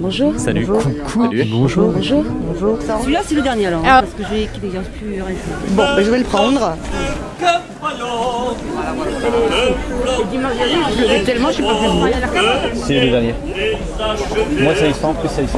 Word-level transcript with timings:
Bonjour. 0.00 0.32
Salut. 0.38 0.64
Bonjour. 0.64 0.82
Coucou. 1.06 1.24
Salut. 1.24 1.44
Bonjour. 1.50 1.90
Bonjour. 1.90 2.24
Bonjour. 2.24 2.78
Celui-là, 3.02 3.20
c'est 3.24 3.34
le 3.34 3.42
dernier 3.42 3.66
alors. 3.66 3.82
Ah. 3.84 4.02
Parce 4.02 4.14
que 4.14 4.22
j'ai 4.32 4.46
qu'il 4.46 4.70
ne 4.70 4.78
reste 4.78 4.92
plus 4.92 5.22
rien. 5.22 5.36
Bon, 5.70 5.82
ben, 5.96 6.04
je 6.04 6.10
vais 6.10 6.18
le 6.18 6.24
prendre. 6.24 6.76
Je 10.30 11.24
tellement, 11.24 11.50
je 11.50 11.56
sais 11.56 11.62
pas 11.62 11.74
C'est 12.74 13.00
le 13.00 13.10
dernier. 13.10 13.34
Moi, 14.60 14.72
c'est 14.76 14.92
100, 14.92 15.14
plus 15.14 15.28
c'est 15.28 15.42
10. 15.42 15.50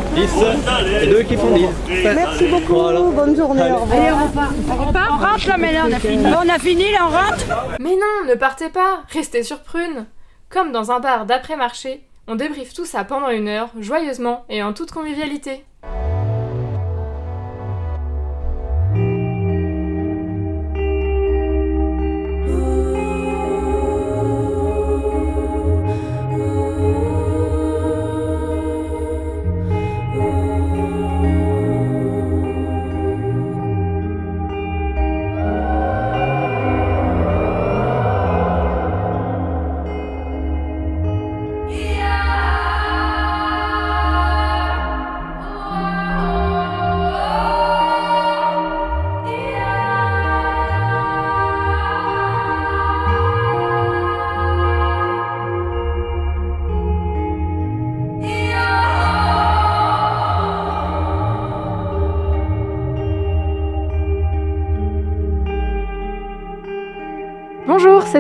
Et 1.03 1.07
deux 1.07 1.23
qui 1.23 1.37
font 1.37 1.55
10. 1.55 1.67
Merci 2.03 2.47
beaucoup. 2.47 3.13
Bonne 3.15 3.37
journée. 3.37 3.71
Au 3.73 3.77
revoir. 3.77 4.01
Allez, 4.01 4.13
on 4.13 4.27
repart. 4.27 4.53
On 4.71 4.87
repart. 4.87 5.11
On 5.11 5.17
rentre 5.19 5.49
là, 5.49 5.57
mais 5.59 5.73
là, 5.75 5.85
on 5.87 5.93
a 5.93 5.99
fini. 5.99 6.23
Bon, 6.23 6.39
on 6.45 6.49
a 6.49 6.59
fini, 6.59 6.91
là, 6.93 6.99
on 7.03 7.11
rentre. 7.11 7.45
Mais 7.79 7.91
non, 7.91 8.27
ne 8.31 8.35
partez 8.37 8.71
pas, 8.71 9.03
restez 9.11 9.43
sur 9.43 9.59
Prune. 9.61 10.07
Comme 10.49 10.73
dans 10.73 10.91
un 10.91 10.99
bar 10.99 11.27
d'après-marché, 11.27 12.01
on 12.31 12.37
débriefe 12.37 12.73
tout 12.73 12.85
ça 12.85 13.03
pendant 13.03 13.31
une 13.31 13.49
heure, 13.49 13.71
joyeusement 13.81 14.45
et 14.49 14.63
en 14.63 14.73
toute 14.73 14.93
convivialité. 14.93 15.65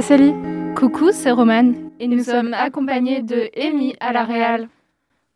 C'est 0.01 0.17
Célie. 0.17 0.33
Coucou, 0.77 1.11
c'est 1.12 1.31
Romane. 1.31 1.75
Et 1.98 2.06
nous, 2.06 2.25
sommes 2.25 2.55
accompagnés 2.55 3.23
de 3.23 3.51
Amy 3.61 3.95
à 4.01 4.12
la 4.12 4.25
Réal. 4.25 4.69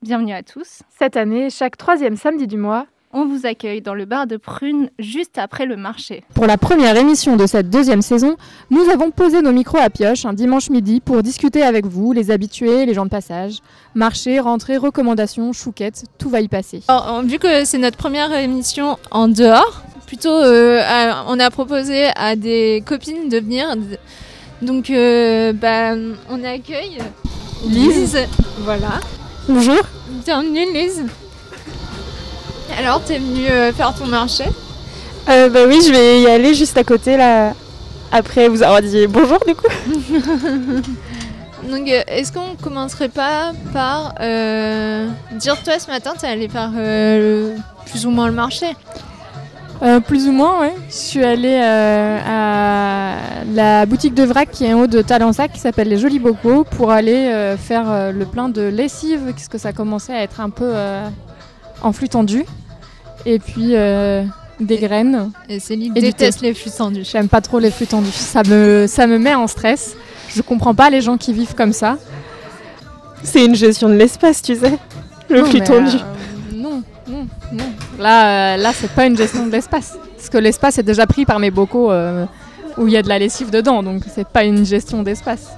Bienvenue 0.01 0.33
à 0.33 0.43
tous. 0.43 0.81
Cette 0.99 1.17
année, 1.17 1.51
chaque 1.51 1.77
troisième 1.77 2.17
samedi 2.17 2.47
du 2.47 2.57
mois, 2.57 2.87
On 3.17 3.27
vous 3.27 3.47
accueille 3.47 3.81
dans 3.81 3.95
le 3.95 4.07
bar 4.07 4.27
de 4.27 4.37
Prune 4.37 4.91
juste 4.99 5.39
après 5.39 5.67
le 5.67 5.77
marché. 5.77 6.25
Pour 6.35 6.47
la 6.47 6.57
première 6.57 6.97
émission 6.97 7.37
de 7.37 7.47
cette 7.47 7.71
deuxième 7.71 8.03
saison, 8.03 8.37
nous 8.71 8.89
avons 8.91 9.13
posé 9.13 9.41
nos 9.41 9.53
micros 9.53 9.79
à 9.79 9.89
pioche 9.89 10.25
un 10.25 10.33
dimanche 10.33 10.69
midi 10.69 11.01
pour 11.01 11.23
discuter 11.23 11.63
avec 11.63 11.87
vous, 11.87 12.13
les 12.13 12.33
habitués, 12.33 12.87
les 12.87 12.93
gens 12.95 13.05
de 13.05 13.11
passage. 13.11 13.59
Marché, 13.95 14.41
rentrée, 14.41 14.79
recommandations, 14.79 15.53
chouquettes, 15.53 16.07
tout 16.19 16.29
va 16.29 16.41
y 16.41 16.49
passer. 16.49 16.83
Alors, 16.89 17.23
vu 17.23 17.39
que 17.39 17.65
c'est 17.65 17.79
notre 17.79 17.99
première 17.99 18.33
émission 18.33 18.99
en 19.13 19.29
dehors, 19.29 19.85
plutôt 20.09 20.35
euh, 20.35 20.81
on 21.29 21.39
a 21.39 21.51
proposé 21.51 22.07
à 22.17 22.35
des 22.35 22.83
copines 22.85 23.29
de 23.29 23.39
venir. 23.39 23.77
Donc 24.65 24.91
bah, 25.61 25.95
on 26.31 26.45
accueille 26.45 26.99
Lise. 27.67 28.19
Voilà. 28.61 29.01
Bonjour. 29.49 29.81
Bienvenue 30.25 30.73
Lise. 30.73 31.03
Alors 32.79 33.03
t'es 33.05 33.19
venue 33.19 33.47
euh, 33.49 33.73
faire 33.73 33.95
ton 33.95 34.07
marché? 34.07 34.45
Euh, 35.29 35.49
bah 35.49 35.61
oui, 35.67 35.81
je 35.87 35.93
vais 35.93 36.21
y 36.23 36.27
aller 36.27 36.55
juste 36.55 36.77
à 36.77 36.85
côté 36.85 37.17
là. 37.17 37.53
Après 38.11 38.49
vous 38.49 38.63
avoir 38.63 38.81
dit 38.83 39.07
bonjour 39.07 39.39
du 39.47 39.55
coup. 39.55 39.67
Donc 41.71 41.89
euh, 41.89 42.03
est-ce 42.09 42.33
qu'on 42.33 42.57
commencerait 42.63 43.09
pas 43.09 43.53
par 43.73 44.15
euh, 44.21 45.09
dire 45.33 45.63
toi 45.63 45.79
ce 45.79 45.91
matin 45.91 46.13
t'es 46.19 46.27
allée 46.27 46.49
faire 46.49 46.71
euh, 46.77 47.55
le- 47.55 47.61
plus 47.91 48.07
ou 48.07 48.11
moins 48.11 48.27
le 48.27 48.35
marché? 48.35 48.67
Euh, 49.83 50.01
plus 50.01 50.29
ou 50.29 50.33
moins, 50.33 50.61
oui. 50.63 50.69
Je 50.89 50.95
suis 50.95 51.25
allée 51.25 51.61
euh, 51.63 52.19
à 52.27 53.17
la 53.53 53.85
boutique 53.87 54.15
de 54.15 54.23
vrac 54.23 54.51
qui 54.51 54.65
est 54.65 54.73
en 54.73 54.81
haut 54.83 54.87
de 54.87 55.03
Talensac 55.03 55.53
qui 55.53 55.59
s'appelle 55.61 55.89
Les 55.89 55.99
Jolis 55.99 56.21
Bocaux 56.21 56.65
pour 56.65 56.91
aller 56.91 57.13
euh, 57.33 57.57
faire 57.57 57.91
euh, 57.91 58.13
le 58.13 58.25
plein 58.25 58.49
de 58.49 58.63
lessive 58.63 59.21
parce 59.27 59.49
que 59.49 59.59
ça 59.59 59.73
commençait 59.73 60.15
à 60.15 60.23
être 60.23 60.41
un 60.41 60.51
peu 60.51 60.71
euh, 60.73 61.07
en 61.83 61.93
flux 61.93 62.09
tendu. 62.09 62.45
Et 63.27 63.39
puis 63.39 63.71
euh, 63.75 64.23
des 64.61 64.77
graines. 64.79 65.31
Et 65.49 65.59
Céline 65.61 65.93
Et 65.97 66.01
déteste 66.01 66.41
les 66.41 66.55
flux 66.55 66.71
tendus. 66.71 67.05
J'aime 67.05 67.29
pas 67.29 67.41
trop 67.41 67.59
les 67.59 67.71
flux 67.71 67.87
tendus. 67.87 68.11
Ça 68.13 68.43
me, 68.45 68.87
ça 68.89 69.07
me 69.07 69.19
met 69.19 69.35
en 69.35 69.47
stress. 69.49 69.97
Je 70.35 70.41
comprends 70.41 70.75
pas 70.75 70.89
les 70.89 71.01
gens 71.01 71.17
qui 71.19 71.33
vivent 71.33 71.55
comme 71.55 71.73
ça. 71.73 71.99
C'est 73.23 73.45
une 73.45 73.55
gestion 73.55 73.89
de 73.89 73.95
l'espace, 73.95 74.41
tu 74.43 74.55
sais. 74.55 74.79
Le 75.31 75.41
Non, 75.41 75.47
flux 75.47 75.61
tendu. 75.63 75.97
euh, 75.97 76.55
non, 76.55 76.83
non, 77.09 77.27
non. 77.53 77.65
Là, 77.99 78.55
euh, 78.55 78.57
là 78.57 78.73
c'est 78.75 78.91
pas 78.91 79.07
une 79.07 79.17
gestion 79.17 79.47
de 79.47 79.53
l'espace. 79.53 79.97
Parce 80.17 80.29
que 80.29 80.39
l'espace 80.39 80.79
est 80.79 80.83
déjà 80.83 81.07
pris 81.07 81.25
par 81.25 81.39
mes 81.39 81.51
bocaux 81.51 81.91
euh, 81.91 82.25
où 82.77 82.87
il 82.87 82.93
y 82.93 82.97
a 82.97 83.03
de 83.03 83.09
la 83.09 83.19
lessive 83.19 83.51
dedans. 83.51 83.83
Donc 83.83 84.03
c'est 84.15 84.27
pas 84.27 84.45
une 84.45 84.65
gestion 84.65 85.03
d'espace. 85.03 85.49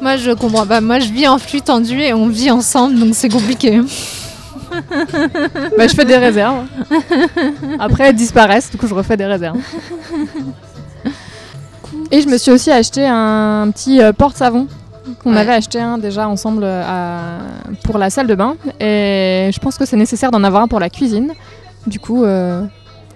Moi 0.00 0.16
je 0.16 0.32
comprends 0.32 0.66
pas, 0.66 0.80
moi 0.80 0.98
je 0.98 1.10
vis 1.10 1.28
en 1.28 1.38
flux 1.38 1.60
tendu 1.60 2.00
et 2.00 2.12
on 2.12 2.28
vit 2.28 2.50
ensemble 2.50 2.98
donc 2.98 3.14
c'est 3.14 3.28
compliqué. 3.28 3.80
Bah, 5.76 5.86
je 5.86 5.94
fais 5.94 6.04
des 6.04 6.16
réserves. 6.16 6.66
Après, 7.78 8.08
elles 8.08 8.16
disparaissent, 8.16 8.70
du 8.70 8.76
coup, 8.76 8.86
je 8.86 8.94
refais 8.94 9.16
des 9.16 9.26
réserves. 9.26 9.58
Et 12.10 12.20
je 12.20 12.28
me 12.28 12.38
suis 12.38 12.50
aussi 12.50 12.70
acheté 12.70 13.06
un 13.06 13.70
petit 13.70 14.00
euh, 14.00 14.12
porte-savon. 14.12 14.66
Ouais. 15.24 15.36
avait 15.36 15.52
acheté 15.52 15.80
un 15.80 15.98
déjà 15.98 16.28
ensemble 16.28 16.62
euh, 16.64 16.82
à- 16.86 17.38
pour 17.84 17.98
la 17.98 18.08
salle 18.10 18.26
de 18.26 18.34
bain. 18.34 18.56
Et 18.80 19.50
je 19.52 19.58
pense 19.60 19.76
que 19.76 19.84
c'est 19.84 19.96
nécessaire 19.96 20.30
d'en 20.30 20.42
avoir 20.44 20.62
un 20.62 20.68
pour 20.68 20.80
la 20.80 20.88
cuisine. 20.90 21.32
Du 21.86 22.00
coup, 22.00 22.24
euh, 22.24 22.62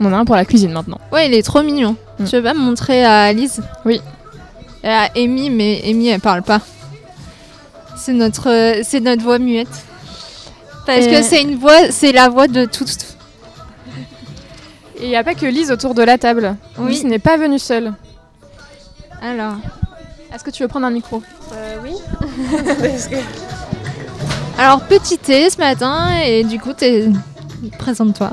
on 0.01 0.07
en 0.07 0.13
a 0.13 0.17
un 0.19 0.25
pour 0.25 0.37
la 0.37 0.45
cuisine 0.45 0.73
maintenant. 0.73 1.01
Ouais, 1.13 1.27
il 1.29 1.35
est 1.35 1.43
trop 1.43 1.63
mignon. 1.63 1.97
Mm. 2.19 2.25
Tu 2.25 2.37
veux 2.37 2.43
pas 2.43 2.55
me 2.55 2.61
montrer 2.61 3.05
à 3.05 3.33
Lise 3.33 3.63
Oui. 3.87 4.01
Et 4.85 4.89
à 4.89 5.09
Amy, 5.17 5.51
mais 5.51 5.81
Amy 5.89 6.09
elle 6.09 6.21
parle 6.21 6.43
pas. 6.43 6.61
C'est 7.97 8.13
notre, 8.13 8.49
euh, 8.51 8.81
c'est 8.85 9.01
notre 9.01 9.23
voix 9.23 9.39
muette. 9.39 9.67
Parce 10.87 11.07
Et- 11.07 11.11
que 11.11 11.23
c'est 11.23 11.43
une 11.43 11.57
voix, 11.57 11.91
c'est 11.91 12.13
la 12.13 12.29
voix 12.29 12.47
de 12.49 12.65
tout. 12.65 12.85
Et 15.01 15.05
il 15.05 15.09
n'y 15.09 15.17
a 15.17 15.25
pas 15.25 15.35
que 15.35 15.47
Lise 15.47 15.71
autour 15.71 15.95
de 15.95 16.03
la 16.03 16.19
table. 16.19 16.57
Oui. 16.79 16.91
Lise 16.91 17.05
n'est 17.05 17.19
pas 17.19 17.37
venue 17.37 17.59
seule. 17.59 17.93
Alors. 19.23 19.55
Est-ce 20.39 20.45
que 20.45 20.51
tu 20.51 20.63
veux 20.63 20.69
prendre 20.69 20.87
un 20.87 20.93
micro 20.93 21.21
oui. 21.83 21.97
Alors 24.57 24.83
petit 24.83 25.19
thé 25.19 25.51
ce 25.51 25.59
matin 25.59 26.11
et 26.25 26.45
du 26.45 26.61
coup 26.61 26.73
t'es 26.75 27.09
présente-toi. 27.77 28.31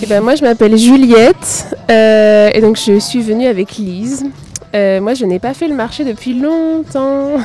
Eh 0.00 0.06
ben, 0.06 0.20
moi, 0.22 0.36
je 0.36 0.42
m'appelle 0.42 0.76
Juliette 0.78 1.76
euh, 1.90 2.48
et 2.54 2.60
donc 2.60 2.76
je 2.76 3.00
suis 3.00 3.22
venue 3.22 3.48
avec 3.48 3.72
Lise. 3.72 4.26
Euh, 4.76 5.00
moi, 5.00 5.14
je 5.14 5.24
n'ai 5.24 5.40
pas 5.40 5.52
fait 5.52 5.66
le 5.66 5.74
marché 5.74 6.04
depuis 6.04 6.32
longtemps 6.32 7.38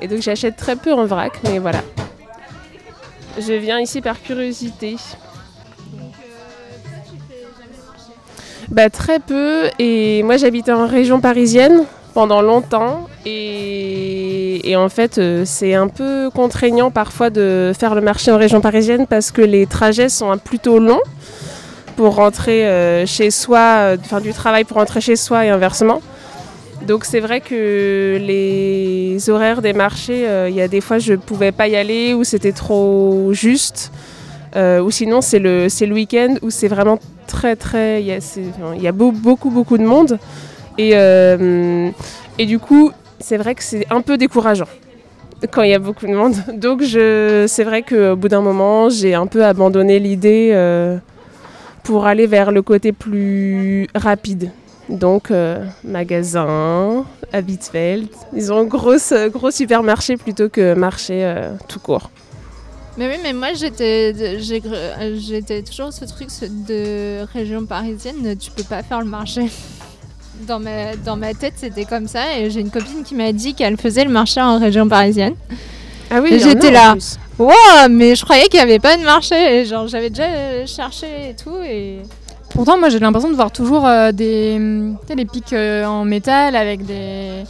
et 0.00 0.08
donc 0.08 0.22
j'achète 0.22 0.56
très 0.56 0.74
peu 0.74 0.92
en 0.92 1.06
vrac, 1.06 1.34
mais 1.44 1.60
voilà. 1.60 1.82
Je 3.38 3.52
viens 3.52 3.78
ici 3.78 4.00
par 4.00 4.20
curiosité. 4.20 4.96
Bah, 8.70 8.90
très 8.90 9.20
peu 9.20 9.70
et 9.78 10.24
moi 10.24 10.36
j'habitais 10.36 10.72
en 10.72 10.88
région 10.88 11.20
parisienne 11.20 11.84
pendant 12.12 12.42
longtemps 12.42 13.08
et, 13.26 14.74
en 14.76 14.88
fait 14.88 15.18
euh, 15.18 15.42
c'est 15.44 15.74
un 15.74 15.88
peu 15.88 16.30
contraignant 16.34 16.90
parfois 16.90 17.30
de 17.30 17.72
faire 17.78 17.94
le 17.94 18.00
marché 18.00 18.30
en 18.30 18.38
région 18.38 18.60
parisienne 18.60 19.06
parce 19.06 19.30
que 19.30 19.42
les 19.42 19.66
trajets 19.66 20.08
sont 20.08 20.36
plutôt 20.38 20.78
longs 20.78 21.02
pour 21.96 22.14
rentrer 22.14 22.66
euh, 22.66 23.04
chez 23.04 23.30
soi, 23.30 23.58
euh, 23.58 23.96
enfin 24.00 24.20
du 24.20 24.32
travail 24.32 24.64
pour 24.64 24.78
rentrer 24.78 25.00
chez 25.00 25.16
soi 25.16 25.44
et 25.44 25.48
inversement. 25.48 26.00
Donc 26.86 27.04
c'est 27.04 27.20
vrai 27.20 27.40
que 27.40 28.18
les 28.20 29.28
horaires 29.28 29.60
des 29.60 29.74
marchés, 29.74 30.26
il 30.48 30.54
y 30.54 30.62
a 30.62 30.68
des 30.68 30.80
fois 30.80 30.98
je 30.98 31.12
pouvais 31.12 31.52
pas 31.52 31.68
y 31.68 31.76
aller 31.76 32.14
ou 32.14 32.24
c'était 32.24 32.52
trop 32.52 33.30
juste. 33.32 33.92
Ou 34.56 34.90
sinon 34.90 35.20
c'est 35.20 35.38
le, 35.38 35.66
le 35.68 35.92
week-end 35.92 36.36
où 36.40 36.48
c'est 36.48 36.68
vraiment 36.68 36.98
très 37.26 37.54
très... 37.54 38.02
Il 38.02 38.06
y 38.82 38.88
a, 38.88 38.92
beaucoup 38.92 39.50
beaucoup 39.50 39.76
de 39.76 39.84
monde. 39.84 40.18
Et, 40.80 40.90
euh, 40.94 41.90
et 42.38 42.46
du 42.46 42.58
coup 42.58 42.90
c'est 43.18 43.36
vrai 43.36 43.54
que 43.54 43.62
c'est 43.62 43.86
un 43.90 44.00
peu 44.00 44.16
décourageant 44.16 44.68
quand 45.50 45.62
il 45.62 45.70
y 45.70 45.74
a 45.74 45.78
beaucoup 45.78 46.06
de 46.06 46.14
monde. 46.14 46.34
Donc 46.54 46.82
je, 46.82 47.44
c'est 47.48 47.64
vrai 47.64 47.82
qu'au 47.82 48.16
bout 48.16 48.28
d'un 48.28 48.40
moment 48.40 48.88
j'ai 48.88 49.14
un 49.14 49.26
peu 49.26 49.44
abandonné 49.44 49.98
l'idée. 49.98 50.50
euh, 50.52 50.98
pour 51.82 52.06
aller 52.06 52.26
vers 52.26 52.52
le 52.52 52.62
côté 52.62 52.92
plus 52.92 53.88
rapide. 53.94 54.50
Donc, 54.88 55.30
euh, 55.30 55.64
magasin, 55.84 57.04
à 57.32 57.40
Bitzfeld. 57.40 58.08
Ils 58.34 58.52
ont 58.52 58.58
un 58.58 58.64
gros, 58.64 58.96
gros 59.32 59.50
supermarché 59.50 60.16
plutôt 60.16 60.48
que 60.48 60.74
marché 60.74 61.24
euh, 61.24 61.52
tout 61.68 61.80
court. 61.80 62.10
Mais 62.98 63.08
oui, 63.08 63.20
mais 63.22 63.32
moi 63.32 63.52
j'étais, 63.54 64.12
euh, 64.14 65.16
j'étais 65.16 65.62
toujours 65.62 65.92
ce 65.92 66.04
truc 66.04 66.28
de 66.68 67.24
région 67.32 67.64
parisienne, 67.64 68.36
tu 68.36 68.50
peux 68.50 68.64
pas 68.64 68.82
faire 68.82 69.00
le 69.00 69.06
marché. 69.06 69.42
Dans 70.46 70.60
ma, 70.60 70.96
dans 70.96 71.16
ma 71.16 71.34
tête, 71.34 71.54
c'était 71.56 71.84
comme 71.84 72.06
ça. 72.06 72.38
Et 72.38 72.50
j'ai 72.50 72.60
une 72.60 72.70
copine 72.70 73.02
qui 73.04 73.14
m'a 73.14 73.32
dit 73.32 73.54
qu'elle 73.54 73.76
faisait 73.76 74.04
le 74.04 74.10
marché 74.10 74.40
en 74.40 74.58
région 74.58 74.88
parisienne. 74.88 75.34
Ah 76.10 76.20
oui, 76.20 76.40
j'étais 76.42 76.70
là. 76.70 76.96
Wow, 77.38 77.88
mais 77.88 78.14
je 78.16 78.24
croyais 78.24 78.48
qu'il 78.48 78.58
n'y 78.58 78.64
avait 78.64 78.78
pas 78.78 78.96
de 78.96 79.02
marché. 79.02 79.34
Et 79.34 79.64
genre, 79.64 79.86
j'avais 79.86 80.10
déjà 80.10 80.66
cherché 80.66 81.30
et 81.30 81.34
tout. 81.34 81.56
Et 81.64 82.00
Pourtant, 82.50 82.78
moi, 82.78 82.88
j'ai 82.88 82.98
l'impression 82.98 83.30
de 83.30 83.34
voir 83.36 83.52
toujours 83.52 83.86
euh, 83.86 84.12
des, 84.12 84.56
hum, 84.56 84.96
des 85.08 85.24
pics 85.24 85.52
euh, 85.52 85.84
en 85.84 86.04
métal 86.04 86.56
avec 86.56 86.84
des 86.84 87.44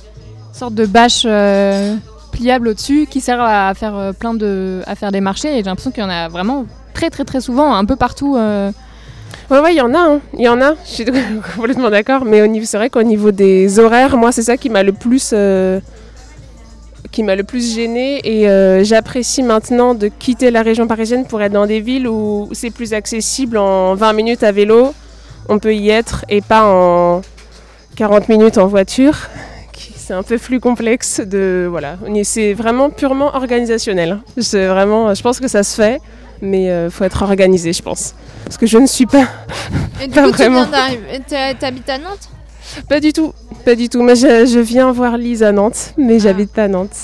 sortes 0.53 0.75
de 0.75 0.85
bâches 0.87 1.23
euh, 1.25 1.97
pliables 2.33 2.69
au-dessus 2.69 3.07
qui 3.11 3.21
servent 3.21 3.41
à 3.41 3.73
faire 3.75 4.13
plein 4.19 4.35
de, 4.35 4.83
à 4.87 4.95
faire 4.95 5.11
des 5.11 5.21
marchés. 5.21 5.49
Et 5.49 5.57
j'ai 5.57 5.63
l'impression 5.63 5.91
qu'il 5.91 6.03
y 6.03 6.07
en 6.07 6.11
a 6.11 6.29
vraiment 6.29 6.67
très, 6.93 7.11
très, 7.11 7.25
très 7.25 7.41
souvent, 7.41 7.75
un 7.75 7.85
peu 7.85 7.97
partout. 7.97 8.37
Ouais, 9.51 9.59
ouais, 9.59 9.75
il 9.75 9.79
y 9.79 9.81
en 9.81 9.93
a, 9.95 9.99
hein. 9.99 10.21
il 10.35 10.43
y 10.43 10.49
en 10.49 10.61
a. 10.61 10.75
Je 10.85 10.91
suis 10.91 11.05
complètement 11.57 11.91
d'accord. 11.91 12.25
Mais 12.25 12.41
c'est 12.65 12.77
vrai 12.77 12.89
qu'au 12.89 13.03
niveau 13.03 13.33
des 13.33 13.79
horaires, 13.81 14.17
moi, 14.17 14.31
c'est 14.31 14.43
ça 14.43 14.57
qui 14.57 14.71
m'a 14.71 14.83
le 14.85 14.93
plus, 14.93 15.31
euh, 15.33 15.81
qui 17.11 17.25
m'a 17.25 17.35
le 17.35 17.43
plus 17.43 17.75
gêné. 17.75 18.21
Et 18.23 18.49
euh, 18.49 18.85
j'apprécie 18.85 19.43
maintenant 19.43 19.95
de 19.95 20.07
quitter 20.07 20.53
la 20.53 20.63
région 20.63 20.87
parisienne 20.87 21.27
pour 21.27 21.43
être 21.43 21.53
dans 21.53 21.67
des 21.67 21.81
villes 21.81 22.07
où 22.07 22.49
c'est 22.53 22.71
plus 22.71 22.95
accessible 22.95 23.59
en 23.59 23.95
20 23.97 24.13
minutes 24.13 24.45
à 24.45 24.53
vélo. 24.53 24.95
On 25.49 25.59
peut 25.59 25.75
y 25.75 25.91
être 25.91 26.25
et 26.29 26.43
pas 26.43 26.65
en 26.65 27.23
40 27.97 28.29
minutes 28.29 28.57
en 28.59 28.67
voiture. 28.69 29.17
C'est 29.97 30.15
un 30.15 30.23
peu 30.25 30.39
plus 30.39 30.59
complexe 30.59 31.21
de 31.21 31.69
voilà. 31.71 31.97
C'est 32.25 32.53
vraiment 32.53 32.91
purement 32.91 33.35
organisationnel. 33.37 34.11
hein. 34.13 34.23
Vraiment, 34.53 35.15
je 35.15 35.23
pense 35.23 35.39
que 35.39 35.47
ça 35.47 35.63
se 35.63 35.77
fait, 35.77 36.01
mais 36.43 36.65
il 36.87 36.91
faut 36.91 37.05
être 37.05 37.23
organisé, 37.23 37.73
je 37.73 37.83
pense. 37.83 38.15
Parce 38.45 38.57
que 38.57 38.67
je 38.67 38.79
ne 38.79 38.87
suis 38.87 39.07
pas 39.07 39.27
Et 40.03 40.07
du 40.09 40.15
Pas 40.15 40.25
coup, 40.25 40.31
tu 40.31 40.37
vraiment. 40.39 40.63
viens 40.63 40.71
d'arriver. 40.71 41.21
t'as- 41.29 41.55
T'habites 41.55 41.89
à 41.89 41.99
Nantes? 41.99 42.29
Pas 42.89 43.01
du 43.01 43.13
tout, 43.13 43.33
pas 43.65 43.75
du 43.75 43.89
tout. 43.89 44.01
Moi, 44.03 44.15
je, 44.15 44.47
je 44.47 44.59
viens 44.61 44.91
voir 44.93 45.17
Lise 45.19 45.43
à 45.43 45.53
Nantes, 45.53 45.93
mais 45.99 46.19
j'habite 46.21 46.53
pas 46.53 46.65
à 46.65 46.69
Nantes. 46.69 46.97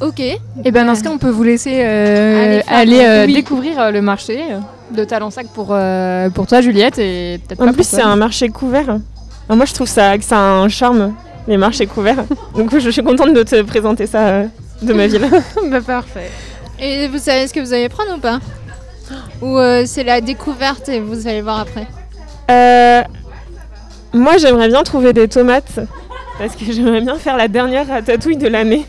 Ok. 0.00 0.20
Et 0.20 0.70
ben 0.70 0.86
dans 0.86 0.94
ce 0.94 1.02
cas, 1.02 1.10
on 1.10 1.18
peut 1.18 1.30
vous 1.30 1.42
laisser 1.42 1.80
euh, 1.82 2.60
aller 2.68 3.00
euh, 3.00 3.26
oui. 3.26 3.34
découvrir 3.34 3.80
euh, 3.80 3.90
le 3.90 4.00
marché 4.00 4.40
euh, 4.52 4.58
de 4.96 5.02
Talensac 5.04 5.48
pour, 5.48 5.68
euh, 5.72 6.30
pour 6.30 6.46
toi, 6.46 6.60
Juliette, 6.60 6.98
et 7.00 7.40
peut-être 7.46 7.60
En 7.60 7.66
pas 7.66 7.72
plus, 7.72 7.86
c'est 7.86 8.02
un 8.02 8.14
marché 8.14 8.48
couvert. 8.48 8.88
Alors 9.48 9.56
moi, 9.56 9.64
je 9.66 9.74
trouve 9.74 9.88
ça, 9.88 10.16
que 10.16 10.24
ça 10.24 10.36
a 10.38 10.40
un 10.60 10.68
charme, 10.68 11.14
les 11.48 11.56
marchés 11.56 11.86
couverts. 11.86 12.24
Donc, 12.54 12.78
je 12.78 12.90
suis 12.90 13.02
contente 13.02 13.32
de 13.34 13.42
te 13.42 13.60
présenter 13.62 14.06
ça 14.06 14.28
euh, 14.28 14.44
de 14.82 14.92
ma 14.92 15.08
ville. 15.08 15.26
bah 15.70 15.80
parfait. 15.80 16.30
Et 16.80 17.08
vous 17.08 17.18
savez 17.18 17.48
ce 17.48 17.54
que 17.54 17.60
vous 17.60 17.72
allez 17.72 17.88
prendre 17.88 18.16
ou 18.16 18.20
pas 18.20 18.38
Ou 19.42 19.58
euh, 19.58 19.82
c'est 19.84 20.04
la 20.04 20.20
découverte 20.20 20.88
et 20.88 21.00
vous 21.00 21.26
allez 21.26 21.42
voir 21.42 21.58
après 21.60 21.86
Euh, 22.50 23.02
moi, 24.12 24.36
j'aimerais 24.38 24.68
bien 24.68 24.82
trouver 24.84 25.12
des 25.12 25.28
tomates 25.28 25.80
parce 26.38 26.54
que 26.54 26.64
j'aimerais 26.72 27.00
bien 27.00 27.16
faire 27.16 27.36
la 27.36 27.48
dernière 27.48 27.88
ratatouille 27.88 28.36
de 28.36 28.46
l'année. 28.46 28.86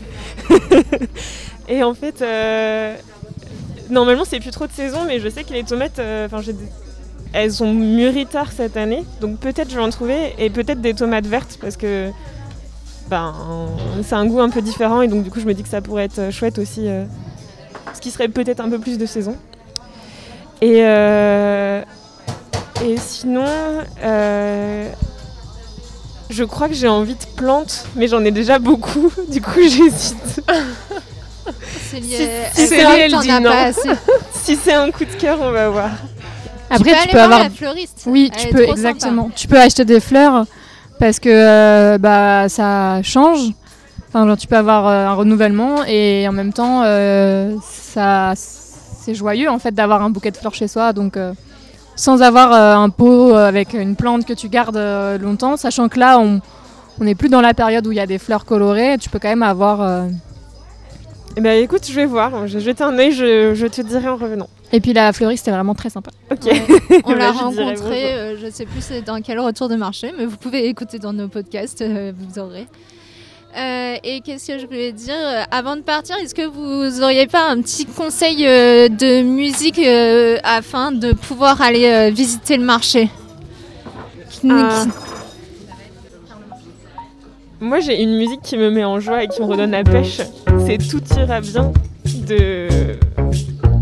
Et 1.68 1.82
en 1.82 1.94
fait, 1.94 2.22
euh, 2.22 2.94
normalement, 3.90 4.24
c'est 4.24 4.40
plus 4.40 4.50
trop 4.50 4.66
de 4.66 4.72
saison, 4.72 5.00
mais 5.06 5.18
je 5.18 5.28
sais 5.28 5.42
que 5.42 5.52
les 5.52 5.64
tomates, 5.64 6.00
enfin, 6.26 6.40
elles 7.32 7.62
ont 7.62 7.72
mûri 7.72 8.26
tard 8.26 8.50
cette 8.52 8.76
année, 8.76 9.04
donc 9.20 9.38
peut-être 9.38 9.70
je 9.70 9.76
vais 9.76 9.82
en 9.82 9.90
trouver 9.90 10.34
et 10.38 10.50
peut-être 10.50 10.80
des 10.80 10.94
tomates 10.94 11.26
vertes 11.26 11.58
parce 11.60 11.76
que 11.76 12.10
ben, 13.08 13.32
c'est 14.02 14.16
un 14.16 14.26
goût 14.26 14.40
un 14.40 14.50
peu 14.50 14.62
différent 14.62 15.00
et 15.02 15.06
donc 15.06 15.22
du 15.22 15.30
coup, 15.30 15.38
je 15.38 15.46
me 15.46 15.54
dis 15.54 15.62
que 15.62 15.68
ça 15.68 15.80
pourrait 15.80 16.04
être 16.04 16.32
chouette 16.32 16.58
aussi, 16.58 16.88
ce 17.94 18.00
qui 18.00 18.10
serait 18.10 18.28
peut-être 18.28 18.60
un 18.60 18.68
peu 18.68 18.78
plus 18.78 18.98
de 18.98 19.06
saison. 19.06 19.36
Et 20.62 20.80
euh, 20.84 21.82
et 22.84 22.96
sinon, 22.98 23.46
euh, 24.02 24.88
je 26.28 26.44
crois 26.44 26.68
que 26.68 26.74
j'ai 26.74 26.88
envie 26.88 27.14
de 27.14 27.24
plantes, 27.36 27.86
mais 27.96 28.08
j'en 28.08 28.24
ai 28.24 28.30
déjà 28.30 28.58
beaucoup, 28.58 29.10
du 29.28 29.40
coup 29.40 29.60
j'hésite. 29.60 30.42
C'est 31.90 32.00
lié. 32.00 32.28
Si- 32.54 32.60
elle 32.62 32.68
si 32.68 32.74
elle, 32.74 33.18
dit 33.20 33.30
as 33.30 33.40
non. 33.40 33.50
pas 33.50 33.62
assez. 33.62 33.88
si 34.34 34.56
c'est 34.56 34.74
un 34.74 34.90
coup 34.90 35.04
de 35.04 35.12
cœur, 35.14 35.38
on 35.40 35.50
va 35.50 35.68
voir. 35.68 35.90
Après, 36.70 36.78
tu 36.78 36.84
peux, 36.84 36.90
tu 36.90 36.96
aller 36.96 37.06
peux 37.10 37.16
voir 37.16 37.24
avoir. 37.24 37.42
la 37.42 37.50
fleuriste. 37.50 38.02
Oui, 38.06 38.30
Elle 38.32 38.40
tu 38.40 38.48
est 38.48 38.50
peux 38.52 38.62
trop 38.64 38.72
exactement. 38.72 39.30
Tu 39.34 39.48
peux 39.48 39.58
acheter 39.58 39.84
des 39.84 39.98
fleurs 40.00 40.44
parce 41.00 41.18
que 41.18 41.28
euh, 41.30 41.98
bah 41.98 42.48
ça 42.48 43.00
change. 43.02 43.50
Enfin, 44.12 44.26
genre, 44.26 44.36
tu 44.36 44.46
peux 44.48 44.56
avoir 44.56 44.86
euh, 44.88 45.06
un 45.06 45.14
renouvellement 45.14 45.84
et 45.86 46.26
en 46.28 46.32
même 46.32 46.52
temps, 46.52 46.82
euh, 46.84 47.54
ça 47.62 48.32
c'est 48.36 49.14
joyeux 49.14 49.48
en 49.48 49.58
fait 49.58 49.72
d'avoir 49.72 50.02
un 50.02 50.10
bouquet 50.10 50.30
de 50.32 50.36
fleurs 50.36 50.54
chez 50.54 50.66
soi. 50.68 50.92
Donc, 50.92 51.16
euh, 51.16 51.32
sans 51.96 52.20
avoir 52.22 52.52
euh, 52.52 52.74
un 52.74 52.90
pot 52.90 53.34
avec 53.34 53.72
une 53.72 53.94
plante 53.96 54.24
que 54.26 54.32
tu 54.32 54.48
gardes 54.48 54.76
euh, 54.76 55.16
longtemps, 55.18 55.56
sachant 55.56 55.88
que 55.88 55.98
là, 55.98 56.18
on 56.18 56.40
on 57.00 57.04
n'est 57.04 57.14
plus 57.14 57.28
dans 57.30 57.40
la 57.40 57.54
période 57.54 57.86
où 57.86 57.92
il 57.92 57.96
y 57.96 58.00
a 58.00 58.06
des 58.06 58.18
fleurs 58.18 58.44
colorées. 58.44 58.96
Tu 59.00 59.08
peux 59.08 59.18
quand 59.18 59.28
même 59.30 59.42
avoir. 59.44 59.80
euh, 59.80 60.06
Eh 61.36 61.40
ben 61.40 61.62
écoute, 61.62 61.86
je 61.88 61.94
vais 61.94 62.04
voir, 62.04 62.46
je 62.48 62.58
vais 62.58 62.64
jeter 62.64 62.82
un 62.84 62.98
œil, 62.98 63.12
je, 63.12 63.54
je 63.54 63.66
te 63.68 63.80
dirai 63.80 64.08
en 64.08 64.16
revenant. 64.16 64.48
Et 64.72 64.80
puis 64.80 64.92
la 64.92 65.12
fleuriste, 65.12 65.44
c'est 65.46 65.50
vraiment 65.50 65.74
très 65.74 65.88
sympa. 65.88 66.10
Ok. 66.30 66.44
Ouais. 66.46 66.62
On 67.04 67.12
l'a 67.14 67.32
Bah, 67.32 67.32
je 67.32 67.50
dirai 67.52 67.64
rencontré, 67.64 67.74
bonjour. 67.76 67.86
euh, 67.92 68.36
je 68.44 68.50
sais 68.50 68.66
plus 68.66 68.82
c'est 68.82 69.00
dans 69.02 69.20
quel 69.22 69.38
retour 69.40 69.68
de 69.68 69.76
marché, 69.76 70.12
mais 70.18 70.26
vous 70.26 70.36
pouvez 70.36 70.66
écouter 70.68 70.98
dans 70.98 71.12
nos 71.14 71.28
podcasts, 71.28 71.80
euh, 71.80 72.12
vous 72.18 72.38
aurez. 72.38 72.66
Euh, 73.56 73.96
et 74.04 74.20
qu'est-ce 74.20 74.46
que 74.52 74.58
je 74.58 74.66
voulais 74.66 74.92
dire 74.92 75.14
euh, 75.14 75.42
Avant 75.50 75.74
de 75.74 75.80
partir, 75.80 76.16
est-ce 76.16 76.34
que 76.34 76.46
vous 76.46 77.02
auriez 77.02 77.26
pas 77.26 77.50
un 77.50 77.60
petit 77.60 77.84
conseil 77.84 78.46
euh, 78.46 78.88
de 78.88 79.22
musique 79.22 79.78
euh, 79.80 80.38
afin 80.44 80.92
de 80.92 81.12
pouvoir 81.12 81.60
aller 81.60 81.86
euh, 81.86 82.10
visiter 82.10 82.56
le 82.56 82.64
marché? 82.64 83.10
Moi 87.60 87.80
j'ai 87.80 88.00
une 88.02 88.16
musique 88.16 88.40
qui 88.42 88.56
me 88.56 88.70
met 88.70 88.84
en 88.84 89.00
joie 89.00 89.24
et 89.24 89.28
qui 89.28 89.42
me 89.42 89.46
redonne 89.46 89.72
la 89.72 89.84
pêche. 89.84 90.20
C'est 90.66 90.78
Tout 90.78 91.02
ira 91.18 91.40
bien 91.40 91.72
de. 92.26 92.68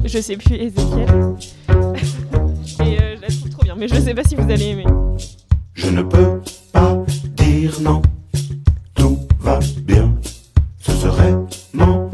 Je 0.04 0.18
sais 0.18 0.36
plus, 0.36 0.54
Ezekiel. 0.56 1.08
et 2.80 3.00
euh, 3.00 3.16
je 3.16 3.20
la 3.20 3.28
trouve 3.28 3.50
trop 3.50 3.62
bien, 3.62 3.74
mais 3.76 3.86
je 3.86 3.94
sais 3.96 4.14
pas 4.14 4.24
si 4.24 4.34
vous 4.34 4.50
allez 4.50 4.68
aimer. 4.68 4.86
Je 5.74 5.90
ne 5.90 6.02
peux 6.02 6.40
pas 6.72 6.96
dire 7.36 7.80
non, 7.82 8.02
va 9.48 9.58
bien. 9.82 10.14
Ce 10.78 10.92
serait 10.92 11.34
mentir, 11.72 12.07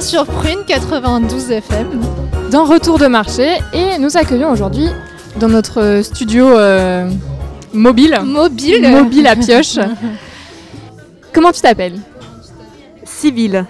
bien 0.00 0.06
sur 0.06 0.24
Prune 0.24 0.64
92 0.66 1.50
FM. 1.50 2.00
Dans 2.50 2.64
Retour 2.64 2.98
de 2.98 3.06
marché 3.06 3.58
et 3.72 3.98
nous 3.98 4.16
accueillons 4.16 4.50
aujourd'hui 4.50 4.86
dans 5.38 5.48
notre 5.48 6.00
studio 6.02 6.48
euh, 6.48 7.08
mobile. 7.72 8.18
Mobile. 8.24 8.88
Mobile 8.90 9.26
à 9.26 9.36
pioche. 9.36 9.78
Comment 11.34 11.52
tu 11.52 11.60
t'appelles? 11.60 11.98
Civil. 13.04 13.66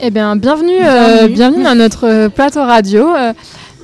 Eh 0.00 0.10
bien, 0.10 0.36
bienvenue, 0.36 0.78
euh, 0.82 1.26
Bienvenue. 1.26 1.34
bienvenue 1.34 1.66
à 1.66 1.74
notre 1.74 2.06
euh, 2.06 2.28
plateau 2.28 2.60
radio. 2.60 3.14
Euh, 3.14 3.32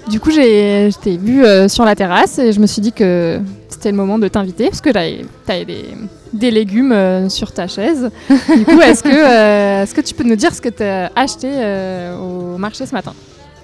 du 0.08 0.20
coup, 0.20 0.30
j'ai, 0.30 0.90
je 0.90 0.98
t'ai 0.98 1.16
vu 1.16 1.44
euh, 1.44 1.68
sur 1.68 1.84
la 1.84 1.94
terrasse 1.94 2.38
et 2.38 2.52
je 2.52 2.60
me 2.60 2.66
suis 2.66 2.82
dit 2.82 2.92
que 2.92 3.40
c'était 3.68 3.90
le 3.90 3.96
moment 3.96 4.18
de 4.18 4.28
t'inviter 4.28 4.66
parce 4.66 4.80
que 4.80 4.90
tu 4.90 4.98
as 4.98 5.64
des, 5.64 5.86
des 6.42 6.50
légumes 6.50 6.92
euh, 6.92 7.28
sur 7.28 7.52
ta 7.52 7.68
chaise. 7.68 8.10
Du 8.28 8.64
coup, 8.64 8.80
est-ce 8.80 9.02
que, 9.02 9.08
euh, 9.08 9.82
est-ce 9.84 9.94
que 9.94 10.00
tu 10.00 10.12
peux 10.12 10.24
nous 10.24 10.36
dire 10.36 10.52
ce 10.52 10.60
que 10.60 10.68
tu 10.68 10.82
as 10.82 11.10
acheté 11.14 11.48
euh, 11.48 12.16
au 12.18 12.58
marché 12.58 12.84
ce 12.84 12.92
matin? 12.92 13.14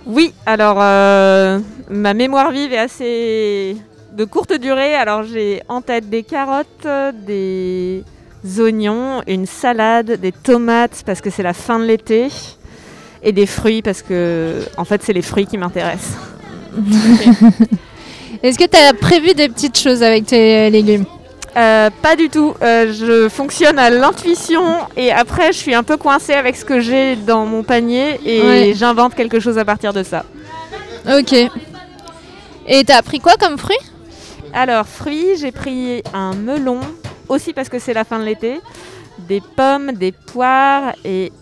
Oui, 0.06 0.32
alors 0.46 0.78
euh, 0.80 1.58
ma 1.90 2.14
mémoire 2.14 2.52
vive 2.52 2.72
est 2.72 2.78
assez 2.78 3.76
de 4.16 4.24
courte 4.24 4.54
durée. 4.54 4.94
Alors 4.94 5.24
j'ai 5.24 5.60
en 5.68 5.80
tête 5.82 6.08
des 6.08 6.22
carottes, 6.22 6.86
des 7.26 8.04
oignons, 8.58 9.22
une 9.26 9.46
salade, 9.46 10.12
des 10.20 10.32
tomates 10.32 11.02
parce 11.04 11.20
que 11.20 11.30
c'est 11.30 11.42
la 11.42 11.54
fin 11.54 11.78
de 11.80 11.84
l'été 11.84 12.28
et 13.24 13.32
des 13.32 13.46
fruits 13.46 13.82
parce 13.82 14.02
que 14.02 14.62
en 14.76 14.84
fait 14.84 15.02
c'est 15.02 15.12
les 15.12 15.22
fruits 15.22 15.46
qui 15.46 15.58
m'intéressent. 15.58 16.16
Est-ce 18.42 18.56
que 18.56 18.66
tu 18.66 18.76
as 18.76 18.94
prévu 18.94 19.34
des 19.34 19.48
petites 19.48 19.76
choses 19.76 20.02
avec 20.02 20.26
tes 20.26 20.70
légumes? 20.70 21.04
Euh, 21.58 21.90
pas 22.02 22.14
du 22.14 22.28
tout. 22.30 22.54
Euh, 22.62 22.92
je 22.92 23.28
fonctionne 23.28 23.78
à 23.80 23.90
l'intuition 23.90 24.62
et 24.96 25.10
après 25.10 25.52
je 25.52 25.58
suis 25.58 25.74
un 25.74 25.82
peu 25.82 25.96
coincée 25.96 26.34
avec 26.34 26.54
ce 26.56 26.64
que 26.64 26.78
j'ai 26.78 27.16
dans 27.16 27.46
mon 27.46 27.64
panier 27.64 28.20
et 28.24 28.42
Ouais. 28.42 28.72
j'invente 28.76 29.14
quelque 29.16 29.40
chose 29.40 29.58
à 29.58 29.64
partir 29.64 29.92
de 29.92 30.02
ça. 30.04 30.24
Ok. 31.18 31.34
Et 32.66 32.84
t'as 32.84 33.02
pris 33.02 33.18
quoi 33.18 33.34
comme 33.40 33.58
fruit? 33.58 33.78
Alors, 34.52 34.86
fruits, 34.86 35.36
j'ai 35.38 35.52
pris 35.52 36.02
un 36.14 36.34
melon, 36.34 36.80
aussi 37.28 37.52
parce 37.52 37.68
que 37.68 37.78
c'est 37.78 37.92
la 37.94 38.04
fin 38.04 38.18
de 38.18 38.24
l'été, 38.24 38.60
des 39.18 39.40
pommes, 39.56 39.92
des 39.92 40.12
poires 40.12 40.92
et 41.04 41.32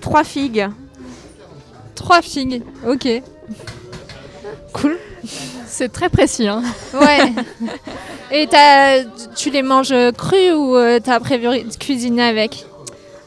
trois 0.00 0.24
figues. 0.24 0.68
Trois 1.94 2.22
figues. 2.22 2.62
Ok. 2.86 3.08
Cool. 4.72 4.96
C'est 5.66 5.90
très 5.92 6.08
précis. 6.08 6.48
Hein 6.48 6.62
Ouais. 6.94 7.32
Et 8.30 8.46
t'as- 8.46 9.04
tu 9.36 9.50
les 9.50 9.62
manges 9.62 9.94
crus 10.16 10.52
ou 10.54 10.76
euh, 10.76 10.98
t'as 11.02 11.20
prévu 11.20 11.44
de 11.46 11.76
cuisiner 11.76 12.22
avec? 12.24 12.64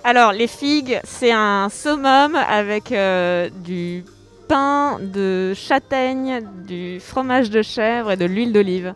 Alors, 0.04 0.32
les 0.32 0.48
figues, 0.48 1.00
c'est 1.04 1.32
un 1.32 1.68
summum 1.70 2.36
avec 2.36 2.92
euh, 2.92 3.50
du 3.64 4.04
pain 4.48 4.98
de 5.02 5.54
châtaigne, 5.54 6.42
du 6.68 7.00
fromage 7.00 7.50
de 7.50 7.62
chèvre 7.62 8.12
et 8.12 8.18
de 8.18 8.26
l'huile 8.26 8.52
d'olive. 8.54 8.94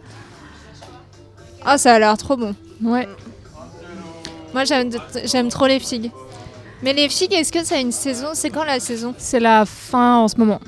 Ah, 1.66 1.78
ça 1.78 1.94
a 1.94 2.00
l'air 2.00 2.18
trop 2.18 2.36
bon. 2.38 2.56
Ouais. 2.82 3.08
Moi, 4.54 4.64
j'aime 4.66 5.50
trop 5.50 5.68
les 5.68 5.80
figues. 5.80 6.12
Mais 6.82 6.92
les 6.94 7.08
figues, 7.08 7.34
est-ce 7.34 7.52
que 7.52 7.64
ça 7.64 7.76
a 7.76 7.80
une 7.80 7.92
saison? 7.94 8.28
C'est 8.34 8.50
quand 8.50 8.66
la 8.66 8.80
saison? 8.80 9.14
C'est 9.18 9.40
la 9.40 9.66
fin 9.66 10.18
en 10.18 10.28
ce 10.28 10.36
moment. 10.38 10.60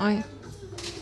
Ouais. 0.00 0.18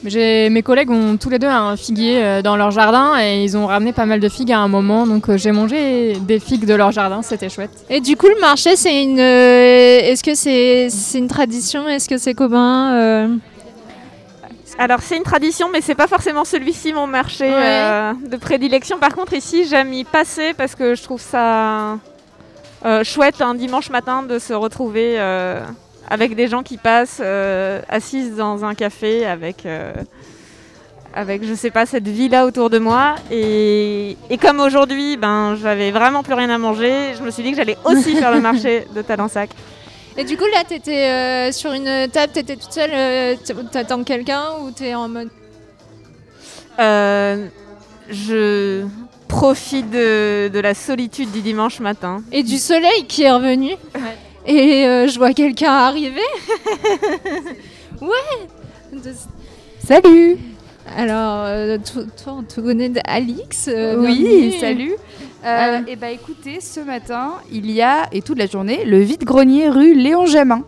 J'ai, 0.04 0.50
mes 0.50 0.62
collègues 0.62 0.90
ont 0.90 1.16
tous 1.16 1.30
les 1.30 1.38
deux 1.38 1.48
un 1.48 1.76
figuier 1.76 2.22
euh, 2.22 2.42
dans 2.42 2.56
leur 2.56 2.70
jardin 2.70 3.18
et 3.20 3.42
ils 3.42 3.56
ont 3.56 3.66
ramené 3.66 3.92
pas 3.92 4.06
mal 4.06 4.20
de 4.20 4.28
figues 4.28 4.52
à 4.52 4.58
un 4.58 4.68
moment. 4.68 5.06
Donc 5.06 5.28
euh, 5.28 5.36
j'ai 5.36 5.50
mangé 5.52 6.14
des 6.20 6.38
figues 6.38 6.64
de 6.66 6.74
leur 6.74 6.92
jardin, 6.92 7.22
c'était 7.22 7.48
chouette. 7.48 7.70
Et 7.90 8.00
du 8.00 8.16
coup, 8.16 8.28
le 8.28 8.40
marché, 8.40 8.76
c'est 8.76 9.02
une. 9.02 9.18
euh, 9.18 9.98
Est-ce 10.02 10.22
que 10.22 10.34
c'est 10.34 10.88
c'est 10.90 11.18
une 11.18 11.28
tradition? 11.28 11.88
Est-ce 11.88 12.08
que 12.08 12.18
c'est 12.18 12.34
commun 12.34 12.94
euh? 12.94 13.28
Alors, 14.78 15.00
c'est 15.00 15.16
une 15.16 15.22
tradition, 15.22 15.68
mais 15.72 15.80
c'est 15.80 15.94
pas 15.94 16.06
forcément 16.06 16.44
celui-ci 16.44 16.92
mon 16.92 17.06
marché 17.06 17.44
Ouais. 17.44 17.52
euh, 17.56 18.12
de 18.30 18.36
prédilection. 18.36 18.98
Par 18.98 19.14
contre, 19.14 19.32
ici, 19.32 19.64
j'aime 19.66 19.92
y 19.94 20.04
passer 20.04 20.52
parce 20.54 20.74
que 20.74 20.94
je 20.94 21.02
trouve 21.02 21.20
ça 21.20 21.96
euh, 22.84 23.02
chouette 23.02 23.40
un 23.40 23.54
dimanche 23.54 23.88
matin 23.88 24.22
de 24.22 24.38
se 24.38 24.52
retrouver 24.52 25.14
euh, 25.18 25.60
avec 26.08 26.34
des 26.34 26.48
gens 26.48 26.62
qui 26.62 26.76
passent 26.76 27.20
euh, 27.22 27.80
assises 27.88 28.36
dans 28.36 28.64
un 28.64 28.74
café 28.74 29.26
avec, 29.26 29.66
euh, 29.66 29.92
avec 31.14 31.44
je 31.44 31.54
sais 31.54 31.70
pas, 31.70 31.86
cette 31.86 32.06
vie-là 32.08 32.46
autour 32.46 32.70
de 32.70 32.78
moi. 32.78 33.16
Et, 33.30 34.16
et 34.30 34.38
comme 34.38 34.60
aujourd'hui, 34.60 35.16
ben, 35.16 35.56
j'avais 35.60 35.90
vraiment 35.90 36.22
plus 36.22 36.34
rien 36.34 36.50
à 36.50 36.58
manger, 36.58 37.14
je 37.18 37.22
me 37.22 37.30
suis 37.30 37.42
dit 37.42 37.50
que 37.50 37.56
j'allais 37.56 37.78
aussi 37.84 38.16
faire 38.16 38.32
le 38.32 38.40
marché 38.40 38.86
de 38.94 39.02
Talensac. 39.02 39.50
Et 40.18 40.24
du 40.24 40.36
coup, 40.38 40.46
là, 40.46 40.64
t'étais 40.66 41.10
euh, 41.10 41.52
sur 41.52 41.72
une 41.72 42.08
table, 42.10 42.32
t'étais 42.32 42.56
toute 42.56 42.72
seule, 42.72 42.90
euh, 42.92 43.34
t'attends 43.70 44.02
quelqu'un 44.02 44.44
ou 44.62 44.70
t'es 44.70 44.94
en 44.94 45.08
mode? 45.08 45.28
Euh, 46.78 47.48
je 48.08 48.86
profite 49.28 49.90
de, 49.90 50.48
de 50.48 50.58
la 50.58 50.72
solitude 50.72 51.30
du 51.32 51.42
dimanche 51.42 51.80
matin. 51.80 52.22
Et 52.32 52.42
du 52.42 52.56
soleil 52.56 53.06
qui 53.06 53.24
est 53.24 53.32
revenu? 53.32 53.72
Et 54.46 54.84
euh, 54.86 55.08
je 55.08 55.18
vois 55.18 55.32
quelqu'un 55.32 55.72
arriver. 55.72 56.20
ouais 58.00 58.48
Salut 59.84 60.36
Alors, 60.96 61.44
euh, 61.46 61.78
toi, 62.22 62.36
on 62.38 62.42
te 62.42 62.60
connaît 62.60 62.88
d'Alix. 62.88 63.68
euh, 63.68 63.96
Oui, 63.98 64.56
salut 64.60 64.92
euh, 65.44 65.80
Et 65.88 65.96
bah 65.96 66.10
écoutez, 66.10 66.60
ce 66.60 66.80
matin, 66.80 67.34
il 67.50 67.70
y 67.70 67.82
a, 67.82 68.06
et 68.12 68.22
toute 68.22 68.38
la 68.38 68.46
journée, 68.46 68.84
le 68.84 68.98
vide-grenier 68.98 69.68
rue 69.68 69.94
Léon 69.94 70.26
Jamin. 70.26 70.62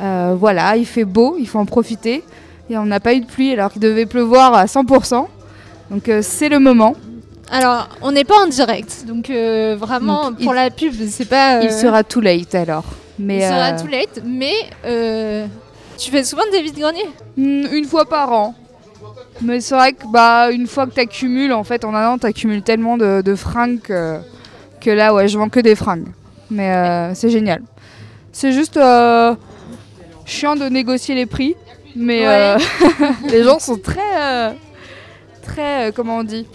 Euh, 0.00 0.34
voilà, 0.38 0.76
il 0.76 0.86
fait 0.86 1.04
beau, 1.04 1.36
il 1.38 1.46
faut 1.46 1.58
en 1.58 1.64
profiter. 1.66 2.24
Et 2.68 2.76
on 2.76 2.86
n'a 2.86 2.98
pas 2.98 3.14
eu 3.14 3.20
de 3.20 3.26
pluie 3.26 3.52
alors 3.52 3.70
qu'il 3.70 3.80
devait 3.82 4.06
pleuvoir 4.06 4.52
à 4.54 4.64
100%. 4.66 5.26
Donc 5.92 6.10
c'est 6.22 6.48
le 6.48 6.58
moment. 6.58 6.96
Alors, 7.50 7.88
on 8.02 8.10
n'est 8.12 8.24
pas 8.24 8.42
en 8.42 8.48
direct, 8.48 9.04
donc 9.06 9.30
euh, 9.30 9.76
vraiment 9.78 10.30
Donc, 10.30 10.40
pour 10.42 10.52
il- 10.52 10.56
la 10.56 10.70
pub, 10.70 10.92
c'est 11.08 11.24
pas. 11.28 11.62
Il 11.62 11.68
euh, 11.68 11.80
sera 11.80 12.02
too 12.02 12.20
late 12.20 12.54
alors. 12.54 12.84
Mais, 13.18 13.38
il 13.38 13.42
sera 13.42 13.68
euh, 13.72 13.78
too 13.80 13.86
late, 13.88 14.20
mais 14.24 14.52
euh, 14.84 15.46
tu 15.96 16.10
fais 16.10 16.24
souvent 16.24 16.42
des 16.50 16.60
vides-greniers 16.62 17.08
Hmm, 17.36 17.66
Une 17.72 17.84
fois 17.84 18.04
par 18.04 18.32
an. 18.32 18.54
Mais 19.42 19.60
c'est 19.60 19.74
vrai 19.74 19.92
que 19.92 20.04
bah 20.10 20.50
une 20.50 20.66
fois 20.66 20.86
que 20.86 20.92
tu 20.94 21.00
accumules, 21.00 21.52
en 21.52 21.62
fait 21.62 21.84
en 21.84 21.94
un 21.94 22.08
an 22.08 22.18
tu 22.18 22.26
accumules 22.26 22.62
tellement 22.62 22.96
de, 22.96 23.20
de 23.22 23.34
fringues 23.34 23.80
que, 23.80 24.18
que 24.80 24.90
là 24.90 25.12
ouais 25.14 25.28
je 25.28 25.36
vends 25.38 25.50
que 25.50 25.60
des 25.60 25.74
fringues. 25.76 26.08
Mais 26.50 27.14
c'est 27.14 27.28
génial. 27.30 27.62
C'est 28.32 28.52
juste 28.52 28.78
chiant 30.24 30.56
de 30.56 30.64
négocier 30.68 31.14
les 31.14 31.26
prix. 31.26 31.54
Mais 31.94 32.56
les 33.30 33.42
gens 33.44 33.58
sont 33.58 33.76
très 33.78 34.54
très 35.42 35.92
comment 35.94 36.18
on 36.18 36.24
dit? 36.24 36.46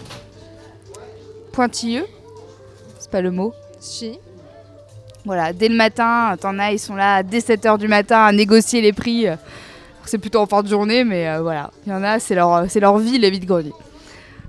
Pointilleux. 1.52 2.06
C'est 2.98 3.10
pas 3.10 3.20
le 3.20 3.30
mot. 3.30 3.52
Si. 3.80 4.18
Voilà, 5.24 5.52
dès 5.52 5.68
le 5.68 5.76
matin, 5.76 6.34
t'en 6.40 6.58
as, 6.58 6.72
ils 6.72 6.78
sont 6.78 6.96
là 6.96 7.22
dès 7.22 7.38
7h 7.38 7.78
du 7.78 7.86
matin 7.88 8.24
à 8.24 8.32
négocier 8.32 8.80
les 8.80 8.92
prix. 8.92 9.26
C'est 10.04 10.18
plutôt 10.18 10.40
en 10.40 10.46
fin 10.46 10.62
de 10.62 10.68
journée, 10.68 11.04
mais 11.04 11.28
euh, 11.28 11.42
voilà. 11.42 11.70
Il 11.86 11.92
y 11.92 11.94
en 11.94 12.02
a, 12.02 12.18
c'est 12.18 12.34
leur, 12.34 12.68
c'est 12.68 12.80
leur 12.80 12.98
vie, 12.98 13.18
les 13.18 13.30
vide-greniers. 13.30 13.72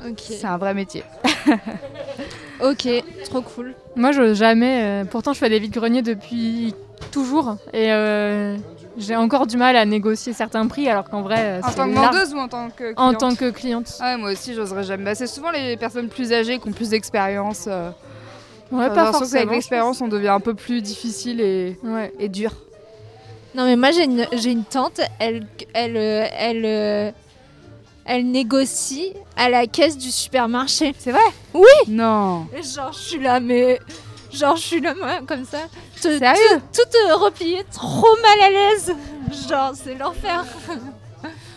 Ok. 0.04 0.20
C'est 0.20 0.46
un 0.46 0.58
vrai 0.58 0.74
métier. 0.74 1.04
Ok, 2.62 2.88
trop 3.26 3.42
cool. 3.42 3.74
Moi, 3.98 4.14
je 4.14 4.34
jamais. 4.34 4.84
euh, 4.84 5.06
pourtant, 5.06 5.34
je 5.34 5.40
fais 5.40 5.50
des 5.50 5.60
vides-greniers 5.60 6.02
depuis 6.02 6.74
toujours 7.12 7.58
et 7.74 7.92
euh, 7.92 8.56
j'ai 8.98 9.16
encore 9.16 9.48
du 9.48 9.58
mal 9.58 9.76
à 9.76 9.86
négocier 9.86 10.34
certains 10.34 10.68
prix, 10.68 10.88
alors 10.88 11.10
qu'en 11.10 11.22
vrai, 11.22 11.40
euh, 11.40 11.62
En 11.64 11.72
tant 11.72 11.90
que 11.90 11.96
vendeuse 11.96 12.34
ou 12.34 12.38
en 12.38 12.48
tant 12.48 12.70
que 12.70 12.94
cliente 12.94 12.98
En 12.98 13.14
tant 13.14 13.36
que 13.36 13.50
cliente. 13.50 13.92
Ouais, 14.02 14.18
moi 14.18 14.32
aussi, 14.32 14.54
j'oserais 14.54 14.84
jamais. 14.84 15.04
Bah, 15.06 15.16
c'est 15.16 15.28
souvent 15.28 15.52
les 15.52 15.78
personnes 15.78 16.10
plus 16.10 16.32
âgées 16.34 16.60
qui 16.60 16.68
ont 16.68 16.72
plus 16.72 16.90
d'expérience. 16.90 17.66
euh. 17.68 17.90
Ouais, 18.72 18.88
pas 18.90 19.12
forcément. 19.12 19.30
qu'avec 19.32 19.50
l'expérience, 19.52 20.02
on 20.02 20.08
devient 20.08 20.30
un 20.30 20.40
peu 20.40 20.54
plus 20.56 20.82
difficile 20.82 21.42
et, 21.42 21.78
et 22.20 22.30
dur. 22.30 22.52
Non 23.56 23.66
mais 23.66 23.76
moi 23.76 23.92
j'ai 23.92 24.06
une, 24.06 24.26
j'ai 24.34 24.50
une 24.52 24.64
tante, 24.64 25.00
elle, 25.20 25.46
elle, 25.76 25.96
euh, 25.96 26.26
elle, 26.40 26.66
euh, 26.66 27.12
elle 28.04 28.32
négocie 28.32 29.14
à 29.38 29.48
la 29.52 29.68
caisse 29.68 29.96
du 29.96 30.10
supermarché. 30.10 30.96
C'est 30.98 31.12
vrai? 31.12 31.22
Oui 31.54 31.68
Non. 31.88 32.48
Et 32.58 32.64
Genre 32.64 32.92
je 32.92 32.98
suis 32.98 33.20
là 33.22 33.40
mais... 33.40 33.78
Genre 34.34 34.56
je 34.56 34.62
suis 34.62 34.82
là 34.82 34.94
moi 34.96 35.20
comme 35.28 35.46
ça. 35.46 35.60
Te- 36.02 36.18
Sérieux 36.18 36.60
Tout, 36.74 36.82
tout 36.92 37.12
euh, 37.12 37.16
replié, 37.18 37.64
trop 37.72 38.16
mal 38.22 38.40
à 38.42 38.50
l'aise. 38.50 38.94
Genre 39.50 39.72
c'est 39.76 39.96
l'enfer. 39.96 40.44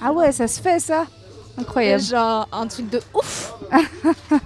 Ah 0.02 0.12
ouais, 0.12 0.30
ça 0.32 0.46
se 0.46 0.60
fait 0.60 0.78
ça 0.78 1.06
Incroyable. 1.58 2.02
Genre 2.02 2.46
un 2.52 2.66
truc 2.66 2.90
de 2.90 3.00
ouf. 3.14 3.54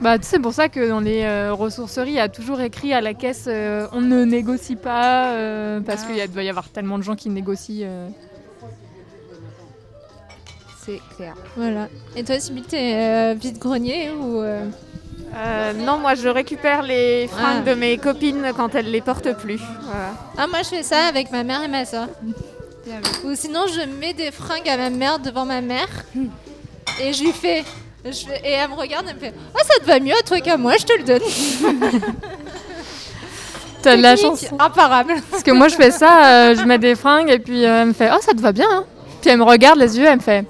Bah, 0.00 0.18
tu 0.18 0.24
sais, 0.24 0.30
c'est 0.30 0.38
pour 0.40 0.52
ça 0.52 0.68
que 0.68 0.88
dans 0.88 0.98
les 0.98 1.22
euh, 1.22 1.52
ressourceries, 1.54 2.10
il 2.10 2.14
y 2.14 2.18
a 2.18 2.28
toujours 2.28 2.60
écrit 2.60 2.92
à 2.92 3.00
la 3.00 3.14
caisse 3.14 3.44
euh, 3.46 3.86
on 3.92 4.00
ne 4.00 4.24
négocie 4.24 4.74
pas, 4.74 5.28
euh, 5.34 5.80
parce 5.80 6.02
qu'il 6.02 6.16
y 6.16 6.20
a- 6.20 6.26
doit 6.26 6.42
y 6.42 6.48
avoir 6.48 6.68
tellement 6.70 6.98
de 6.98 7.04
gens 7.04 7.14
qui 7.14 7.30
négocient. 7.30 7.86
euh. 7.88 8.08
C'est 10.84 11.00
clair. 11.16 11.34
Voilà. 11.56 11.88
Et 12.16 12.24
toi 12.24 12.40
Sybille, 12.40 12.64
t'es 12.64 12.94
euh, 12.96 13.34
vide-grenier 13.38 14.10
ou... 14.10 14.40
euh, 15.34 15.72
non, 15.72 15.98
moi 15.98 16.14
je 16.14 16.28
récupère 16.28 16.82
les 16.82 17.26
fringues 17.28 17.62
Ah. 17.66 17.70
de 17.70 17.74
mes 17.74 17.96
copines 17.98 18.52
quand 18.56 18.74
elles 18.74 18.90
les 18.90 19.00
portent 19.00 19.32
plus. 19.38 19.60
Voilà. 19.84 20.10
Ah, 20.38 20.46
moi 20.46 20.58
je 20.62 20.68
fais 20.68 20.82
ça 20.82 21.06
avec 21.08 21.30
ma 21.30 21.42
mère 21.42 21.62
et 21.62 21.68
ma 21.68 21.84
soeur. 21.84 22.08
Ou 23.24 23.34
sinon, 23.34 23.60
je 23.68 23.86
mets 24.00 24.12
des 24.12 24.30
fringues 24.32 24.68
à 24.68 24.76
ma 24.76 24.90
mère 24.90 25.18
devant 25.20 25.44
ma 25.44 25.60
mère 25.60 25.86
et 27.00 27.12
je 27.12 27.22
lui 27.22 27.32
fais. 27.32 27.62
je 28.04 28.10
et 28.44 28.50
elle 28.52 28.68
me 28.70 28.74
regarde 28.74 29.08
et 29.08 29.14
me 29.14 29.18
fait 29.20 29.32
Ah, 29.54 29.60
ça 29.64 29.78
te 29.80 29.86
va 29.86 30.00
mieux 30.00 30.14
à 30.18 30.22
toi 30.22 30.40
qu'à 30.40 30.56
moi, 30.56 30.74
je 30.78 30.84
te 30.84 30.92
le 30.98 31.04
donne. 31.04 31.22
T'as 33.82 33.96
de 33.96 34.02
la 34.02 34.16
chance. 34.16 34.44
Imparable. 34.58 35.14
Parce 35.30 35.42
que 35.42 35.50
moi, 35.50 35.68
je 35.68 35.74
fais 35.76 35.90
ça, 35.90 36.26
euh, 36.50 36.56
je 36.56 36.62
mets 36.64 36.78
des 36.78 36.94
fringues 36.94 37.30
et 37.30 37.38
puis 37.38 37.64
euh, 37.64 37.82
elle 37.82 37.88
me 37.88 37.92
fait 37.92 38.10
Oh, 38.12 38.18
ça 38.20 38.32
te 38.32 38.40
va 38.40 38.52
bien. 38.52 38.66
hein. 38.70 38.84
Puis 39.20 39.30
elle 39.30 39.38
me 39.38 39.44
regarde 39.44 39.78
les 39.78 39.98
yeux, 39.98 40.06
elle 40.06 40.16
me 40.16 40.22
fait 40.22 40.44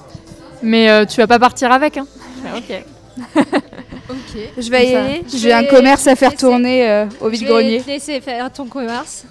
Mais 0.63 0.91
euh, 0.91 1.05
tu 1.07 1.19
vas 1.19 1.27
pas 1.27 1.39
partir 1.39 1.71
avec. 1.73 1.97
Hein. 1.99 2.07
Je 2.45 2.61
fais, 2.63 2.85
ok. 3.45 3.55
Ok. 4.13 4.43
Je 4.59 4.71
vais 4.71 4.89
y 4.91 4.95
aller. 4.95 5.23
J'ai 5.35 5.53
un 5.53 5.65
commerce 5.65 6.07
à 6.07 6.15
faire 6.17 6.35
tourner 6.37 6.89
euh, 6.89 7.07
au 7.21 7.27
Je 7.27 7.31
vais 7.31 7.37
vide-grenier. 7.39 7.81
te 7.83 7.87
laisser 7.89 8.21
faire 8.21 8.53
ton 8.53 8.67
commerce. 8.67 9.25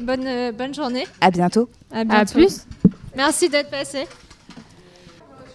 Bonne, 0.00 0.26
euh, 0.26 0.52
bonne 0.52 0.74
journée. 0.74 1.06
À 1.20 1.30
bientôt. 1.30 1.68
À 1.92 2.04
bientôt. 2.04 2.34
plus. 2.34 2.62
Merci 3.16 3.48
d'être 3.48 3.70
passé. 3.70 4.06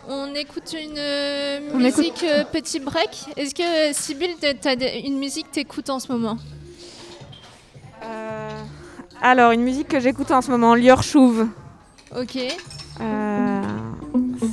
On 0.09 0.33
écoute 0.35 0.73
une 0.73 0.97
euh, 0.97 1.59
On 1.73 1.77
musique 1.79 2.23
euh, 2.23 2.43
petit 2.51 2.79
break. 2.79 3.25
Est-ce 3.35 3.53
que 3.53 3.93
Sybille, 3.93 4.35
tu 4.39 4.67
as 4.67 4.73
une 5.05 5.17
musique 5.19 5.47
que 5.49 5.55
t'écoutes 5.55 5.89
en 5.89 5.99
ce 5.99 6.11
moment? 6.11 6.37
Euh, 8.03 8.49
alors, 9.21 9.51
une 9.51 9.63
musique 9.63 9.87
que 9.89 9.99
j'écoute 9.99 10.31
en 10.31 10.41
ce 10.41 10.49
moment, 10.51 10.75
Lior 10.75 11.03
Chouve. 11.03 11.47
Ok. 12.17 12.37
Euh, 13.01 13.56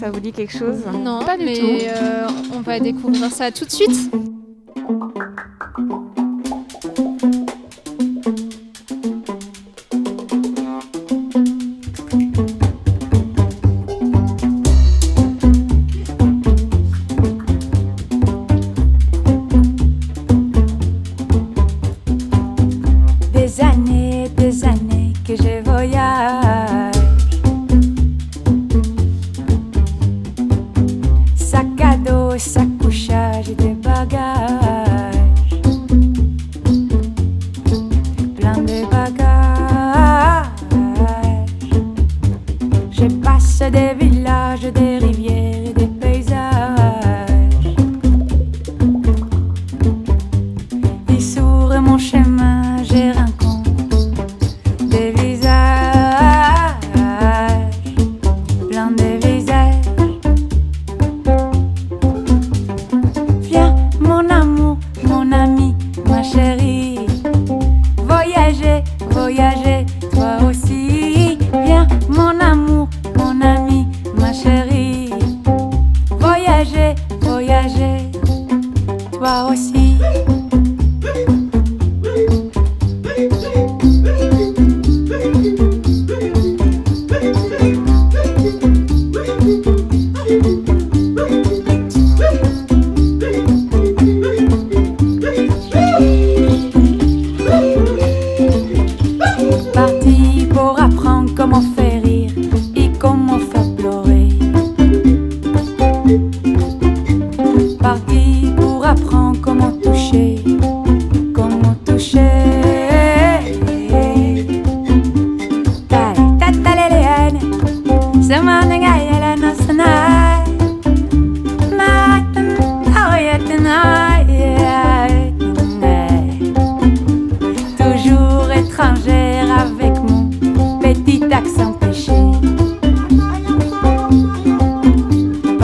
ça 0.00 0.11
vous 0.11 0.20
dit 0.20 0.33
quelque 0.33 0.53
chose 0.57 0.83
Non, 1.03 1.20
Pas 1.24 1.37
du 1.37 1.44
mais 1.44 1.59
tout. 1.59 1.66
euh, 1.66 2.27
on 2.55 2.61
va 2.61 2.81
découvrir 2.81 3.31
ça 3.31 3.50
tout 3.50 3.64
de 3.64 3.70
suite. 3.70 4.11
Des 23.33 23.61
années, 23.61 24.29
des 24.37 24.64
années 24.64 25.12
que 25.27 25.37
je 25.37 25.63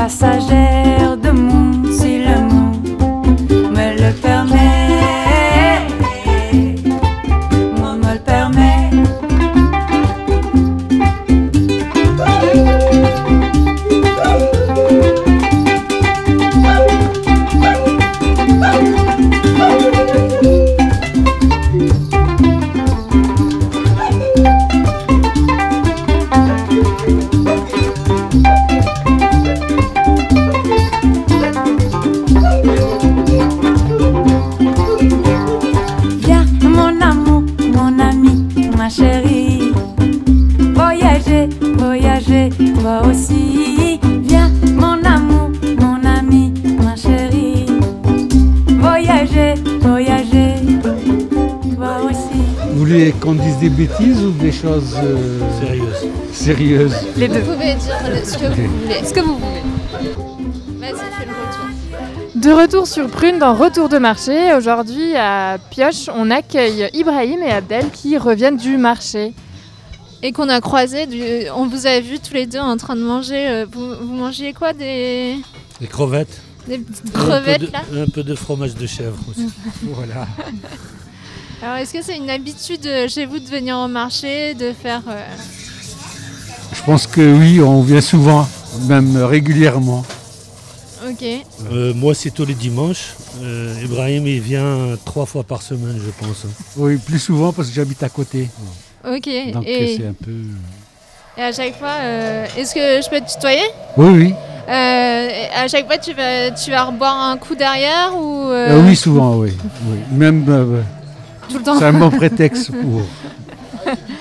Passagère 0.01 0.70
Les 56.55 57.29
deux. 57.29 57.41
Vous 57.41 57.53
pouvez 57.53 57.75
dire 57.75 57.95
ce 58.25 58.37
que 58.37 58.47
vous 58.47 58.79
voulez. 58.81 59.05
Ce 59.05 59.15
que 59.15 59.21
vous 59.21 59.39
voulez. 59.39 59.63
Vas-y, 60.81 60.91
fais 60.93 61.27
le 61.27 61.33
retour. 61.33 62.41
De 62.41 62.51
retour 62.51 62.87
sur 62.89 63.09
Prune 63.09 63.39
dans 63.39 63.55
Retour 63.55 63.89
de 63.89 63.99
marché. 63.99 64.53
Aujourd'hui 64.55 65.15
à 65.17 65.59
Pioche, 65.71 66.09
on 66.13 66.29
accueille 66.31 66.89
Ibrahim 66.95 67.41
et 67.43 67.53
Abdel 67.53 67.91
qui 67.93 68.19
reviennent 68.19 68.57
du 68.57 68.77
marché. 68.79 69.33
Et 70.23 70.33
qu'on 70.33 70.49
a 70.49 70.61
croisé, 70.61 71.07
du... 71.07 71.23
on 71.55 71.67
vous 71.67 71.87
a 71.87 72.01
vu 72.01 72.19
tous 72.19 72.35
les 72.35 72.47
deux 72.47 72.59
en 72.59 72.77
train 72.77 72.97
de 72.97 73.03
manger. 73.03 73.49
euh, 73.49 73.67
Vous, 73.71 73.95
vous 74.03 74.13
mangiez 74.15 74.53
quoi 74.53 74.73
Des, 74.73 75.37
Des 75.81 75.87
crevettes. 75.87 76.41
des 76.67 76.79
petites 76.79 77.17
un 77.17 77.19
crevettes 77.19 77.61
de- 77.63 77.67
là? 77.73 77.83
Un 78.03 78.07
peu 78.09 78.23
de 78.25 78.35
fromage 78.35 78.75
de 78.75 78.87
chèvre 78.87 79.17
aussi. 79.31 79.49
voilà. 79.85 80.27
Alors 81.63 81.77
est-ce 81.77 81.93
que 81.93 82.03
c'est 82.03 82.17
une 82.17 82.29
habitude 82.31 82.87
euh, 82.87 83.09
chez 83.09 83.25
vous 83.27 83.39
de 83.39 83.47
venir 83.49 83.77
au 83.79 83.89
marché, 83.89 84.55
de 84.55 84.73
faire... 84.73 85.03
euh, 85.09 85.23
Je 86.73 86.83
pense 86.85 87.07
que 87.07 87.21
oui, 87.21 87.61
on 87.61 87.83
vient 87.83 88.01
souvent, 88.01 88.49
même 88.89 89.17
régulièrement. 89.17 90.05
Ok. 91.09 91.25
Euh, 91.73 91.93
moi, 91.95 92.15
c'est 92.15 92.31
tous 92.31 92.45
les 92.45 92.55
dimanches. 92.55 93.15
Euh, 93.43 93.75
Ibrahim, 93.85 94.27
il 94.27 94.41
vient 94.41 94.97
trois 95.05 95.27
fois 95.27 95.43
par 95.43 95.63
semaine, 95.63 95.99
je 96.05 96.11
pense. 96.25 96.47
Oui, 96.77 96.97
plus 96.97 97.19
souvent 97.19 97.53
parce 97.53 97.69
que 97.69 97.75
j'habite 97.75 98.03
à 98.03 98.09
côté. 98.09 98.49
Ok. 99.05 99.29
Donc 99.53 99.65
et... 99.67 99.97
c'est 99.97 100.07
un 100.07 100.13
peu... 100.13 100.31
et 101.39 101.43
à 101.43 101.53
chaque 101.53 101.79
fois, 101.79 101.97
euh, 102.01 102.47
est-ce 102.57 102.75
que 102.75 102.81
je 103.05 103.09
peux 103.11 103.21
te 103.21 103.33
tutoyer? 103.33 103.63
Oui, 103.97 104.09
oui. 104.09 104.35
Euh, 104.69 105.29
à 105.57 105.67
chaque 105.69 105.87
fois, 105.87 105.99
tu 105.99 106.13
vas, 106.15 106.51
tu 106.53 106.71
vas 106.71 106.85
reboire 106.85 107.19
un 107.19 107.37
coup 107.39 107.57
derrière 107.57 108.13
ou 108.17 108.45
euh, 108.51 108.79
Euh, 108.79 108.83
oui, 108.87 108.95
souvent, 108.95 109.37
oui. 109.37 109.51
oui. 109.87 109.99
Même 110.13 110.45
euh, 110.49 110.81
Tout 111.49 111.59
le 111.59 111.65
temps. 111.65 111.79
c'est 111.79 111.87
un 111.87 111.93
bon 111.95 112.11
prétexte 112.23 112.71
pour. 112.71 113.03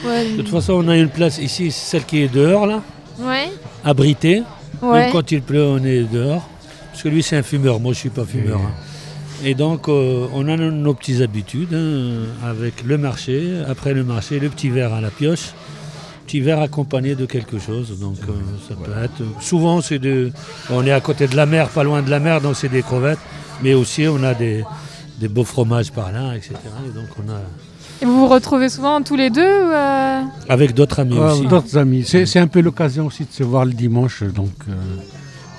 Ouais. 0.06 0.32
De 0.32 0.38
toute 0.38 0.50
façon, 0.50 0.74
on 0.74 0.88
a 0.88 0.96
une 0.98 1.10
place 1.10 1.38
ici, 1.40 1.72
celle 1.72 2.06
qui 2.06 2.20
est 2.24 2.34
dehors, 2.34 2.66
là, 2.68 2.82
Ouais. 3.20 3.50
abritée. 3.84 4.44
Ouais. 4.82 5.00
Même 5.02 5.12
quand 5.12 5.32
il 5.32 5.42
pleut, 5.42 5.64
on 5.66 5.84
est 5.84 6.04
dehors. 6.04 6.48
Parce 6.92 7.04
que 7.04 7.10
lui, 7.10 7.22
c'est 7.24 7.38
un 7.38 7.44
fumeur. 7.44 7.80
Moi, 7.80 7.94
je 7.94 8.00
suis 8.00 8.10
pas 8.10 8.26
fumeur. 8.26 8.60
hein. 8.60 8.72
Et 9.44 9.54
donc, 9.56 9.88
euh, 9.88 10.28
on 10.34 10.48
a 10.50 10.58
nos, 10.58 10.70
nos 10.72 10.94
petites 10.94 11.22
habitudes 11.22 11.74
hein, 11.74 12.26
avec 12.46 12.84
le 12.84 12.98
marché. 12.98 13.62
Après 13.70 13.94
le 13.94 14.04
marché, 14.04 14.40
le 14.40 14.50
petit 14.50 14.70
verre 14.70 14.94
à 14.94 15.00
la 15.02 15.10
pioche. 15.10 15.54
Petit 16.28 16.42
verre 16.42 16.60
accompagné 16.62 17.16
de 17.16 17.26
quelque 17.26 17.58
chose. 17.58 17.98
Donc, 18.00 18.18
euh, 18.28 18.34
ça 18.68 18.76
peut 18.76 18.92
être. 19.04 19.24
Souvent, 19.42 19.82
c'est 19.82 20.00
de. 20.00 20.32
On 20.70 20.86
est 20.86 20.92
à 20.92 21.00
côté 21.00 21.28
de 21.28 21.36
la 21.36 21.46
mer, 21.46 21.70
pas 21.70 21.84
loin 21.84 22.02
de 22.02 22.10
la 22.10 22.20
mer, 22.20 22.42
donc 22.42 22.56
c'est 22.56 22.70
des 22.70 22.82
crevettes. 22.84 23.20
Mais 23.64 23.74
aussi, 23.74 24.08
on 24.08 24.22
a 24.24 24.34
des, 24.34 24.64
des 25.20 25.28
beaux 25.30 25.44
fromages 25.46 25.92
par 25.92 26.12
là, 26.12 26.36
etc. 26.36 26.54
Et 26.86 26.90
donc, 26.94 27.08
on 27.18 27.30
a. 27.32 27.40
Et 28.02 28.06
vous 28.06 28.18
vous 28.20 28.28
retrouvez 28.28 28.70
souvent 28.70 29.02
tous 29.02 29.16
les 29.18 29.30
deux 29.30 29.42
ou, 29.42 29.72
euh, 29.72 30.22
Avec 30.48 30.74
d'autres 30.74 31.00
amis 31.02 31.18
Ah, 31.20 31.34
aussi. 31.34 31.46
D'autres 31.48 31.78
amis. 31.78 32.04
C'est 32.06 32.26
c'est 32.26 32.40
un 32.40 32.48
peu 32.48 32.62
l'occasion 32.62 33.06
aussi 33.08 33.24
de 33.26 33.32
se 33.32 33.44
voir 33.44 33.66
le 33.66 33.74
dimanche. 33.74 34.24
Donc, 34.24 34.52
euh, 34.70 34.74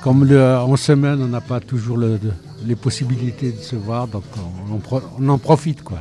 comme 0.03 0.24
le- 0.24 0.57
en 0.57 0.76
semaine, 0.76 1.20
on 1.22 1.26
n'a 1.29 1.42
pas 1.42 1.61
toujours 1.61 1.98
le- 1.98 2.18
de- 2.18 2.33
les 2.66 2.76
possibilités 2.76 3.53
de 3.53 3.61
se 3.62 3.76
voir, 3.76 4.07
donc 4.09 4.24
on, 4.70 4.76
on 4.76 4.79
pro- 4.79 5.03
on 5.18 5.29
en 5.29 5.38
profite. 5.38 5.83
quoi. 5.83 5.98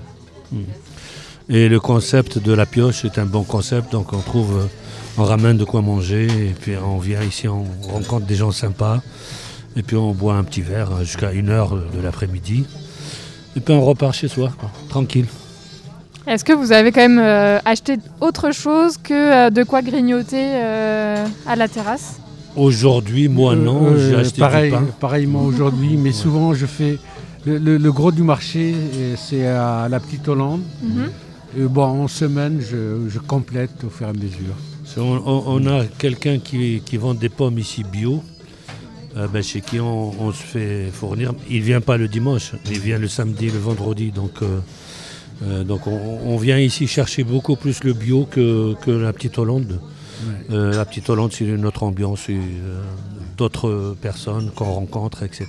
Et 1.49 1.67
le 1.67 1.79
concept 1.79 2.37
de 2.39 2.53
la 2.53 2.65
pioche 2.65 3.03
est 3.05 3.17
un 3.19 3.25
bon 3.25 3.43
concept, 3.43 3.91
donc 3.91 4.13
on 4.13 4.19
trouve, 4.19 4.59
euh, 4.59 4.65
on 5.17 5.23
ramène 5.25 5.57
de 5.57 5.65
quoi 5.65 5.81
manger, 5.81 6.25
et 6.27 6.55
puis 6.59 6.73
on 6.77 6.97
vient 6.99 7.21
ici, 7.23 7.47
on 7.47 7.65
rencontre 7.91 8.25
des 8.25 8.35
gens 8.35 8.51
sympas, 8.51 9.01
et 9.75 9.83
puis 9.83 9.97
on 9.97 10.13
boit 10.13 10.35
un 10.35 10.43
petit 10.43 10.61
verre 10.61 10.89
jusqu'à 11.03 11.31
une 11.33 11.49
heure 11.49 11.75
de 11.75 12.01
l'après-midi, 12.01 12.65
et 13.57 13.59
puis 13.59 13.73
on 13.73 13.83
repart 13.83 14.13
chez 14.13 14.27
soi, 14.27 14.51
quoi, 14.59 14.69
tranquille. 14.89 15.25
Est-ce 16.29 16.45
que 16.45 16.53
vous 16.53 16.71
avez 16.71 16.91
quand 16.91 17.01
même 17.01 17.17
euh, 17.19 17.57
acheté 17.65 17.97
autre 18.21 18.51
chose 18.53 18.97
que 18.97 19.13
euh, 19.13 19.49
de 19.49 19.63
quoi 19.63 19.81
grignoter 19.81 20.45
euh, 20.53 21.25
à 21.47 21.55
la 21.55 21.67
terrasse? 21.67 22.19
Aujourd'hui, 22.55 23.27
moi 23.27 23.55
non, 23.55 23.87
Euh, 23.87 23.97
j'ai 24.11 24.15
acheté 24.15 24.39
pareil, 24.41 24.69
du 24.71 24.77
pain. 24.77 24.85
Pareillement 24.99 25.41
aujourd'hui, 25.43 25.97
mais 25.97 26.11
souvent 26.11 26.53
je 26.53 26.67
fais. 26.67 26.99
Le, 27.47 27.57
le- 27.57 27.77
le 27.77 27.91
gros 27.91 28.11
du 28.11 28.21
marché, 28.21 28.75
c'est 29.17 29.47
à 29.47 29.87
la 29.89 29.99
Petite 29.99 30.27
Hollande. 30.27 30.61
Mhm. 30.83 31.09
Et 31.57 31.61
bon, 31.67 32.03
en 32.03 32.07
semaine, 32.07 32.59
je, 32.61 33.09
je 33.09 33.17
complète 33.19 33.71
au 33.83 33.89
fur 33.89 34.05
et 34.05 34.09
à 34.11 34.13
mesure. 34.13 34.55
On, 34.97 35.01
on- 35.33 35.43
on 35.47 35.65
a 35.67 35.85
quelqu'un 35.97 36.37
qui, 36.37 36.81
qui 36.85 36.97
vend 36.97 37.15
des 37.15 37.29
pommes 37.29 37.57
ici 37.57 37.83
bio, 37.83 38.21
euh, 39.17 39.27
ben, 39.33 39.41
chez 39.41 39.61
qui 39.61 39.79
on, 39.79 40.11
on 40.21 40.31
se 40.31 40.43
fait 40.43 40.91
fournir. 40.93 41.33
Il 41.49 41.61
vient 41.61 41.81
pas 41.81 41.97
le 41.97 42.07
dimanche, 42.07 42.51
il 42.69 42.79
vient 42.79 42.99
le 42.99 43.07
samedi, 43.07 43.47
le 43.49 43.57
vendredi. 43.59 44.11
Donc, 44.11 44.35
euh, 44.43 44.59
euh, 45.47 45.63
donc 45.63 45.87
on, 45.87 46.19
on 46.25 46.37
vient 46.37 46.57
ici 46.59 46.87
chercher 46.87 47.23
beaucoup 47.23 47.55
plus 47.55 47.83
le 47.83 47.93
bio 47.93 48.27
que, 48.29 48.73
que 48.83 48.91
la 48.91 49.13
petite 49.13 49.37
Hollande. 49.37 49.79
Euh, 50.51 50.73
la 50.75 50.83
petite 50.85 51.09
Hollande, 51.09 51.31
c'est 51.33 51.45
une 51.45 51.65
autre 51.65 51.83
ambiance, 51.83 52.21
c'est, 52.27 52.33
euh, 52.33 52.81
d'autres 53.37 53.95
personnes 54.01 54.51
qu'on 54.53 54.65
rencontre, 54.73 55.23
etc. 55.23 55.47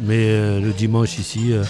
Mais 0.00 0.26
euh, 0.28 0.60
le 0.60 0.72
dimanche 0.72 1.18
ici, 1.18 1.52
euh, 1.52 1.62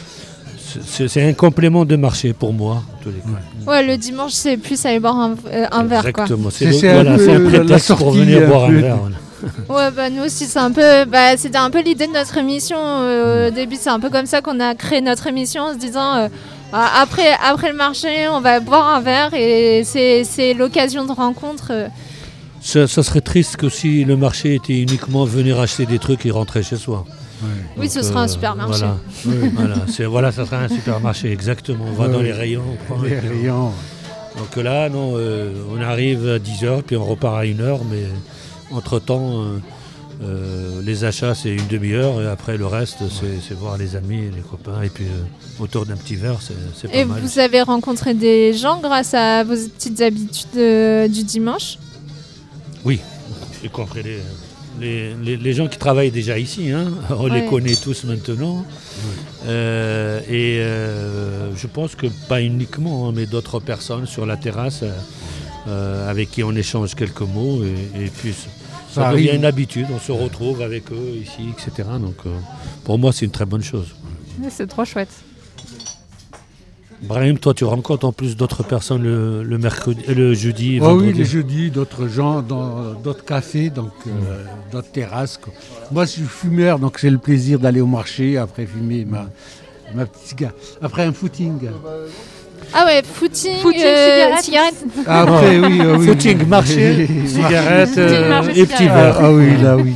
c'est 0.86 1.22
un 1.28 1.32
complément 1.32 1.84
de 1.84 1.96
marché 1.96 2.32
pour 2.32 2.52
moi. 2.52 2.76
en 2.76 3.02
tous 3.02 3.10
les 3.10 3.18
cas. 3.18 3.70
Ouais, 3.70 3.84
le 3.84 3.96
dimanche, 3.96 4.32
c'est 4.32 4.56
plus 4.56 4.84
aller 4.86 5.00
boire 5.00 5.18
un, 5.18 5.34
euh, 5.50 5.66
un 5.72 5.84
verre. 5.84 6.06
Exactement, 6.06 6.50
c'est 6.50 6.66
voilà, 6.70 7.12
un 7.14 7.48
prétexte 7.50 7.94
pour 7.96 8.12
venir 8.12 8.46
boire 8.46 8.64
un 8.66 8.72
verre. 8.72 8.96
voilà. 8.96 9.16
Ouais, 9.68 9.90
bah 9.94 10.08
nous 10.08 10.22
aussi, 10.22 10.46
c'est 10.46 10.58
un 10.58 10.70
peu, 10.70 11.04
bah, 11.04 11.36
c'était 11.36 11.58
un 11.58 11.68
peu 11.68 11.82
l'idée 11.82 12.06
de 12.06 12.12
notre 12.12 12.38
émission. 12.38 12.78
euh, 12.78 13.48
au 13.48 13.50
début, 13.50 13.76
c'est 13.78 13.90
un 13.90 14.00
peu 14.00 14.08
comme 14.08 14.24
ça 14.24 14.40
qu'on 14.40 14.58
a 14.58 14.74
créé 14.74 15.02
notre 15.02 15.26
émission 15.26 15.64
en 15.64 15.72
se 15.74 15.78
disant, 15.78 16.14
euh, 16.14 16.28
après, 17.02 17.32
après 17.42 17.70
le 17.70 17.76
marché, 17.76 18.28
on 18.28 18.40
va 18.40 18.60
boire 18.60 18.88
un 18.96 19.00
verre 19.00 19.32
et 19.34 19.82
c'est 19.84 20.24
c'est 20.24 20.54
l'occasion 20.54 21.04
de 21.04 21.12
rencontre. 21.12 21.68
euh. 21.70 21.88
Ça, 22.60 22.86
ça 22.88 23.02
serait 23.02 23.20
triste 23.20 23.56
que 23.56 23.68
si 23.68 24.04
le 24.04 24.16
marché 24.16 24.54
était 24.54 24.78
uniquement 24.80 25.24
venir 25.24 25.60
acheter 25.60 25.84
des 25.86 25.98
trucs 25.98 26.24
et 26.26 26.30
rentrer 26.30 26.62
chez 26.62 26.76
soi. 26.76 27.04
Oui, 27.76 27.90
ce 27.90 28.00
sera 28.02 28.22
un 28.22 28.28
supermarché. 28.28 28.86
Voilà, 28.86 28.96
Oui. 29.26 29.50
voilà, 29.54 29.74
voilà, 30.08 30.32
ça 30.32 30.46
sera 30.46 30.60
un 30.62 30.68
supermarché, 30.68 31.30
exactement. 31.30 31.84
On 31.90 31.92
va 31.92 32.06
Oui. 32.06 32.12
dans 32.12 32.20
les 32.22 32.32
rayons. 32.32 32.62
on 32.72 32.94
prend 32.94 33.02
Les 33.02 33.18
on- 33.18 33.28
rayons. 33.28 33.70
Donc 34.38 34.64
là, 34.64 34.88
non, 34.88 35.12
euh, 35.16 35.52
on 35.76 35.80
arrive 35.82 36.26
à 36.28 36.38
10h, 36.38 36.82
puis 36.82 36.96
on 36.96 37.04
repart 37.04 37.36
à 37.36 37.44
1h, 37.44 37.80
mais 37.90 38.04
entre-temps, 38.74 39.42
euh, 39.42 39.58
euh, 40.22 40.80
les 40.82 41.04
achats, 41.04 41.34
c'est 41.34 41.54
une 41.54 41.66
demi-heure, 41.66 42.20
et 42.22 42.26
après, 42.26 42.56
le 42.56 42.66
reste, 42.66 42.98
c'est 43.10 43.54
voir 43.54 43.76
les 43.78 43.96
amis, 43.96 44.30
les 44.34 44.42
copains, 44.42 44.82
et 44.82 44.88
puis 44.88 45.04
euh, 45.06 45.62
autour 45.62 45.86
d'un 45.86 45.96
petit 45.96 46.14
verre, 46.16 46.38
c'est 46.40 46.88
pas 46.88 46.94
Et 46.96 47.04
mal. 47.04 47.20
vous 47.20 47.38
avez 47.38 47.62
rencontré 47.62 48.14
des 48.14 48.52
gens 48.52 48.80
grâce 48.80 49.12
à 49.14 49.42
vos 49.44 49.54
petites 49.56 50.00
habitudes 50.00 50.56
euh, 50.56 51.08
du 51.08 51.24
dimanche? 51.24 51.78
Oui, 52.84 53.00
y 53.64 53.68
compris 53.68 54.02
les, 54.02 54.18
les, 54.80 55.14
les- 55.14 55.36
les 55.36 55.52
gens 55.52 55.66
qui 55.68 55.78
travaillent 55.78 56.10
déjà 56.10 56.38
ici. 56.38 56.70
hein. 56.70 56.92
On 57.10 57.24
Ouais. 57.30 57.40
les 57.40 57.46
connaît 57.46 57.74
tous 57.76 58.04
maintenant. 58.04 58.64
Euh, 59.46 60.20
et 60.28 60.58
euh, 60.60 61.54
je 61.56 61.66
pense 61.66 61.94
que 61.96 62.06
pas 62.28 62.40
uniquement, 62.40 63.08
hein, 63.08 63.12
mais 63.14 63.26
d'autres 63.26 63.58
personnes 63.60 64.06
sur 64.06 64.26
la 64.26 64.36
terrasse 64.36 64.84
avec 66.08 66.30
qui 66.30 66.42
on 66.44 66.54
échange 66.54 66.94
quelques 66.94 67.22
mots. 67.22 67.62
Et, 67.64 68.04
et 68.04 68.08
puis 68.08 68.34
ça, 68.94 69.02
Ça 69.06 69.12
devient 69.12 69.30
une 69.34 69.44
habitude. 69.44 69.86
On 69.94 69.98
se 69.98 70.12
retrouve 70.12 70.62
avec 70.62 70.90
eux 70.92 71.16
ici, 71.22 71.42
etc. 71.52 71.88
Donc 72.00 72.16
euh, 72.26 72.30
pour 72.84 72.98
moi, 72.98 73.12
c'est 73.12 73.24
une 73.24 73.30
très 73.32 73.46
bonne 73.46 73.62
chose. 73.62 73.94
C'est 74.50 74.66
trop 74.66 74.84
chouette. 74.84 75.10
Brahim, 77.02 77.36
toi, 77.38 77.52
tu 77.52 77.64
rencontres 77.64 78.06
en 78.06 78.12
plus 78.12 78.34
d'autres 78.36 78.62
personnes 78.62 79.02
le, 79.02 79.42
le 79.42 79.58
mercredi, 79.58 80.00
euh, 80.08 80.14
le 80.14 80.34
jeudi. 80.34 80.78
Ah 80.80 80.86
oui, 80.94 81.00
vendredi. 81.00 81.12
les 81.18 81.24
jeudis, 81.26 81.70
d'autres 81.70 82.08
gens, 82.08 82.40
dans 82.40 82.94
d'autres 82.94 83.24
cafés, 83.26 83.68
donc 83.68 83.92
euh, 84.06 84.10
d'autres 84.72 84.90
terrasses. 84.90 85.36
quoi. 85.36 85.52
Moi, 85.92 86.06
je 86.06 86.10
suis 86.12 86.22
fumeur, 86.22 86.78
donc 86.78 86.98
c'est 86.98 87.10
le 87.10 87.18
plaisir 87.18 87.58
d'aller 87.58 87.82
au 87.82 87.86
marché 87.86 88.38
après 88.38 88.64
fumer 88.64 89.04
ma, 89.04 89.28
ma 89.94 90.06
petite 90.06 90.28
cigarette. 90.28 90.78
Après 90.80 91.02
un 91.04 91.12
footing. 91.12 91.58
Ah 92.76 92.84
ouais, 92.86 93.02
footing, 93.04 93.58
Footing, 93.62 93.82
euh, 93.84 94.36
cigarette. 94.42 94.74
Après, 95.06 95.58
oui, 95.58 95.78
ah 95.80 95.96
oui. 95.96 96.06
Footing, 96.08 96.46
marché, 96.48 97.08
cigarette 97.26 97.96
euh, 97.98 98.28
marché, 98.28 98.60
et 98.60 98.66
petit 98.66 98.86
verre. 98.88 99.16
Ah, 99.20 99.30
oui, 99.32 99.56
là, 99.62 99.76
oui. 99.76 99.94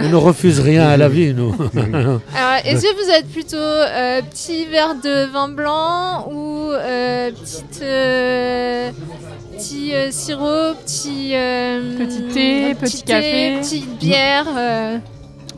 On 0.00 0.08
ne 0.08 0.16
refuse 0.16 0.58
rien 0.58 0.88
à 0.88 0.96
la 0.96 1.08
vie, 1.08 1.32
nous. 1.32 1.54
Alors, 1.76 2.20
est-ce 2.64 2.82
que 2.82 3.04
vous 3.04 3.10
êtes 3.12 3.28
plutôt 3.30 3.56
euh, 3.56 4.20
petit 4.22 4.64
verre 4.66 4.96
de 4.96 5.30
vin 5.32 5.48
blanc 5.48 6.26
ou 6.32 6.72
euh, 6.72 7.30
petite, 7.30 7.80
euh, 7.82 8.90
petit 9.56 9.94
euh, 9.94 10.08
sirop, 10.10 10.74
petit, 10.84 11.30
euh, 11.34 11.96
Petit 11.98 12.22
thé, 12.34 12.74
petit 12.74 13.02
café. 13.02 13.58
petite 13.60 13.98
bière 14.00 14.46
euh? 14.56 14.98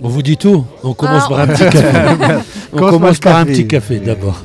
On 0.03 0.09
vous 0.09 0.23
dit 0.23 0.37
tout. 0.37 0.65
On 0.83 0.95
commence 0.95 1.25
Ah, 1.27 1.29
par 1.29 1.41
un 1.41 1.47
petit 1.49 1.65
café. 1.65 1.87
on 2.73 2.77
Commence 2.77 2.91
commence 2.93 3.19
par 3.19 3.37
un 3.37 3.45
petit 3.45 3.67
café 3.67 3.99
d'abord. 3.99 4.41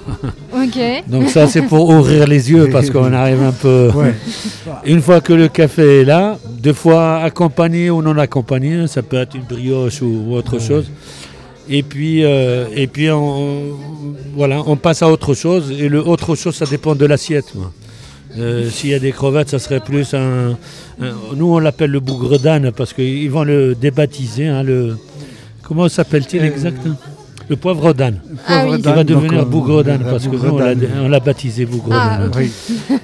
Ok. 0.53 0.77
Donc 1.07 1.29
ça, 1.29 1.47
c'est 1.47 1.61
pour 1.61 1.89
ouvrir 1.89 2.27
les 2.27 2.51
yeux 2.51 2.69
parce 2.71 2.89
qu'on 2.89 3.13
arrive 3.21 3.41
un 3.41 3.51
peu. 3.53 3.89
Ouais. 3.95 4.13
Une 4.85 5.01
fois 5.01 5.21
que 5.21 5.31
le 5.33 5.47
café 5.47 6.01
est 6.01 6.03
là, 6.03 6.37
deux 6.59 6.73
fois 6.73 7.17
accompagné 7.23 7.89
ou 7.89 8.01
non 8.01 8.17
accompagné, 8.17 8.87
ça 8.87 9.01
peut 9.01 9.17
être 9.17 9.35
une 9.35 9.43
brioche 9.43 10.01
ou, 10.01 10.33
autre 10.33 10.59
chose. 10.59 10.89
Et 11.69 11.83
puis, 11.83 12.23
euh, 12.25 12.65
et 12.75 12.87
puis 12.87 13.09
on, 13.09 13.61
voilà, 14.35 14.61
on 14.67 14.75
passe 14.75 15.01
à 15.03 15.09
autre 15.09 15.33
chose. 15.33 15.71
Et 15.79 15.87
le 15.89 16.05
autre 16.05 16.35
chose, 16.35 16.55
ça 16.55 16.65
dépend 16.65 16.95
de 16.95 17.05
l'assiette. 17.05 17.53
Euh, 18.37 18.69
S'il 18.69 18.89
y 18.89 18.93
a 18.93 18.99
des 18.99 19.13
crevettes, 19.13 19.49
ça 19.49 19.59
serait 19.59 19.79
plus 19.79 20.13
un. 20.13 20.57
un- 21.01 21.13
nous, 21.35 21.53
on 21.55 21.59
l'appelle 21.59 21.91
le 21.91 22.01
bougre 22.01 22.37
d'âne 22.39 22.71
parce 22.75 22.91
qu'ils 22.91 23.31
vont 23.31 23.43
le 23.45 23.73
débaptiser. 23.73 24.47
hein, 24.47 24.61
le, 24.63 24.97
comment 25.65 25.89
s'appelle-t-il 25.89 26.41
Euh, 26.43 26.47
exact 26.47 26.81
Le 27.49 27.55
poivre 27.57 27.93
d'âne. 27.93 28.21
Ah 28.47 28.65
oui. 28.67 28.77
Il 28.79 28.83
va 28.83 29.03
devenir 29.03 29.41
donc, 29.41 29.49
bougre 29.49 29.83
d'âne 29.83 30.03
euh, 30.05 30.09
parce 30.11 30.25
que 30.25 30.35
nous, 30.35 30.49
on 30.49 30.57
l'a 30.57 30.73
d'âne. 30.75 31.23
baptisé 31.25 31.65
bougre 31.65 31.89
Ah, 31.91 32.17
d'âne. 32.19 32.31
Oui. 32.37 32.51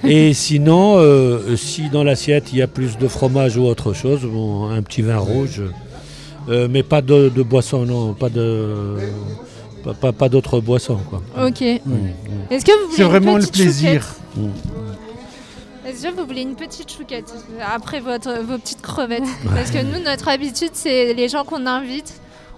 Et 0.03 0.33
sinon, 0.33 0.95
euh, 0.97 1.55
si 1.57 1.89
dans 1.89 2.03
l'assiette 2.03 2.51
il 2.53 2.59
y 2.59 2.61
a 2.61 2.67
plus 2.67 2.97
de 2.97 3.07
fromage 3.07 3.57
ou 3.57 3.63
autre 3.65 3.93
chose, 3.93 4.21
bon, 4.23 4.69
un 4.69 4.81
petit 4.81 5.01
vin 5.03 5.17
rouge, 5.17 5.61
euh, 6.49 6.67
mais 6.71 6.81
pas 6.83 7.01
de, 7.01 7.29
de 7.29 7.43
boisson, 7.43 7.85
non, 7.85 8.13
pas 8.13 8.29
de, 8.29 8.95
pas, 9.83 9.93
pas, 9.93 10.11
pas 10.11 10.29
d'autres 10.29 10.59
boissons, 10.59 10.97
quoi. 11.09 11.21
Ok. 11.45 11.61
Est-ce 11.61 12.65
que 12.65 12.71
vous 12.71 12.85
voulez 12.85 12.95
C'est 12.95 13.03
une 13.03 13.07
vraiment 13.09 13.37
le 13.37 13.45
plaisir. 13.45 14.05
Est-ce 15.87 16.03
que 16.07 16.13
vous 16.15 16.25
voulez 16.25 16.41
une 16.43 16.55
petite 16.55 16.91
chouquette 16.91 17.33
après 17.75 17.99
votre, 17.99 18.41
vos 18.43 18.57
petites 18.57 18.81
crevettes? 18.81 19.23
Parce 19.53 19.71
que 19.71 19.83
nous, 19.83 20.03
notre 20.03 20.29
habitude, 20.29 20.69
c'est 20.73 21.13
les 21.13 21.27
gens 21.27 21.43
qu'on 21.43 21.65
invite, 21.65 22.13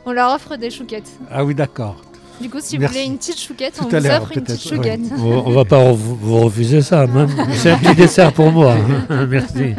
on 0.05 0.11
leur 0.11 0.33
offre 0.33 0.55
des 0.57 0.69
chouquettes. 0.69 1.09
Ah 1.31 1.43
oui, 1.43 1.55
d'accord. 1.55 1.97
Du 2.41 2.49
coup, 2.49 2.57
si 2.59 2.77
Merci. 2.77 2.95
vous 2.95 2.99
voulez 3.01 3.11
une 3.13 3.17
petite 3.17 3.39
chouquette, 3.39 3.75
Tout 3.77 3.85
on 3.85 3.89
vous 3.89 4.05
offre 4.07 4.31
une 4.35 4.41
petite 4.43 4.67
chouquette. 4.67 4.99
On, 5.17 5.43
on 5.45 5.51
va 5.51 5.65
pas 5.65 5.91
vous, 5.91 6.39
refuser 6.39 6.81
ça, 6.81 7.05
même. 7.05 7.29
C'est 7.53 7.71
un 7.71 7.77
petit 7.77 7.95
dessert 7.95 8.33
pour 8.33 8.51
moi. 8.51 8.75
Merci. 9.29 9.75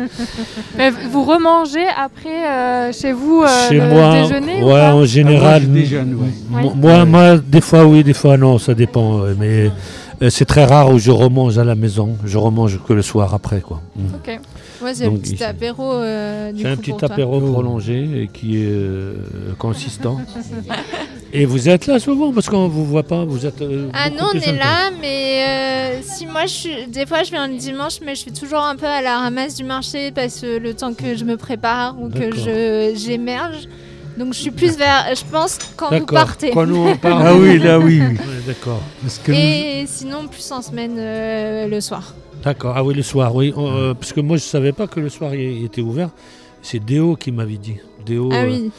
Mais 0.78 0.90
vous 0.90 1.24
remangez 1.24 1.84
après 1.96 2.48
euh, 2.48 2.92
chez 2.92 3.12
vous 3.12 3.42
euh, 3.42 3.68
Chez 3.68 3.74
le 3.80 3.88
moi, 3.88 4.12
déjeuner 4.22 4.62
ou 4.62 4.66
ouais, 4.66 4.72
pas? 4.72 4.94
en 4.94 5.04
général. 5.04 5.62
Ah, 5.64 5.66
moi, 5.66 5.76
je 5.76 5.80
déjeune, 5.80 6.14
ouais. 6.14 6.28
Oui. 6.52 6.70
Moi, 6.76 7.04
moi, 7.04 7.36
des 7.38 7.60
fois 7.60 7.84
oui, 7.84 8.04
des 8.04 8.14
fois 8.14 8.36
non, 8.36 8.58
ça 8.58 8.72
dépend. 8.72 9.20
ouais, 9.22 9.34
mais 9.38 9.70
euh, 10.22 10.30
c'est 10.30 10.44
très 10.46 10.64
rare 10.64 10.90
où 10.90 10.98
je 10.98 11.10
remange 11.10 11.58
à 11.58 11.64
la 11.64 11.74
maison. 11.74 12.16
Je 12.24 12.38
remange 12.38 12.80
que 12.86 12.92
le 12.92 13.02
soir 13.02 13.34
après, 13.34 13.60
quoi. 13.60 13.82
Mm. 13.96 14.02
Ok. 14.14 14.40
Ouais, 14.84 14.94
c'est 14.94 15.04
le 15.04 15.10
Donc, 15.10 15.22
petit 15.22 15.42
apéro 15.42 15.92
euh, 15.94 16.52
C'est 16.56 16.66
un 16.68 16.76
coup 16.76 16.82
petit 16.82 16.92
toi. 16.92 17.08
apéro 17.10 17.40
prolongé 17.40 18.22
et 18.22 18.28
qui 18.28 18.58
est 18.62 18.66
euh, 18.68 19.14
consistant. 19.58 20.20
Et 21.36 21.46
vous 21.46 21.68
êtes 21.68 21.86
là 21.88 21.98
souvent 21.98 22.32
parce 22.32 22.48
qu'on 22.48 22.68
vous 22.68 22.84
voit 22.84 23.02
pas. 23.02 23.24
Vous 23.24 23.44
êtes. 23.44 23.60
euh, 23.60 23.88
Ah 23.92 24.08
non, 24.08 24.26
on 24.32 24.38
est 24.38 24.52
là, 24.52 24.90
mais 25.00 25.44
euh, 25.98 26.00
si 26.02 26.26
moi 26.26 26.42
je 26.46 26.52
suis. 26.52 26.86
Des 26.86 27.06
fois 27.06 27.24
je 27.24 27.30
viens 27.30 27.48
le 27.48 27.56
dimanche, 27.56 27.94
mais 28.04 28.14
je 28.14 28.20
suis 28.20 28.32
toujours 28.32 28.60
un 28.60 28.76
peu 28.76 28.86
à 28.86 29.02
la 29.02 29.18
ramasse 29.18 29.56
du 29.56 29.64
marché 29.64 30.12
parce 30.12 30.40
que 30.40 30.58
le 30.58 30.74
temps 30.74 30.94
que 30.94 31.16
je 31.16 31.24
me 31.24 31.36
prépare 31.36 31.96
ou 32.00 32.08
que 32.08 32.32
je 32.36 32.92
j'émerge. 32.96 33.66
Donc 34.16 34.32
je 34.32 34.38
suis 34.38 34.52
plus 34.52 34.76
vers. 34.76 35.06
Je 35.12 35.24
pense 35.28 35.58
quand 35.76 35.90
vous 35.98 36.06
partez. 36.06 36.50
Quand 36.50 36.66
nous 36.66 36.86
on 36.86 36.96
part. 36.96 37.20
Ah 37.20 37.34
oui, 37.34 37.58
là, 37.58 37.80
oui, 37.80 38.00
oui. 38.00 38.14
Ouais, 38.16 38.18
D'accord. 38.46 38.80
Parce 39.02 39.18
que 39.18 39.32
nous- 39.32 39.38
Et 39.38 39.84
sinon 39.88 40.28
plus 40.28 40.52
en 40.52 40.62
semaine 40.62 40.94
euh, 40.98 41.66
le 41.66 41.80
soir. 41.80 42.14
D'accord. 42.44 42.74
Ah 42.76 42.84
oui, 42.84 42.94
le 42.94 43.02
soir, 43.02 43.34
oui. 43.34 43.52
On, 43.56 43.66
euh, 43.74 43.94
parce 43.94 44.12
que 44.12 44.20
moi, 44.20 44.36
je 44.36 44.42
savais 44.42 44.72
pas 44.72 44.86
que 44.86 45.00
le 45.00 45.08
soir 45.08 45.34
il 45.34 45.64
était 45.64 45.80
ouvert. 45.80 46.10
C'est 46.62 46.78
Déo 46.78 47.16
qui 47.16 47.32
m'avait 47.32 47.56
dit. 47.56 47.76
Déo. 48.04 48.28
Ah 48.32 48.42
euh, 48.42 48.46
oui. 48.46 48.70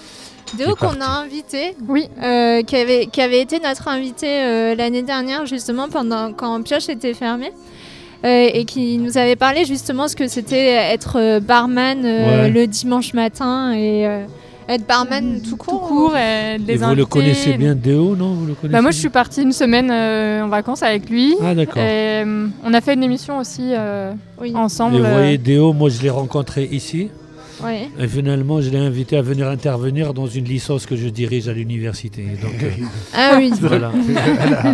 qui 0.46 0.58
Déo 0.58 0.76
qu'on 0.76 1.02
a 1.02 1.08
invité, 1.24 1.76
Oui. 1.88 2.08
euh, 2.22 2.62
qui, 2.62 2.76
avait, 2.76 3.08
qui 3.08 3.22
avait 3.22 3.42
été 3.42 3.60
notre 3.60 3.88
invité 3.88 4.28
euh, 4.28 4.76
l'année 4.76 5.02
dernière 5.02 5.46
justement 5.48 5.90
pendant 5.90 6.32
quand 6.34 6.62
Pioche 6.62 6.90
était 6.90 7.14
fermé. 7.16 7.52
euh, 8.24 8.50
et 8.54 8.66
qui 8.66 8.98
nous 8.98 9.18
avait 9.18 9.36
parlé 9.36 9.66
justement 9.66 10.08
ce 10.08 10.16
que 10.16 10.28
c'était 10.28 10.68
être 10.68 11.18
euh, 11.20 11.40
barman 11.40 12.04
euh, 12.06 12.44
Ouais. 12.44 12.50
le 12.50 12.66
dimanche 12.68 13.14
matin 13.14 13.72
et 13.74 14.08
euh, 14.08 14.26
être 14.68 14.88
barman 14.88 15.42
tout 15.42 15.58
court. 15.58 15.82
Tout 15.82 15.88
court 15.88 16.18
et 16.18 16.58
vous 16.58 16.96
le 16.96 17.06
connaissez 17.06 17.58
bien, 17.58 17.76
Déo, 17.76 18.16
non 18.16 18.34
Vous 18.34 18.46
le 18.48 18.54
connaissez 18.54 18.74
Bah 18.74 18.82
moi 18.82 18.92
je 18.92 18.98
suis 18.98 19.10
partie 19.10 19.42
une 19.44 19.52
semaine 19.52 19.90
euh, 19.92 20.44
en 20.44 20.48
vacances 20.48 20.84
avec 20.84 21.10
lui. 21.10 21.36
Ah, 21.42 21.56
d'accord. 21.56 21.78
Et, 21.78 22.24
euh, 22.24 22.48
on 22.64 22.74
a 22.74 22.82
fait 22.82 22.94
une 22.94 23.04
émission 23.04 23.38
aussi 23.40 23.72
euh, 23.74 24.14
ensemble. 24.54 24.98
Et 24.98 25.00
vous 25.00 25.06
euh, 25.06 25.14
voyez, 25.14 25.38
Déo, 25.38 25.74
moi, 25.74 25.90
je 25.90 26.02
l'ai 26.02 26.10
rencontré 26.10 26.66
ici. 26.72 27.10
Ouais. 27.64 27.90
Et 28.00 28.08
finalement, 28.08 28.62
je 28.62 28.70
l'ai 28.70 28.80
invité 28.80 29.18
à 29.18 29.22
venir 29.22 29.48
intervenir 29.48 30.14
dans 30.14 30.28
une 30.28 30.46
licence 30.46 30.86
que 30.86 30.96
je 30.96 31.08
dirige 31.08 31.48
à 31.48 31.54
l'université. 31.54 32.24
Donc, 32.42 32.62
euh, 32.62 32.70
Ah 33.14 33.36
oui. 33.38 33.52
Voilà. 33.62 33.92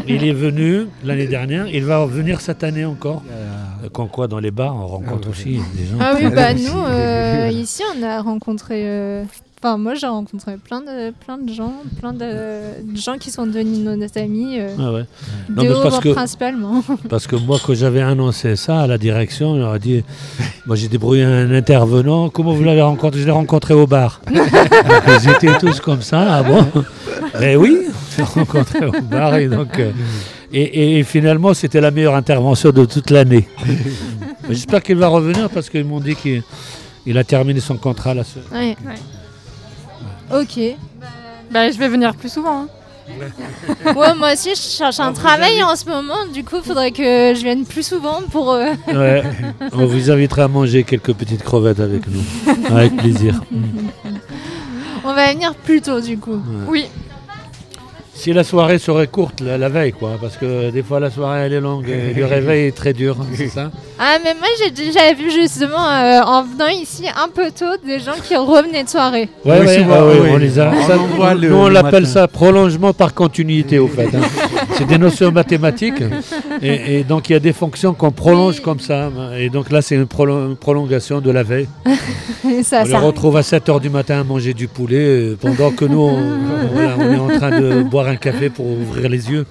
Il 0.07 0.25
est 0.25 0.33
venu 0.33 0.87
l'année 1.03 1.27
dernière. 1.27 1.67
Il 1.67 1.85
va 1.85 1.99
revenir 1.99 2.41
cette 2.41 2.63
année 2.63 2.85
encore. 2.85 3.21
Euh, 3.29 3.87
Quand 3.93 4.07
quoi, 4.07 4.27
dans 4.27 4.39
les 4.39 4.51
bars, 4.51 4.75
on 4.75 4.87
rencontre 4.87 5.29
aussi 5.29 5.59
des 5.75 5.85
gens. 5.85 5.97
Ah 5.99 6.13
oui, 6.15 6.27
bah 6.33 6.53
nous, 6.53 6.81
euh, 6.87 7.49
ici, 7.51 7.83
on 7.97 8.03
a 8.03 8.21
rencontré. 8.21 9.23
Enfin, 9.63 9.77
moi, 9.77 9.93
j'ai 9.93 10.07
rencontré 10.07 10.57
plein 10.57 10.81
de, 10.81 11.11
plein 11.23 11.37
de 11.37 11.53
gens, 11.53 11.73
plein 11.99 12.13
de, 12.13 12.81
de 12.83 12.97
gens 12.97 13.19
qui 13.19 13.29
sont 13.29 13.45
devenus 13.45 13.77
nos 13.85 13.93
amis. 14.19 14.57
euh, 14.59 14.69
Ah 14.79 14.91
ouais. 14.91 15.05
Non, 15.49 15.61
Déo, 15.61 15.75
mais 15.77 15.83
parce 15.83 15.99
que- 15.99 16.09
principalement. 16.09 16.83
Parce 17.09 17.27
que 17.27 17.35
moi, 17.35 17.59
quand 17.63 17.75
j'avais 17.75 18.01
annoncé 18.01 18.55
ça 18.55 18.79
à 18.81 18.87
la 18.87 18.97
direction, 18.97 19.53
il 19.55 19.59
leur 19.59 19.73
a 19.73 19.77
dit 19.79 20.03
Moi, 20.65 20.75
j'ai 20.75 20.87
débrouillé 20.87 21.23
un 21.25 21.51
intervenant. 21.53 22.29
Comment 22.29 22.53
vous 22.53 22.63
l'avez 22.63 22.81
rencontré? 22.81 23.19
Je 23.19 23.25
l'ai 23.25 23.31
rencontré 23.31 23.75
au 23.75 23.85
bar. 23.85 24.21
Ils 24.31 25.29
étaient 25.29 25.55
tous 25.59 25.79
comme 25.79 26.01
ça. 26.01 26.25
Ah 26.37 26.41
bon? 26.43 26.65
Mais 27.39 27.55
oui, 27.55 27.77
je 28.13 28.17
l'ai 28.17 28.23
rencontré 28.23 28.83
au 28.87 28.91
bar. 29.03 29.35
Et, 29.35 29.47
donc, 29.47 29.77
euh, 29.77 29.91
et, 30.51 30.97
et 30.97 31.03
finalement, 31.03 31.53
c'était 31.53 31.81
la 31.81 31.91
meilleure 31.91 32.15
intervention 32.15 32.71
de 32.71 32.85
toute 32.85 33.11
l'année. 33.11 33.47
J'espère 34.49 34.81
qu'il 34.81 34.95
va 34.97 35.07
revenir 35.07 35.51
parce 35.51 35.69
qu'ils 35.69 35.85
m'ont 35.85 35.99
dit 35.99 36.15
qu'il 36.15 36.41
il 37.05 37.15
a 37.19 37.23
terminé 37.23 37.59
son 37.59 37.77
contrat 37.77 38.15
semaine. 38.23 38.75
Ouais. 38.85 38.95
Ok. 40.33 40.59
Bah, 41.51 41.69
je 41.71 41.77
vais 41.77 41.87
venir 41.89 42.15
plus 42.15 42.29
souvent. 42.31 42.61
hein. 42.63 42.67
Ouais, 43.95 44.13
moi 44.17 44.33
aussi, 44.33 44.51
je 44.55 44.61
cherche 44.77 44.99
un 44.99 45.11
travail 45.11 45.61
en 45.63 45.75
ce 45.75 45.85
moment. 45.85 46.25
Du 46.33 46.43
coup, 46.45 46.57
il 46.57 46.63
faudrait 46.63 46.91
que 46.91 47.33
je 47.35 47.41
vienne 47.43 47.65
plus 47.65 47.85
souvent 47.85 48.21
pour. 48.31 48.51
euh, 48.53 48.67
Ouais, 48.87 49.23
on 49.73 49.85
vous 49.85 50.09
invitera 50.11 50.43
à 50.43 50.47
manger 50.47 50.83
quelques 50.83 51.13
petites 51.13 51.43
crevettes 51.43 51.79
avec 51.81 52.03
nous. 52.07 52.21
Avec 52.75 52.95
plaisir. 52.95 53.41
On 55.03 55.13
va 55.13 55.33
venir 55.33 55.55
plus 55.55 55.81
tôt, 55.81 55.99
du 55.99 56.17
coup. 56.17 56.39
Oui. 56.67 56.85
Si 58.13 58.31
la 58.33 58.43
soirée 58.43 58.77
serait 58.77 59.07
courte 59.07 59.41
la, 59.41 59.57
la 59.57 59.67
veille, 59.67 59.93
quoi, 59.93 60.11
parce 60.21 60.37
que 60.37 60.69
des 60.69 60.83
fois 60.83 60.99
la 60.99 61.09
soirée 61.09 61.39
elle 61.41 61.53
est 61.53 61.59
longue 61.59 61.89
et 61.89 62.13
le 62.13 62.25
réveil 62.25 62.67
est 62.67 62.71
très 62.77 62.93
dur, 62.93 63.17
c'est 63.35 63.47
ça? 63.49 63.71
Ah, 64.03 64.17
mais 64.23 64.33
moi, 64.33 64.47
j'ai 64.57 64.71
déjà 64.71 65.13
vu 65.13 65.29
justement, 65.29 65.87
euh, 65.87 66.21
en 66.25 66.41
venant 66.43 66.69
ici 66.69 67.05
un 67.15 67.27
peu 67.29 67.51
tôt, 67.51 67.77
des 67.85 67.99
gens 67.99 68.13
qui 68.27 68.35
revenaient 68.35 68.83
de 68.83 68.89
soirée. 68.89 69.29
Ouais, 69.45 69.59
Oui, 69.59 69.65
ouais, 69.67 69.77
souvent, 69.77 69.95
ah 69.99 70.05
ouais, 70.07 70.19
oui. 70.23 70.29
on 70.33 70.37
les 70.37 70.57
a. 70.59 70.71
On 70.75 70.87
ça, 70.87 71.33
le- 71.35 71.49
nous 71.49 71.55
on 71.55 71.67
le 71.67 71.73
l'appelle 71.75 72.07
ça 72.07 72.27
prolongement 72.27 72.93
par 72.93 73.13
continuité 73.13 73.77
au 73.77 73.87
fait. 73.87 74.07
hein. 74.15 74.21
c'est 74.75 74.87
des 74.87 74.97
notions 74.97 75.31
mathématiques 75.31 76.01
et, 76.63 76.99
et 76.99 77.03
donc 77.03 77.29
il 77.29 77.33
y 77.33 77.35
a 77.35 77.39
des 77.39 77.53
fonctions 77.53 77.93
qu'on 77.93 78.11
prolonge 78.11 78.59
comme 78.61 78.79
ça. 78.79 79.11
Et 79.37 79.49
donc 79.49 79.71
là 79.71 79.83
c'est 79.83 79.93
une 79.95 80.05
prolo- 80.05 80.55
prolongation 80.55 81.21
de 81.21 81.29
la 81.29 81.43
veille. 81.43 81.67
Et 82.49 82.63
ça, 82.63 82.81
on 82.81 82.85
les 82.85 82.95
retrouve 82.97 83.37
à 83.37 83.41
7h 83.41 83.79
du 83.79 83.89
matin 83.91 84.19
à 84.21 84.23
manger 84.23 84.53
du 84.53 84.67
poulet 84.67 84.97
euh, 84.97 85.37
pendant 85.39 85.69
que 85.71 85.85
nous 85.85 85.99
on, 86.01 86.17
voilà, 86.73 86.95
on 86.97 87.13
est 87.13 87.17
en 87.35 87.37
train 87.39 87.61
de 87.61 87.83
boire 87.83 88.07
un 88.07 88.15
café 88.15 88.49
pour 88.49 88.65
ouvrir 88.65 89.07
les 89.09 89.29
yeux. 89.29 89.45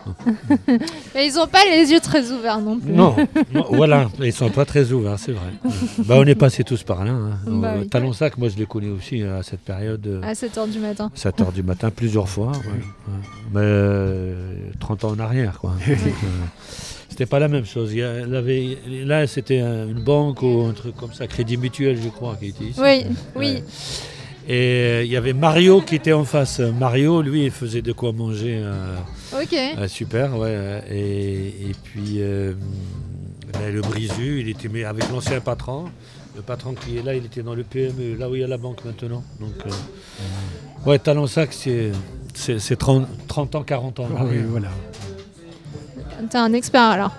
Mais 1.15 1.27
ils 1.29 1.39
ont 1.39 1.47
pas 1.47 1.61
les 1.71 1.93
yeux 1.93 2.01
très 2.01 2.31
ouverts 2.33 2.61
non 2.61 2.79
plus. 2.79 2.93
Non, 2.93 3.15
non, 3.55 3.65
voilà, 3.71 4.09
ils 4.21 4.33
sont 4.41 4.51
pas 4.51 4.65
très 4.65 4.91
ouverts, 4.93 5.19
c'est 5.19 5.33
vrai. 5.33 5.51
bah, 6.07 6.17
on 6.19 6.25
est 6.25 6.35
passé 6.35 6.65
tous 6.65 6.83
par 6.83 7.05
là. 7.05 7.13
Hein. 7.13 7.39
Bah 7.47 7.75
Euh, 7.77 7.81
oui. 7.83 7.89
Talonsac, 7.89 8.37
moi 8.39 8.49
je 8.49 8.57
l'ai 8.57 8.67
connu 8.67 8.91
aussi 8.91 9.23
euh, 9.23 9.39
à 9.39 9.43
cette 9.43 9.61
période. 9.61 10.07
euh, 10.07 10.21
À 10.23 10.33
7h 10.33 10.69
du 10.71 10.79
matin. 10.81 11.11
7h 11.17 11.53
du 11.53 11.63
matin, 11.63 11.91
plusieurs 11.91 12.29
fois. 12.29 12.49
ouais. 12.53 12.81
Mais 13.55 13.61
euh, 13.63 14.55
30 14.81 15.05
ans 15.05 15.11
en 15.13 15.19
arrière, 15.19 15.59
quoi. 15.61 15.75
Euh, 15.89 15.95
c'était 17.09 17.27
pas 17.27 17.41
la 17.41 17.49
même 17.49 17.67
chose. 17.67 17.93
Il 17.93 17.99
y 17.99 18.03
avait- 18.03 18.79
là, 19.05 19.27
c'était 19.27 19.61
un- 19.61 19.89
une 19.89 20.01
banque 20.03 20.43
ou 20.43 20.65
un 20.69 20.73
truc 20.73 20.97
comme 20.97 21.13
ça, 21.13 21.27
Crédit 21.27 21.57
Mutuel, 21.59 21.99
je 22.01 22.09
crois, 22.09 22.37
qui 22.41 22.47
était 22.47 22.65
ici. 22.65 22.81
Oui, 22.81 23.05
oui. 23.37 23.63
Et 24.49 24.53
euh, 24.55 25.03
il 25.05 25.11
y 25.11 25.17
avait 25.17 25.33
Mario 25.35 25.83
qui 25.83 25.97
était 25.97 26.13
en 26.15 26.25
face. 26.25 26.61
Mario, 26.61 27.21
lui, 27.21 27.45
il 27.45 27.51
faisait 27.51 27.83
de 27.83 27.93
quoi 27.93 28.13
manger. 28.13 28.61
euh, 28.63 28.97
Ok. 29.35 29.53
euh, 29.53 29.87
super, 29.89 30.39
ouais. 30.39 30.83
Et, 30.91 31.47
et 31.71 31.73
puis, 31.83 32.19
euh, 32.21 32.55
là, 33.53 33.71
le 33.71 33.81
Brisu, 33.81 34.41
il 34.41 34.49
était 34.49 34.69
mais 34.69 34.85
avec 34.85 35.09
l'ancien 35.11 35.41
patron. 35.41 35.87
Le 36.37 36.43
patron 36.43 36.75
qui 36.75 36.97
est 36.97 37.03
là, 37.03 37.15
il 37.15 37.25
était 37.27 37.43
dans 37.43 37.55
le 37.55 37.65
PME, 37.65 38.17
là 38.17 38.31
où 38.31 38.35
il 38.35 38.41
y 38.41 38.45
a 38.45 38.47
la 38.47 38.57
banque 38.57 38.85
maintenant. 38.85 39.23
Donc, 39.41 39.55
euh, 39.67 40.89
ouais, 40.89 40.99
Talonsac, 40.99 41.53
c'est, 41.53 41.91
c'est, 42.35 42.59
c'est 42.61 42.77
30, 42.77 43.07
30 43.27 43.55
ans, 43.57 43.63
40 43.63 44.01
ans. 44.01 44.09
Ah 44.17 44.23
oui, 44.25 44.39
voilà. 44.49 44.69
T'es 46.31 46.39
un 46.39 46.53
expert 46.53 46.83
alors. 46.83 47.13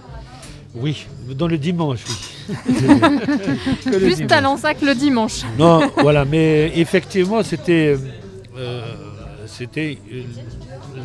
Oui, 0.73 1.05
dans 1.35 1.47
le 1.47 1.57
dimanche, 1.57 1.99
oui. 2.07 2.55
Que 3.83 3.89
le 3.89 3.97
Plus 3.99 4.15
dimanche. 4.15 4.27
Talensac 4.27 4.81
le 4.81 4.95
dimanche. 4.95 5.41
Non, 5.57 5.91
voilà, 5.97 6.23
mais 6.25 6.71
effectivement, 6.75 7.43
c'était, 7.43 7.97
euh, 8.57 8.93
c'était 9.45 9.97
euh, 10.11 10.23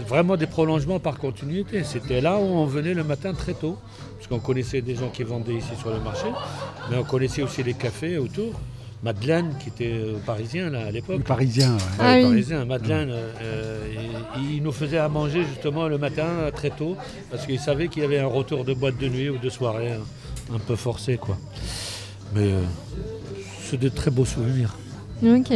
vraiment 0.09 0.37
des 0.37 0.47
prolongements 0.47 0.99
par 1.01 1.19
continuité. 1.19 1.85
C'était 1.85 2.21
là 2.21 2.37
où 2.37 2.43
on 2.43 2.67
venait 2.67 2.95
le 2.95 3.05
matin 3.05 3.33
très 3.35 3.55
tôt, 3.55 3.77
parce 4.17 4.29
qu'on 4.29 4.39
connaissait 4.39 4.81
des 4.81 4.95
gens 4.95 5.09
qui 5.09 5.23
vendaient 5.23 5.55
ici 5.55 5.71
sur 5.79 5.91
le 5.91 6.01
marché, 6.01 6.27
mais 6.91 6.97
on 6.97 7.05
connaissait 7.05 7.43
aussi 7.43 7.63
les 7.63 7.75
cafés 7.75 8.19
autour. 8.19 8.53
Madeleine, 9.03 9.53
qui 9.63 9.69
était 9.69 9.93
euh, 9.93 10.17
parisien 10.25 10.71
là, 10.71 10.87
à 10.87 10.91
l'époque. 10.91 11.19
Le 11.19 11.23
Parisien, 11.23 11.73
ouais. 11.73 11.77
Ouais, 11.77 11.81
Ah 11.99 12.17
le 12.17 12.23
oui. 12.25 12.31
Parisien, 12.31 12.65
Madeleine, 12.65 13.11
euh, 13.11 13.33
euh, 13.43 13.87
il, 14.39 14.55
il 14.57 14.63
nous 14.63 14.73
faisait 14.73 14.97
à 14.99 15.09
manger 15.09 15.45
justement 15.45 15.87
le 15.87 15.99
matin 15.99 16.27
très 16.55 16.71
tôt, 16.71 16.97
parce 17.31 17.47
qu'il 17.47 17.61
savait 17.61 17.89
qu'il 17.89 18.03
y 18.03 18.05
avait 18.07 18.19
un 18.19 18.27
retour 18.27 18.65
de 18.65 18.73
boîte 18.73 18.97
de 18.99 19.09
nuit 19.09 19.29
ou 19.29 19.37
de 19.39 19.51
soirée 19.51 19.93
hein, 19.93 20.01
un 20.55 20.59
peu 20.59 20.77
forcé. 20.77 21.19
quoi. 21.19 21.37
Mais 22.35 22.51
euh, 22.53 22.63
c'est 23.63 23.79
de 23.79 23.91
très 23.91 24.11
beaux 24.11 24.25
souvenirs. 24.25 24.75
Ok. 25.23 25.53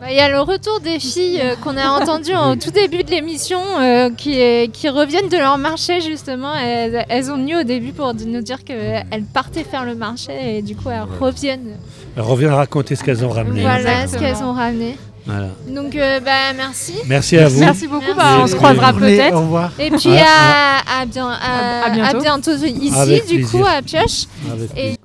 Bah, 0.00 0.06
Il 0.10 0.16
y 0.16 0.20
a 0.20 0.30
le 0.30 0.40
retour 0.40 0.80
des 0.80 0.98
filles 0.98 1.40
euh, 1.42 1.56
qu'on 1.62 1.76
a 1.76 1.88
entendu 1.90 2.34
en 2.34 2.56
tout 2.56 2.70
début 2.70 3.02
de 3.04 3.10
l'émission 3.10 3.60
euh, 3.80 4.08
qui, 4.16 4.88
reviennent 4.88 5.28
de 5.28 5.36
leur 5.36 5.58
marché 5.58 6.00
justement. 6.00 6.54
Elles, 6.56 7.04
elles 7.08 7.30
ont 7.30 7.36
venu 7.36 7.56
au 7.58 7.64
début 7.64 7.92
pour 7.92 8.14
nous 8.14 8.40
dire 8.40 8.64
qu'elles 8.64 9.24
partaient 9.34 9.64
faire 9.64 9.84
le 9.84 9.94
marché 9.94 10.32
et 10.56 10.62
du 10.62 10.74
coup 10.74 10.88
elles 10.90 11.04
reviennent. 11.20 11.76
Elle 12.16 12.22
revient 12.22 12.46
raconter 12.46 12.96
ce 12.96 13.04
qu'elles 13.04 13.24
ont 13.24 13.28
ramené. 13.30 13.60
Voilà 13.62 14.06
ce 14.06 14.16
qu'elles 14.16 14.42
ont 14.42 14.52
ramené. 14.54 14.96
Voilà. 15.26 15.48
Donc 15.68 15.94
euh, 15.96 16.18
bah 16.20 16.54
merci. 16.56 16.94
Merci 17.06 17.36
à 17.36 17.48
vous. 17.48 17.60
Merci 17.60 17.86
beaucoup. 17.86 18.00
Merci. 18.06 18.16
Bah, 18.16 18.38
on 18.42 18.46
se 18.46 18.56
croisera 18.56 18.92
peut-être. 18.94 19.34
Au 19.36 19.40
revoir. 19.40 19.70
Et 19.78 19.90
puis 19.90 20.16
à, 20.16 21.00
à, 21.02 21.04
bien- 21.04 21.28
à- 21.28 21.84
À 21.84 21.90
bientôt. 21.90 22.16
à 22.16 22.20
bientôt 22.20 22.54
ici 22.56 22.92
Avec 22.98 23.26
du 23.26 23.44
coup 23.46 23.62
à 23.66 23.82
Pioche. 23.82 24.24
Avec 24.50 24.70
Et 24.78 24.96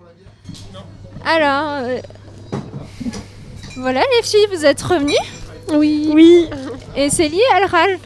alors 1.25 1.69
euh, 1.83 1.97
voilà 3.77 4.01
les 4.17 4.23
filles, 4.23 4.47
vous 4.53 4.65
êtes 4.65 4.81
revenues 4.81 5.13
Oui. 5.73 6.09
Oui. 6.13 6.49
et 6.95 7.09
Célie 7.09 7.41
elle 7.55 7.65
râle. 7.65 7.97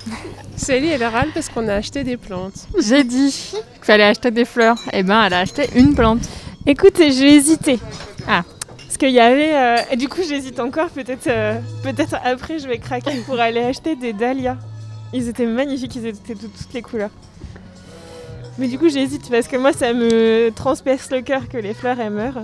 Célie, 0.55 0.89
elle 0.89 1.03
râle 1.05 1.29
parce 1.33 1.47
qu'on 1.49 1.67
a 1.69 1.75
acheté 1.75 2.03
des 2.03 2.17
plantes. 2.17 2.67
J'ai 2.81 3.03
dit 3.05 3.31
qu'il 3.31 3.59
fallait 3.85 4.03
acheter 4.03 4.29
des 4.29 4.43
fleurs. 4.43 4.77
Et 4.91 5.03
ben, 5.03 5.23
elle 5.25 5.33
a 5.33 5.39
acheté 5.39 5.69
une 5.75 5.95
plante. 5.95 6.19
Écoute, 6.67 6.97
j'ai 6.97 7.33
hésité. 7.35 7.79
Ah. 8.27 8.43
Parce 8.77 8.97
qu'il 8.97 9.11
y 9.11 9.21
avait. 9.21 9.55
euh, 9.55 9.77
et 9.91 9.95
du 9.95 10.09
coup, 10.09 10.19
j'hésite 10.27 10.59
encore. 10.59 10.89
Peut-être 10.89 11.27
euh, 11.27 11.55
peut-être 11.81 12.15
après, 12.25 12.59
je 12.59 12.67
vais 12.67 12.77
craquer 12.77 13.21
pour 13.25 13.39
aller 13.39 13.61
acheter 13.61 13.95
des 13.95 14.11
dahlias. 14.11 14.57
Ils 15.13 15.29
étaient 15.29 15.45
magnifiques, 15.45 15.95
ils 15.95 16.07
étaient 16.07 16.35
de 16.35 16.41
toutes 16.41 16.73
les 16.73 16.81
couleurs. 16.81 17.11
Mais 18.57 18.67
du 18.67 18.77
coup, 18.77 18.89
j'hésite 18.89 19.29
parce 19.31 19.47
que 19.47 19.55
moi, 19.55 19.71
ça 19.71 19.93
me 19.93 20.49
transperce 20.53 21.09
le 21.11 21.21
cœur 21.21 21.47
que 21.47 21.57
les 21.57 21.73
fleurs 21.73 21.99
elles 22.01 22.09
meurent. 22.11 22.43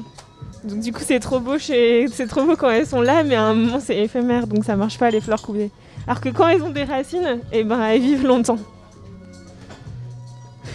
Donc 0.65 0.79
du 0.79 0.91
coup, 0.91 1.01
c'est 1.05 1.19
trop 1.19 1.39
beau 1.39 1.57
chez... 1.59 2.07
c'est 2.11 2.27
trop 2.27 2.43
beau 2.43 2.55
quand 2.55 2.69
elles 2.69 2.87
sont 2.87 3.01
là, 3.01 3.23
mais 3.23 3.35
à 3.35 3.43
un 3.43 3.53
moment, 3.53 3.79
c'est 3.79 3.97
éphémère, 3.97 4.47
donc 4.47 4.65
ça 4.65 4.75
marche 4.75 4.97
pas 4.97 5.09
les 5.11 5.21
fleurs 5.21 5.41
coupées. 5.41 5.69
Alors 6.07 6.21
que 6.21 6.29
quand 6.29 6.47
elles 6.47 6.61
ont 6.63 6.71
des 6.71 6.83
racines, 6.83 7.39
eh 7.51 7.63
ben, 7.63 7.81
elles 7.83 8.01
vivent 8.01 8.25
longtemps. 8.25 8.57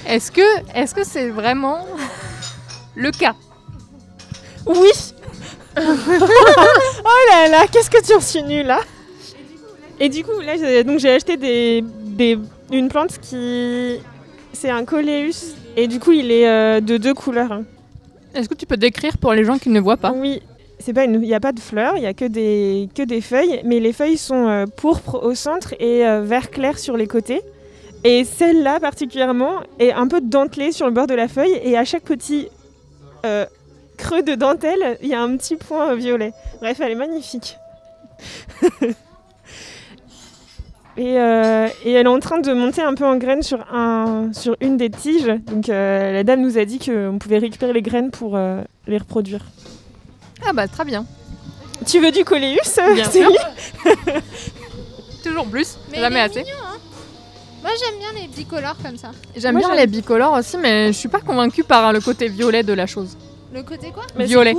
Est-ce 0.07 0.31
que 0.33 0.41
est-ce 0.75 0.95
que 0.95 1.05
c'est 1.05 1.29
vraiment 1.31 1.87
le 2.95 3.11
cas? 3.11 3.35
Oui 4.67 4.91
Oh 5.77 7.21
là 7.31 7.49
là, 7.49 7.67
qu'est-ce 7.71 7.91
que 7.91 8.05
tu 8.05 8.13
insinues 8.13 8.63
là? 8.63 8.81
Et 9.99 10.09
du 10.09 10.25
coup, 10.25 10.39
là, 10.41 10.57
j'ai- 10.57 10.83
donc 10.85 10.99
j'ai 10.99 11.11
acheté 11.11 11.37
des, 11.37 11.83
des- 11.83 12.39
une 12.73 12.89
plante 12.89 13.19
qui... 13.21 13.99
C'est 14.53 14.71
un 14.71 14.85
coléus, 14.85 15.55
et 15.77 15.87
du 15.87 16.01
coup, 16.01 16.13
il 16.13 16.31
est 16.33 16.49
euh, 16.49 16.81
de 16.81 16.97
deux 16.97 17.15
couleurs. 17.15 17.53
hein. 17.53 17.65
Est-ce 18.35 18.49
que 18.49 18.55
tu 18.55 18.67
peux 18.67 18.77
décrire 18.77 19.19
pour 19.19 19.33
les 19.33 19.45
gens 19.45 19.59
qui 19.59 19.69
ne 19.71 19.81
voient 19.81 19.97
pas? 19.97 20.13
Oui, 20.13 20.41
c'est 20.79 20.93
pas 20.93 21.05
il 21.05 21.19
n'y 21.19 21.35
a 21.35 21.41
pas 21.41 21.53
de 21.53 21.61
fleurs, 21.61 21.97
il 21.97 22.03
y 22.03 22.07
a 22.07 22.15
que 22.15 22.25
des, 22.25 22.89
que 22.95 23.03
des 23.03 23.21
feuilles, 23.21 23.61
mais 23.65 23.81
les 23.81 23.93
feuilles 23.93 24.19
sont 24.19 24.49
euh, 24.49 24.67
pourpres 24.67 25.23
au 25.23 25.35
centre 25.35 25.75
et 25.79 26.07
euh, 26.07 26.23
vert 26.23 26.51
clair 26.51 26.79
sur 26.79 26.97
les 26.97 27.07
côtés. 27.07 27.43
Et 28.03 28.25
celle-là 28.25 28.81
particulièrement 28.81 29.61
est 29.79 29.93
un 29.93 30.09
peu 30.09 30.21
dentelée 30.21 30.73
sur 30.73 30.87
le 30.87 30.93
bord 30.93 31.07
de 31.07 31.15
la 31.15 31.29
feuille 31.29 31.61
et 31.63 31.77
à 31.77 31.85
chaque 31.85 32.05
petit 32.05 32.49
euh, 33.27 33.45
creux 33.99 34.23
de 34.23 34.35
dentelle, 34.35 34.97
il 35.03 35.09
y 35.09 35.15
a 35.15 35.21
un 35.21 35.37
petit 35.37 35.57
point 35.57 35.95
violet. 35.95 36.33
Bref, 36.61 36.81
elle 36.81 36.93
est 36.93 36.95
magnifique. 36.95 37.59
Et, 40.97 41.19
euh, 41.19 41.69
et 41.85 41.93
elle 41.93 42.07
est 42.07 42.09
en 42.11 42.19
train 42.19 42.41
de 42.41 42.53
monter 42.53 42.83
un 42.83 42.95
peu 42.95 43.05
en 43.07 43.17
graines 43.17 43.43
sur, 43.43 43.65
un, 43.73 44.31
sur 44.33 44.57
une 44.61 44.77
des 44.77 44.91
tiges. 44.91 45.27
Donc 45.47 45.69
euh, 45.69 46.13
la 46.13 46.25
dame 46.25 46.41
nous 46.43 46.59
a 46.59 46.65
dit 46.65 46.79
qu'on 46.79 47.19
pouvait 47.19 47.39
récupérer 47.39 47.73
les 47.73 47.83
graines 47.83 48.11
pour 48.11 48.37
euh, 48.37 48.63
les 48.87 48.99
reproduire. 48.99 49.41
Ah 50.47 50.53
bah 50.53 50.69
très 50.69 50.85
bien. 50.85 51.07
Tu 51.87 52.01
veux 52.01 52.11
du 52.11 52.25
coléus 52.25 52.59
Bien 52.95 53.05
Célie 53.05 53.37
Toujours 55.25 55.47
plus, 55.47 55.79
Mais 55.91 55.99
jamais 56.01 56.21
assez. 56.21 56.41
mignon, 56.41 56.57
hein. 56.67 56.77
Moi 57.63 57.71
j'aime 57.79 57.99
bien 57.99 58.21
les 58.23 58.29
bicolores 58.29 58.77
comme 58.83 58.97
ça. 58.97 59.11
J'aime 59.37 59.59
bien 59.59 59.75
les 59.75 59.87
bicolores 59.87 60.33
aussi, 60.33 60.57
mais 60.57 60.89
je 60.89 60.99
suis 60.99 61.09
pas 61.09 61.21
convaincue 61.21 61.63
par 61.63 61.93
le 61.93 62.01
côté 62.01 62.29
violet 62.29 62.63
de 62.63 62.73
la 62.73 62.87
chose. 62.87 63.17
Le 63.53 63.63
côté 63.63 63.91
quoi? 63.91 64.05
Mais 64.17 64.25
Violet. 64.27 64.55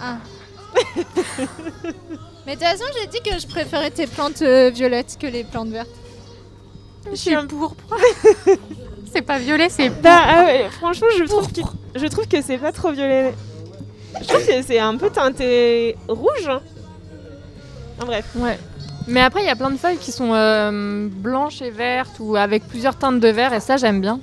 Ah. 0.00 0.16
Mais 2.46 2.56
de 2.56 2.60
toute 2.60 2.68
façon, 2.68 2.84
j'ai 3.00 3.06
dit 3.08 3.20
que 3.20 3.38
je 3.38 3.46
préférais 3.46 3.90
tes 3.90 4.06
plantes 4.06 4.42
euh, 4.42 4.70
violettes 4.70 5.16
que 5.20 5.26
les 5.26 5.44
plantes 5.44 5.68
vertes. 5.68 5.90
Je 7.10 7.16
suis 7.16 7.36
pourpre. 7.48 7.96
c'est 9.12 9.22
pas 9.22 9.38
violet, 9.38 9.68
c'est 9.68 9.88
Bah, 9.90 10.20
ah 10.26 10.44
ouais, 10.44 10.68
franchement, 10.70 11.08
je 11.18 11.24
trouve, 11.24 11.52
que, 11.52 11.60
je 11.94 12.06
trouve 12.06 12.26
que 12.28 12.42
c'est 12.42 12.58
pas 12.58 12.72
trop 12.72 12.92
violet. 12.92 13.34
Je 14.20 14.26
trouve 14.26 14.44
que 14.46 14.62
c'est 14.62 14.78
un 14.78 14.96
peu 14.96 15.10
teinté 15.10 15.96
rouge. 16.08 16.48
hein. 16.48 16.60
En 18.02 18.06
bref. 18.06 18.24
Ouais. 18.36 18.58
Mais 19.06 19.20
après, 19.20 19.42
il 19.42 19.46
y 19.46 19.50
a 19.50 19.56
plein 19.56 19.70
de 19.70 19.76
feuilles 19.76 19.96
qui 19.98 20.12
sont 20.12 20.32
euh, 20.34 21.08
blanches 21.10 21.62
et 21.62 21.70
vertes 21.70 22.16
ou 22.20 22.36
avec 22.36 22.66
plusieurs 22.68 22.96
teintes 22.96 23.20
de 23.20 23.28
vert, 23.28 23.52
et 23.52 23.60
ça, 23.60 23.76
j'aime 23.76 24.00
bien. 24.00 24.20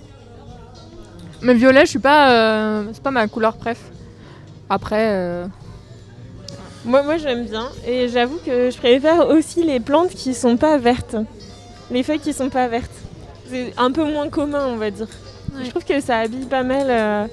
Mais 1.42 1.54
violet, 1.54 1.82
je 1.82 1.92
suis 1.92 2.00
pas. 2.00 2.32
euh, 2.32 2.84
c'est 2.94 3.04
pas 3.04 3.12
ma 3.12 3.28
couleur 3.28 3.58
préf. 3.58 3.80
Après. 4.70 5.10
euh, 5.14 5.46
Moi, 6.88 7.04
moi 7.04 7.18
j'aime 7.18 7.44
bien. 7.44 7.70
Et 7.86 8.08
j'avoue 8.08 8.40
que 8.46 8.72
je 8.72 8.78
préfère 8.78 9.28
aussi 9.28 9.62
les 9.62 9.82
plantes 9.82 10.12
qui 10.12 10.34
sont 10.34 10.56
pas 10.56 10.78
vertes. 10.78 11.18
Les 11.92 12.02
feuilles 12.02 12.20
qui 12.20 12.32
sont 12.32 12.50
pas 12.50 12.70
vertes. 12.70 12.92
C'est 13.50 13.74
un 13.78 13.92
peu 13.92 14.06
moins 14.06 14.30
commun, 14.30 14.66
on 14.70 14.78
va 14.78 14.90
dire. 14.90 15.08
Je 15.62 15.70
trouve 15.70 15.84
que 15.84 16.00
ça 16.00 16.20
habille 16.20 16.46
pas 16.46 16.64
mal 16.64 16.88
euh, 16.90 17.26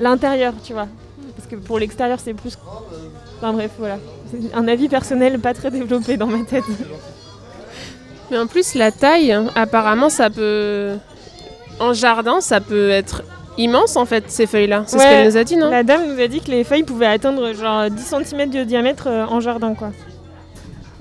l'intérieur, 0.00 0.54
tu 0.64 0.72
vois. 0.72 0.88
Parce 1.36 1.48
que 1.48 1.56
pour 1.56 1.78
l'extérieur, 1.78 2.18
c'est 2.18 2.32
plus. 2.32 2.56
Enfin 3.36 3.52
bref, 3.52 3.72
voilà. 3.78 3.98
C'est 4.30 4.54
un 4.54 4.66
avis 4.68 4.88
personnel 4.88 5.38
pas 5.38 5.52
très 5.52 5.70
développé 5.70 6.16
dans 6.16 6.26
ma 6.26 6.42
tête. 6.44 6.64
Mais 8.30 8.38
en 8.38 8.46
plus, 8.46 8.74
la 8.74 8.90
taille, 8.90 9.36
apparemment, 9.54 10.08
ça 10.08 10.30
peut. 10.30 10.96
En 11.78 11.92
jardin, 11.92 12.40
ça 12.40 12.60
peut 12.60 12.88
être 12.88 13.22
immense 13.58 13.96
en 13.96 14.06
fait, 14.06 14.30
ces 14.30 14.46
feuilles-là. 14.46 14.84
C'est 14.86 14.98
ce 14.98 15.02
qu'elle 15.02 15.26
nous 15.28 15.36
a 15.36 15.44
dit, 15.44 15.56
non? 15.56 15.70
La 15.70 15.82
dame 15.82 16.14
nous 16.14 16.20
a 16.20 16.28
dit 16.28 16.40
que 16.40 16.50
les 16.50 16.64
feuilles 16.64 16.84
pouvaient 16.84 17.06
atteindre 17.06 17.52
genre 17.52 17.90
10 17.90 18.02
cm 18.24 18.50
de 18.50 18.64
diamètre 18.64 19.06
euh, 19.08 19.24
en 19.26 19.40
jardin, 19.40 19.74
quoi. 19.74 19.90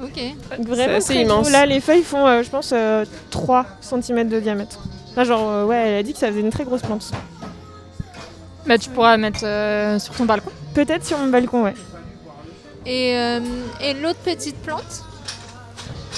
Ok. 0.01 0.19
Vraiment 0.65 0.95
assez 0.95 1.13
très 1.13 1.23
immense. 1.23 1.51
Là, 1.51 1.65
les 1.65 1.81
feuilles 1.81 2.03
font, 2.03 2.25
euh, 2.25 2.41
je 2.43 2.49
pense, 2.49 2.71
euh, 2.73 3.05
3 3.31 3.65
cm 3.81 4.29
de 4.29 4.39
diamètre. 4.39 4.79
Enfin, 5.11 5.23
genre, 5.23 5.49
euh, 5.49 5.65
ouais, 5.65 5.75
elle 5.75 5.97
a 5.97 6.03
dit 6.03 6.13
que 6.13 6.19
ça 6.19 6.27
faisait 6.27 6.39
une 6.39 6.51
très 6.51 6.63
grosse 6.63 6.81
plante. 6.81 7.11
Bah, 8.65 8.77
tu 8.77 8.89
pourras 8.89 9.17
mettre 9.17 9.43
euh, 9.43 9.99
sur 9.99 10.13
ton 10.15 10.25
balcon. 10.25 10.51
Peut-être 10.73 11.05
sur 11.05 11.17
mon 11.17 11.27
balcon, 11.27 11.63
ouais. 11.63 11.73
Et, 12.85 13.17
euh, 13.17 13.39
et 13.81 13.93
l'autre 13.95 14.19
petite 14.23 14.55
plante? 14.61 15.03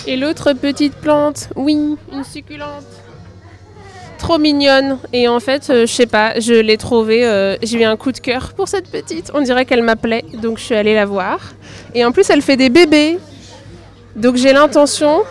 Et 0.05 0.15
l'autre 0.17 0.53
petite 0.53 0.95
plante, 0.95 1.49
oui, 1.55 1.97
une 2.11 2.23
succulente. 2.23 2.83
Trop 4.21 4.37
mignonne. 4.37 4.99
Et 5.13 5.27
en 5.27 5.39
fait, 5.39 5.69
euh, 5.71 5.87
je 5.87 5.91
sais 5.91 6.05
pas, 6.05 6.39
je 6.39 6.53
l'ai 6.53 6.77
trouvée. 6.77 7.25
euh, 7.25 7.57
J'ai 7.63 7.79
eu 7.81 7.83
un 7.85 7.97
coup 7.97 8.11
de 8.11 8.19
cœur 8.19 8.53
pour 8.55 8.67
cette 8.67 8.87
petite. 8.89 9.31
On 9.33 9.41
dirait 9.41 9.65
qu'elle 9.65 9.81
m'appelait, 9.81 10.23
donc 10.41 10.59
je 10.59 10.63
suis 10.63 10.75
allée 10.75 10.93
la 10.93 11.05
voir. 11.07 11.39
Et 11.95 12.05
en 12.05 12.11
plus, 12.11 12.29
elle 12.29 12.43
fait 12.43 12.55
des 12.55 12.69
bébés. 12.69 13.17
Donc 14.15 14.35
j'ai 14.35 14.53
l'intention 14.53 15.23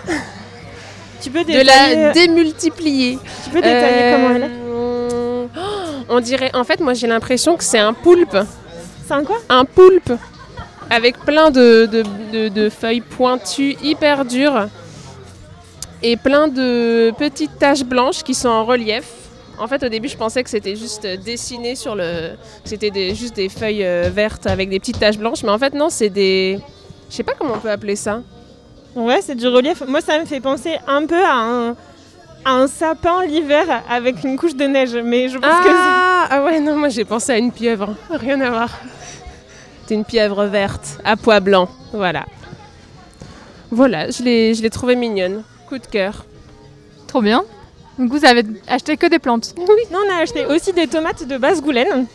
Tu 1.22 1.30
peux 1.30 1.44
de 1.44 1.60
la 1.64 2.12
démultiplier. 2.12 3.18
Tu 3.44 3.50
peux 3.50 3.60
détailler 3.60 4.12
comment 4.12 4.30
elle 4.34 4.42
est 4.42 4.46
est 4.46 6.06
On 6.08 6.18
dirait, 6.20 6.50
en 6.54 6.64
fait, 6.64 6.80
moi 6.80 6.94
j'ai 6.94 7.06
l'impression 7.06 7.56
que 7.56 7.62
c'est 7.64 7.78
un 7.78 7.92
poulpe. 7.92 8.36
C'est 9.06 9.14
un 9.14 9.22
quoi 9.22 9.36
Un 9.48 9.64
poulpe. 9.66 10.12
Avec 10.90 11.18
plein 11.18 11.50
de, 11.52 11.86
de- 11.86 12.02
de- 12.32 12.48
de 12.48 12.68
feuilles 12.70 13.02
pointues, 13.02 13.76
hyper 13.84 14.24
dures. 14.24 14.66
Et 16.02 16.16
plein 16.16 16.48
de 16.48 17.12
petites 17.18 17.58
taches 17.58 17.84
blanches 17.84 18.22
qui 18.22 18.34
sont 18.34 18.48
en 18.48 18.64
relief. 18.64 19.04
En 19.58 19.68
fait, 19.68 19.82
au 19.82 19.88
début, 19.90 20.08
je 20.08 20.16
pensais 20.16 20.42
que 20.42 20.48
c'était 20.48 20.74
juste 20.76 21.04
euh, 21.04 21.16
dessiné 21.18 21.74
sur 21.74 21.94
le. 21.94 22.30
que 22.62 22.68
C'était 22.68 22.90
des- 22.90 23.14
juste 23.14 23.36
des 23.36 23.50
feuilles 23.50 23.84
euh, 23.84 24.08
vertes 24.12 24.46
avec 24.46 24.70
des 24.70 24.78
petites 24.80 24.98
taches 24.98 25.18
blanches. 25.18 25.42
Mais 25.42 25.50
en 25.50 25.58
fait, 25.58 25.74
non, 25.74 25.90
c'est 25.90 26.08
des. 26.08 26.58
Je 27.10 27.16
sais 27.16 27.22
pas 27.22 27.32
comment 27.38 27.54
on 27.54 27.58
peut 27.58 27.70
appeler 27.70 27.96
ça. 27.96 28.22
Ouais, 28.96 29.20
c'est 29.22 29.34
du 29.34 29.46
relief. 29.48 29.82
Moi, 29.86 30.00
ça 30.00 30.18
me 30.18 30.24
fait 30.24 30.40
penser 30.40 30.76
un 30.86 31.04
peu 31.04 31.22
à 31.22 31.34
un, 31.34 31.70
à 32.46 32.52
un 32.52 32.66
sapin 32.66 33.26
l'hiver 33.26 33.66
avec 33.90 34.24
une 34.24 34.38
couche 34.38 34.56
de 34.56 34.64
neige. 34.64 34.96
Mais 35.04 35.28
je 35.28 35.36
pense 35.36 35.58
que 35.60 35.68
c'est. 35.68 35.74
Ah, 35.76 36.28
ah 36.30 36.42
ouais, 36.44 36.60
non, 36.60 36.76
moi 36.76 36.88
j'ai 36.88 37.04
pensé 37.04 37.32
à 37.32 37.36
une 37.38 37.52
pieuvre. 37.52 37.94
Rien 38.10 38.40
à 38.40 38.48
voir. 38.48 38.78
C'est 39.86 39.94
une 39.94 40.04
pieuvre 40.06 40.46
verte, 40.46 40.98
à 41.04 41.16
pois 41.16 41.40
blanc. 41.40 41.68
Voilà. 41.92 42.24
Voilà, 43.70 44.10
je 44.10 44.22
l'ai, 44.22 44.54
je 44.54 44.62
l'ai 44.62 44.70
trouvée 44.70 44.96
mignonne. 44.96 45.42
Coup 45.70 45.78
de 45.78 45.86
cœur. 45.86 46.26
Trop 47.06 47.22
bien. 47.22 47.44
Donc 47.96 48.10
vous 48.10 48.24
avez 48.24 48.42
acheté 48.66 48.96
que 48.96 49.06
des 49.06 49.20
plantes. 49.20 49.54
Oui. 49.56 49.64
Non, 49.92 50.00
on 50.04 50.12
a 50.12 50.20
acheté 50.20 50.44
aussi 50.46 50.72
des 50.72 50.88
tomates 50.88 51.26
de 51.28 51.38
Basse-Goulaine 51.38 52.06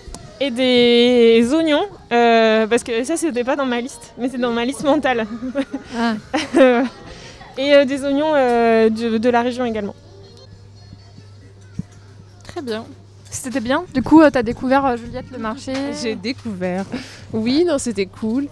et 0.42 0.52
des 0.52 1.48
oignons. 1.54 1.86
euh, 2.12 2.68
parce 2.68 2.84
que 2.84 3.04
ça, 3.06 3.16
c'était 3.16 3.46
pas 3.46 3.56
dans 3.56 3.66
ma 3.66 3.80
liste, 3.80 4.14
mais 4.18 4.28
c'est 4.30 4.38
dans 4.38 4.52
ma 4.52 4.66
liste 4.66 4.84
mentale. 4.84 5.26
Ah. 5.98 6.16
et 7.58 7.74
euh, 7.74 7.86
des 7.86 8.04
oignons 8.04 8.34
euh, 8.36 8.90
de, 8.90 9.18
de 9.18 9.30
la 9.30 9.42
région 9.42 9.64
également. 9.64 9.96
Très 12.46 12.62
bien. 12.62 12.84
C'était 13.32 13.62
bien. 13.62 13.86
Du 13.94 14.02
coup, 14.02 14.22
euh, 14.22 14.30
t'as 14.30 14.44
découvert 14.44 14.86
euh, 14.86 14.98
Juliette 14.98 15.32
le 15.32 15.38
marché? 15.38 15.74
J'ai 16.02 16.16
découvert. 16.16 16.86
Oui, 17.32 17.64
non, 17.66 17.78
c'était 17.78 18.06
cool. 18.06 18.48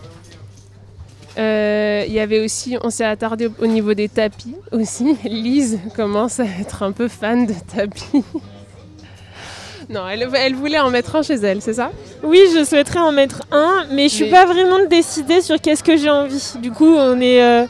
Euh, 1.37 2.03
Il 2.07 2.13
y 2.13 2.19
avait 2.19 2.39
aussi, 2.39 2.77
on 2.83 2.89
s'est 2.89 3.05
attardé 3.05 3.47
au, 3.47 3.51
au 3.63 3.67
niveau 3.67 3.93
des 3.93 4.09
tapis 4.09 4.55
aussi. 4.71 5.17
Lise 5.23 5.79
commence 5.95 6.39
à 6.39 6.45
être 6.61 6.83
un 6.83 6.91
peu 6.91 7.07
fan 7.07 7.45
de 7.45 7.53
tapis. 7.75 8.23
Non, 9.89 10.07
elle, 10.07 10.29
elle 10.33 10.55
voulait 10.55 10.79
en 10.79 10.89
mettre 10.89 11.17
un 11.17 11.23
chez 11.23 11.33
elle, 11.35 11.61
c'est 11.61 11.73
ça? 11.73 11.91
Oui, 12.23 12.39
je 12.55 12.63
souhaiterais 12.63 13.01
en 13.01 13.11
mettre 13.11 13.41
un, 13.51 13.85
mais 13.91 14.07
je 14.07 14.13
suis 14.15 14.23
Mais- 14.25 14.31
pas 14.31 14.45
vraiment 14.45 14.79
décidée 14.89 15.41
sur 15.41 15.59
qu'est-ce 15.59 15.83
que 15.83 15.97
j'ai 15.97 16.09
envie. 16.09 16.53
Du 16.61 16.71
coup, 16.71 16.95
on 16.95 17.19
est. 17.19 17.43
euh, 17.43 17.65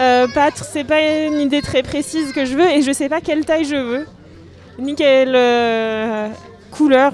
euh, 0.00 0.26
pas 0.28 0.48
c'est 0.54 0.84
pas 0.84 1.00
une 1.26 1.38
idée 1.40 1.60
très 1.60 1.82
précise 1.82 2.32
que 2.32 2.46
je 2.46 2.54
veux 2.56 2.66
et 2.70 2.80
je 2.82 2.90
sais 2.90 3.10
pas 3.10 3.20
quelle 3.20 3.44
taille 3.44 3.64
je 3.66 3.76
veux, 3.76 4.06
ni 4.78 4.94
quelle 4.94 5.34
euh, 5.36 6.28
couleur 6.70 7.12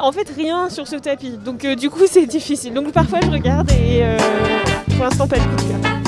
en 0.00 0.12
fait 0.12 0.28
rien 0.34 0.68
sur 0.68 0.86
ce 0.86 0.96
tapis. 0.96 1.38
Donc 1.38 1.64
euh, 1.64 1.74
du 1.74 1.90
coup 1.90 2.02
c'est 2.06 2.26
difficile. 2.26 2.74
Donc 2.74 2.92
parfois 2.92 3.20
je 3.22 3.30
regarde 3.30 3.70
et 3.70 4.02
euh, 4.02 4.16
pour 4.96 5.04
l'instant 5.04 5.26
pas 5.26 5.36
de 5.36 5.42
coup 5.42 5.56
de 5.56 5.62
cœur. 5.62 6.02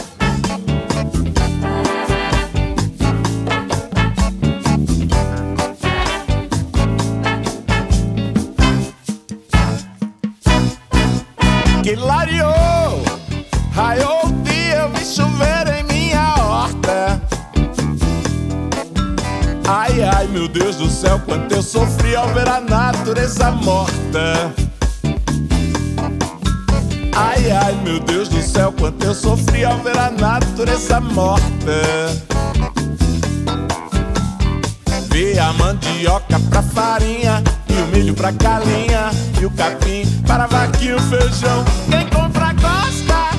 Ai, 20.24 20.28
meu 20.28 20.48
Deus 20.48 20.76
do 20.76 20.88
céu, 20.88 21.20
quanto 21.20 21.54
eu 21.54 21.62
sofri 21.62 22.16
ao 22.16 22.26
ver 22.28 22.48
a 22.48 22.60
natureza 22.60 23.50
morta. 23.50 24.52
Ai, 27.14 27.50
ai, 27.50 27.74
meu 27.84 28.00
Deus 28.00 28.28
do 28.28 28.40
céu, 28.40 28.72
quanto 28.72 29.04
eu 29.04 29.14
sofri 29.14 29.64
ao 29.64 29.76
ver 29.78 29.98
a 29.98 30.10
natureza 30.10 31.00
morta. 31.00 31.42
Vi 35.10 35.38
a 35.38 35.52
mandioca 35.52 36.40
pra 36.48 36.62
farinha, 36.62 37.42
e 37.68 37.74
o 37.74 37.86
milho 37.88 38.14
pra 38.14 38.30
galinha, 38.30 39.10
e 39.40 39.44
o 39.44 39.50
capim 39.50 40.06
para 40.26 40.44
a 40.44 40.46
vaquinha 40.46 40.92
e 40.92 40.94
o 40.94 41.00
feijão. 41.00 41.64
Quem 41.90 42.08
compra 42.08 42.52
gosta. 42.54 43.34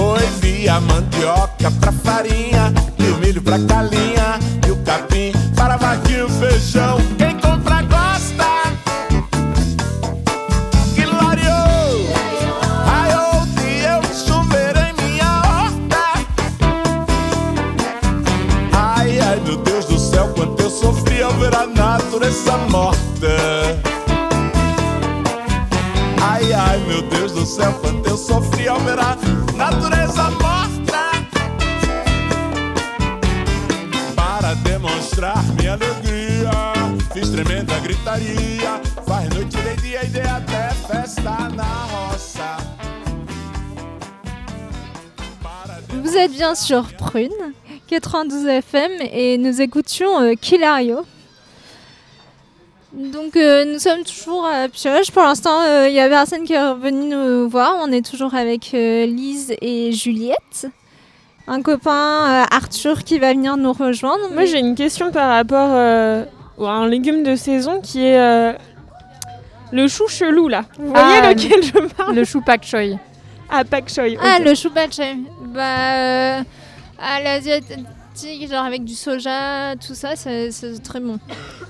Oi, 0.00 0.26
vi 0.40 0.68
a 0.68 0.80
mandioca 0.80 1.70
pra 1.80 1.92
farinha, 1.92 2.72
milho 3.20 3.42
pra 3.42 3.58
galinha, 3.58 4.38
e 4.66 4.70
o 4.70 4.76
capim 4.78 5.30
para 5.54 5.74
a 5.74 5.76
vaquinha 5.76 6.20
e 6.20 6.22
o 6.22 6.28
feijão. 6.28 6.98
Quem 7.18 7.36
compra 7.38 7.82
gosta. 7.82 8.46
Que 10.94 11.04
lariou! 11.04 12.08
Raiou 12.86 13.46
de 13.46 13.82
eu 13.84 14.02
chover 14.14 14.74
em 14.76 14.94
minha 15.02 15.42
horta. 15.44 16.24
Ai, 18.72 19.20
ai, 19.20 19.40
meu 19.44 19.58
Deus 19.58 19.84
do 19.84 19.98
céu, 19.98 20.28
quanto 20.34 20.62
eu 20.62 20.70
sofri 20.70 21.22
ao 21.22 21.32
ver 21.34 21.54
a 21.54 21.66
natureza 21.66 22.56
morta. 22.70 23.36
Ai, 26.22 26.52
ai, 26.54 26.78
meu 26.86 27.02
Deus 27.02 27.32
do 27.32 27.44
céu, 27.44 27.72
quanto 27.74 28.08
eu 28.08 28.16
sofri 28.16 28.66
ao 28.66 28.80
ver 28.80 28.98
a 28.98 29.16
natureza 29.56 30.30
morta. 30.30 30.59
Vous 45.90 46.16
êtes 46.16 46.32
bien 46.32 46.54
sur 46.54 46.84
Prune, 46.94 47.28
92 47.88 48.46
FM, 48.46 48.92
et 49.12 49.36
nous 49.36 49.60
écoutions 49.60 50.22
euh, 50.22 50.32
Kilario. 50.40 51.04
Donc 52.92 53.36
euh, 53.36 53.64
nous 53.64 53.78
sommes 53.78 54.02
toujours 54.02 54.46
à 54.46 54.68
Pioche. 54.68 55.10
Pour 55.12 55.22
l'instant, 55.22 55.60
euh, 55.62 55.88
il 55.88 55.94
y 55.94 56.00
a 56.00 56.08
personne 56.08 56.44
qui 56.44 56.54
est 56.54 56.68
revenu 56.68 57.14
nous 57.14 57.48
voir. 57.48 57.76
On 57.80 57.92
est 57.92 58.04
toujours 58.04 58.34
avec 58.34 58.74
euh, 58.74 59.06
Lise 59.06 59.54
et 59.60 59.92
Juliette. 59.92 60.66
Un 61.52 61.62
copain, 61.62 61.90
euh, 61.90 62.44
Arthur, 62.56 63.02
qui 63.02 63.18
va 63.18 63.32
venir 63.32 63.56
nous 63.56 63.72
rejoindre. 63.72 64.30
Moi, 64.32 64.44
j'ai 64.44 64.60
une 64.60 64.76
question 64.76 65.10
par 65.10 65.28
rapport 65.30 65.70
euh, 65.72 66.24
à 66.60 66.62
un 66.70 66.86
légume 66.86 67.24
de 67.24 67.34
saison 67.34 67.80
qui 67.80 68.04
est 68.06 68.18
euh, 68.20 68.52
le 69.72 69.88
chou 69.88 70.06
chelou 70.06 70.46
là. 70.46 70.62
Vous 70.78 70.90
voyez 70.90 71.18
Ah, 71.22 71.32
lequel 71.32 71.60
je 71.64 71.92
parle 71.94 72.14
Le 72.14 72.24
chou 72.24 72.40
pak 72.40 72.64
choy. 72.64 72.96
Ah, 73.50 73.64
pak 73.64 73.88
choy. 73.88 74.16
Ah, 74.22 74.36
ok. 74.38 74.44
le 74.46 74.54
chou 74.54 74.70
bachet. 74.70 75.16
Bah, 75.52 75.96
euh, 75.96 76.42
à 77.00 77.20
l'asiatique, 77.20 78.48
genre 78.48 78.64
avec 78.64 78.84
du 78.84 78.94
soja, 78.94 79.74
tout 79.84 79.94
ça, 79.96 80.10
c'est 80.14 80.50
très 80.84 81.00
bon. 81.00 81.18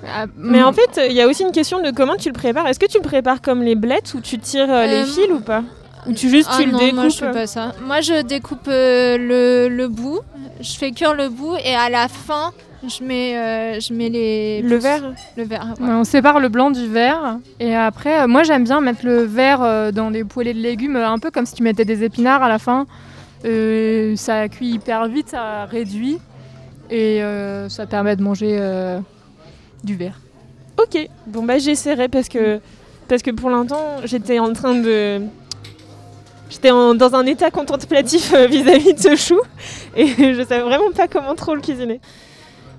Ah, 0.06 0.26
Mais 0.36 0.62
en 0.62 0.74
fait, 0.74 1.00
il 1.08 1.14
y 1.16 1.22
a 1.22 1.26
aussi 1.26 1.42
une 1.42 1.52
question 1.52 1.80
de 1.80 1.90
comment 1.90 2.16
tu 2.16 2.28
le 2.28 2.34
prépares. 2.34 2.66
Est-ce 2.66 2.78
que 2.80 2.86
tu 2.86 2.98
le 2.98 3.02
prépares 3.02 3.40
comme 3.40 3.62
les 3.62 3.76
blettes 3.76 4.12
ou 4.12 4.20
tu 4.20 4.38
tires 4.38 4.70
euh, 4.70 4.84
les 4.86 5.04
fils 5.04 5.30
ou 5.32 5.40
pas? 5.40 5.62
Ou 6.06 6.12
tu 6.12 6.28
juste 6.28 6.48
Ah 6.50 6.56
tu 6.60 6.66
le 6.70 6.76
découpes 6.78 6.94
Moi, 6.94 7.08
je 7.08 7.16
fais 7.16 7.30
pas 7.32 7.46
ça. 7.46 7.72
Moi, 7.84 8.00
je 8.00 8.22
découpe 8.22 8.68
euh, 8.68 9.18
le, 9.18 9.68
le 9.74 9.88
bout, 9.88 10.20
je 10.60 10.72
fais 10.76 10.90
cuire 10.92 11.14
le 11.14 11.28
bout 11.28 11.56
et 11.64 11.74
à 11.74 11.90
la 11.90 12.08
fin, 12.08 12.52
je 12.86 13.04
mets, 13.04 13.36
euh, 13.36 13.80
je 13.80 13.92
mets 13.92 14.08
les. 14.08 14.62
Le 14.62 14.76
verre 14.76 15.12
Le 15.36 15.44
verre. 15.44 15.74
ouais. 15.78 15.86
Ouais, 15.86 15.92
on 15.92 16.04
sépare 16.04 16.40
le 16.40 16.48
blanc 16.48 16.70
du 16.70 16.86
vert. 16.86 17.38
Et 17.58 17.74
après, 17.76 18.22
euh, 18.22 18.26
moi 18.26 18.42
j'aime 18.42 18.64
bien 18.64 18.80
mettre 18.80 19.04
le 19.04 19.22
vert 19.24 19.62
euh, 19.62 19.90
dans 19.92 20.10
des 20.10 20.24
poêlées 20.24 20.54
de 20.54 20.60
légumes, 20.60 20.96
un 20.96 21.18
peu 21.18 21.30
comme 21.30 21.44
si 21.46 21.54
tu 21.54 21.62
mettais 21.62 21.84
des 21.84 22.02
épinards 22.04 22.42
à 22.42 22.48
la 22.48 22.58
fin. 22.58 22.86
Euh, 23.44 24.16
ça 24.16 24.48
cuit 24.48 24.70
hyper 24.70 25.06
vite, 25.08 25.28
ça 25.30 25.64
réduit. 25.66 26.18
Et 26.90 27.22
euh, 27.22 27.68
ça 27.68 27.86
permet 27.86 28.16
de 28.16 28.22
manger 28.22 28.56
euh, 28.58 28.98
du 29.84 29.94
vert. 29.96 30.18
Ok, 30.82 31.08
bon 31.26 31.42
bah 31.44 31.58
j'essaierai 31.58 32.08
parce 32.08 32.28
que, 32.28 32.58
parce 33.06 33.22
que 33.22 33.30
pour 33.30 33.50
l'instant 33.50 33.98
j'étais 34.04 34.38
en 34.38 34.52
train 34.54 34.74
de... 34.74 35.20
J'étais 36.50 36.70
en- 36.70 36.94
dans 36.94 37.14
un 37.14 37.24
état 37.26 37.50
contemplatif 37.50 38.32
euh, 38.34 38.46
vis-à-vis 38.46 38.92
de 38.94 39.00
ce 39.00 39.16
chou 39.16 39.40
et 39.96 40.06
je 40.34 40.44
savais 40.46 40.62
vraiment 40.62 40.90
pas 40.94 41.06
comment 41.08 41.34
trop 41.34 41.54
le 41.54 41.60
cuisiner. 41.60 42.00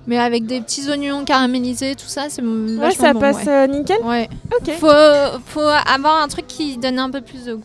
Mais 0.06 0.18
avec 0.18 0.46
des 0.46 0.60
petits 0.60 0.88
oignons 0.90 1.24
caramélisés, 1.24 1.94
tout 1.94 2.06
ça, 2.08 2.24
c'est 2.28 2.42
Ouais, 2.42 2.90
ça 2.90 3.12
bon, 3.12 3.20
passe 3.20 3.44
ouais. 3.46 3.48
euh, 3.48 3.66
nickel 3.68 3.98
Ouais. 4.04 4.28
Ok. 4.60 4.72
Faut, 4.78 5.40
faut 5.46 5.60
avoir 5.60 6.22
un 6.22 6.28
truc 6.28 6.46
qui 6.48 6.76
donne 6.76 6.98
un 6.98 7.08
peu 7.10 7.20
plus 7.20 7.44
de 7.44 7.54
goût. 7.54 7.62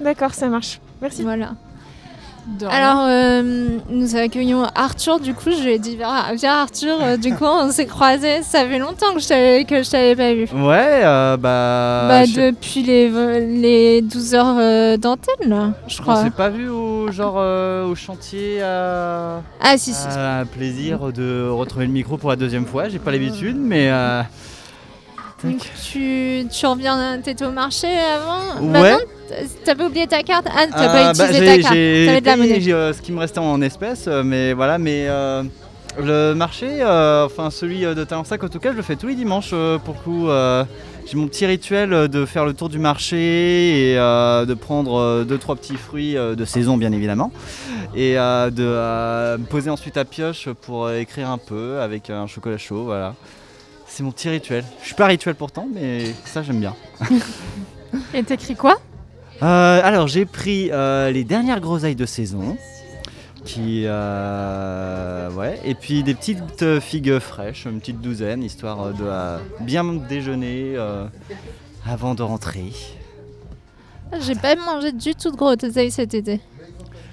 D'accord, 0.00 0.32
ça 0.34 0.48
marche. 0.48 0.80
Merci. 1.02 1.22
Voilà. 1.22 1.50
Alors, 2.70 3.04
euh, 3.08 3.78
nous 3.90 4.16
accueillons 4.16 4.64
Arthur. 4.74 5.20
Du 5.20 5.34
coup, 5.34 5.50
je 5.50 5.62
lui 5.62 5.72
ai 5.74 5.78
dit 5.78 5.96
Viens, 5.96 6.52
Arthur. 6.52 6.96
euh, 7.02 7.16
du 7.16 7.34
coup, 7.34 7.44
on 7.44 7.70
s'est 7.70 7.86
croisés. 7.86 8.42
Ça 8.42 8.66
fait 8.66 8.78
longtemps 8.78 9.14
que 9.14 9.20
je 9.20 9.28
t'avais, 9.28 9.64
que 9.64 9.82
je 9.82 9.90
t'avais 9.90 10.16
pas 10.16 10.34
vu. 10.34 10.44
Ouais, 10.54 11.02
euh, 11.04 11.36
bah. 11.36 12.06
bah, 12.08 12.26
depuis 12.26 12.82
les, 12.82 13.08
les 13.60 14.02
12 14.02 14.34
heures 14.34 14.56
euh, 14.58 14.96
d'antenne, 14.96 15.48
là, 15.48 15.72
je 15.86 15.98
On 16.00 16.02
crois. 16.02 16.22
s'est 16.24 16.30
pas 16.30 16.48
vu 16.48 16.68
au 16.68 17.10
genre 17.12 17.36
euh, 17.38 17.86
au 17.86 17.94
chantier 17.94 18.62
à. 18.62 19.42
Ah, 19.60 19.78
si, 19.78 19.92
si. 19.92 20.06
Un 20.16 20.44
plaisir 20.46 21.12
de 21.12 21.48
retrouver 21.48 21.86
le 21.86 21.92
micro 21.92 22.16
pour 22.16 22.30
la 22.30 22.36
deuxième 22.36 22.66
fois. 22.66 22.88
J'ai 22.88 22.98
pas 22.98 23.10
l'habitude, 23.12 23.56
mais. 23.58 23.90
Donc, 25.44 25.60
tu, 25.90 26.46
tu 26.50 26.66
reviens, 26.66 27.18
t'étais 27.22 27.44
au 27.46 27.50
marché 27.50 27.88
avant 27.88 28.60
Ouais. 28.66 28.96
Pas 29.64 29.84
oublié 29.84 30.06
ta 30.08 30.22
carte 30.22 30.46
Ah, 30.50 30.66
t'as 30.70 30.82
euh, 30.82 30.86
pas 30.86 31.12
bah, 31.12 31.24
utilisé 31.24 31.46
ta 31.46 31.58
carte. 31.62 31.74
j'ai 31.74 32.04
T'avais 32.06 32.20
de 32.20 32.26
la 32.26 32.36
monnaie. 32.36 32.60
j'ai, 32.60 32.72
euh, 32.72 32.92
ce 32.92 33.00
qui 33.00 33.12
me 33.12 33.20
restait 33.20 33.38
en 33.38 33.60
espèces, 33.62 34.06
euh, 34.08 34.22
mais 34.24 34.52
voilà, 34.54 34.76
mais 34.78 35.06
euh, 35.08 35.44
le 35.98 36.34
marché, 36.34 36.66
euh, 36.82 37.26
enfin 37.26 37.50
celui 37.50 37.84
euh, 37.84 37.94
de 37.94 38.02
Talensac 38.04 38.42
en 38.42 38.48
tout 38.48 38.58
cas, 38.58 38.72
je 38.72 38.76
le 38.76 38.82
fais 38.82 38.96
tous 38.96 39.06
les 39.06 39.14
dimanches 39.14 39.50
pour 39.84 39.94
le 39.94 40.00
coup. 40.04 40.28
j'ai 41.06 41.16
mon 41.16 41.28
petit 41.28 41.46
rituel 41.46 42.08
de 42.08 42.26
faire 42.26 42.44
le 42.44 42.54
tour 42.54 42.68
du 42.68 42.78
marché 42.80 43.92
et 43.92 43.94
de 43.96 44.54
prendre 44.54 45.24
deux 45.24 45.38
trois 45.38 45.54
petits 45.56 45.76
fruits 45.76 46.14
de 46.14 46.44
saison 46.44 46.76
bien 46.76 46.90
évidemment 46.92 47.30
et 47.94 48.14
de 48.14 49.36
me 49.38 49.44
poser 49.46 49.70
ensuite 49.70 49.96
à 49.96 50.04
pioche 50.04 50.48
pour 50.60 50.90
écrire 50.90 51.30
un 51.30 51.38
peu 51.38 51.80
avec 51.80 52.10
un 52.10 52.26
chocolat 52.26 52.58
chaud, 52.58 52.84
voilà. 52.84 53.14
C'est 54.00 54.04
mon 54.04 54.12
petit 54.12 54.30
rituel. 54.30 54.64
Je 54.80 54.86
suis 54.86 54.94
pas 54.94 55.08
rituel 55.08 55.34
pourtant, 55.34 55.68
mais 55.70 56.14
ça 56.24 56.42
j'aime 56.42 56.58
bien. 56.58 56.74
Et 58.14 58.22
t'écris 58.22 58.56
quoi? 58.56 58.80
Euh, 59.42 59.80
alors 59.84 60.08
j'ai 60.08 60.24
pris 60.24 60.70
euh, 60.72 61.10
les 61.10 61.22
dernières 61.22 61.60
groseilles 61.60 61.96
de 61.96 62.06
saison. 62.06 62.56
Qui, 63.44 63.82
euh, 63.84 65.30
ouais, 65.32 65.60
et 65.66 65.74
puis 65.74 66.02
des 66.02 66.14
petites 66.14 66.80
figues 66.80 67.18
fraîches, 67.18 67.66
une 67.66 67.78
petite 67.78 68.00
douzaine, 68.00 68.42
histoire 68.42 68.94
de 68.94 69.04
bien 69.64 69.84
déjeuner 69.84 70.76
avant 71.86 72.14
de 72.14 72.22
rentrer. 72.22 72.72
J'ai 74.18 74.34
pas 74.34 74.56
mangé 74.56 74.92
du 74.92 75.14
tout 75.14 75.30
de 75.30 75.36
gros 75.36 75.62
oseille 75.62 75.90
cet 75.90 76.14
été. 76.14 76.40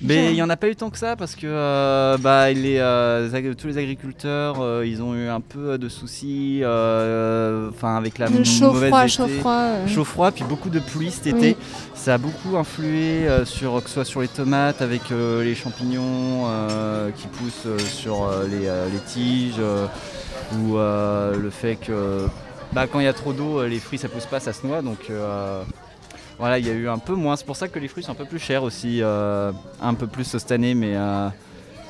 Mais 0.02 0.30
il 0.30 0.34
n'y 0.36 0.42
en 0.42 0.50
a 0.50 0.58
pas 0.58 0.68
eu 0.70 0.76
tant 0.76 0.90
que 0.90 0.98
ça 0.98 1.16
parce 1.16 1.36
que 1.36 1.48
euh, 1.48 2.18
bah, 2.18 2.52
les, 2.52 2.78
euh, 2.80 3.54
tous 3.58 3.68
les 3.68 3.78
agriculteurs 3.78 4.58
euh, 4.62 4.86
ils 4.86 5.02
ont 5.02 5.16
eu 5.16 5.28
un 5.28 5.42
peu 5.42 5.78
de 5.78 5.90
soucis 5.90 6.62
enfin 6.64 7.96
avec 7.98 8.18
la 8.18 8.28
Le 8.30 8.44
chaud 8.44 8.72
mauvaise 8.74 8.90
froid, 8.90 9.02
été. 9.04 9.10
chaud 9.12 9.28
froid. 9.28 9.70
Chaud 9.88 10.04
froid, 10.04 10.32
puis 10.32 10.44
beaucoup 10.44 10.70
de 10.70 10.80
pluie 10.80 11.12
cet 11.12 11.34
Oui. 11.34 11.48
été. 11.50 11.58
Ça 11.96 12.16
a 12.16 12.18
beaucoup 12.18 12.58
influé 12.58 13.28
sur 13.46 13.82
que 13.84 13.90
ce 13.90 13.96
soit 13.96 14.06
sur 14.06 14.22
les 14.22 14.28
tomates 14.28 14.82
avec 14.82 15.10
les 15.10 15.56
champignons 15.56 16.46
qui 17.16 17.28
poussent 17.28 17.68
sur 17.90 18.30
les, 18.50 18.66
les 18.92 19.00
tiges 19.08 19.62
ou 20.62 20.76
le 20.78 21.50
fait 21.50 21.76
que 21.76 22.26
bah, 22.74 22.86
quand 22.86 23.00
il 23.00 23.06
y 23.06 23.10
a 23.10 23.14
trop 23.14 23.34
d'eau 23.34 23.66
les 23.66 23.80
fruits 23.80 23.98
ça 23.98 24.10
pousse 24.10 24.26
pas 24.26 24.40
ça 24.40 24.52
se 24.54 24.66
noie 24.68 24.82
donc 24.82 25.10
euh, 25.10 25.62
voilà, 26.40 26.60
il 26.60 26.68
y 26.68 26.70
a 26.70 26.74
eu 26.74 26.88
un 26.88 27.00
peu 27.00 27.14
moins. 27.14 27.36
C'est 27.36 27.46
pour 27.46 27.56
ça 27.56 27.68
que 27.68 27.80
les 27.80 27.88
fruits 27.88 28.04
sont 28.04 28.12
un 28.12 28.16
peu 28.16 28.26
plus 28.26 28.40
chers 28.40 28.64
aussi, 28.64 29.00
euh, 29.02 29.52
un 29.82 29.94
peu 29.94 30.08
plus 30.08 30.24
cette 30.24 30.52
année. 30.52 30.76
Mais 30.76 30.94
euh, 30.96 31.30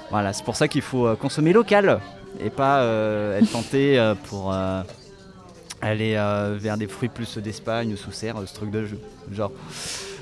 voilà, 0.09 0.33
c'est 0.33 0.43
pour 0.43 0.55
ça 0.55 0.67
qu'il 0.67 0.81
faut 0.81 1.05
euh, 1.07 1.15
consommer 1.15 1.53
local 1.53 1.99
et 2.39 2.49
pas 2.49 2.83
être 3.39 3.51
tenté 3.51 4.13
pour 4.25 4.53
aller 5.81 6.13
vers 6.59 6.77
des 6.77 6.87
fruits 6.87 7.09
plus 7.09 7.37
d'Espagne 7.39 7.93
ou 7.93 7.97
sous 7.97 8.11
serre, 8.11 8.35
ce 8.45 8.53
truc 8.53 8.69
de 8.71 8.85
jeu. 8.85 8.99
Genre, 9.31 9.51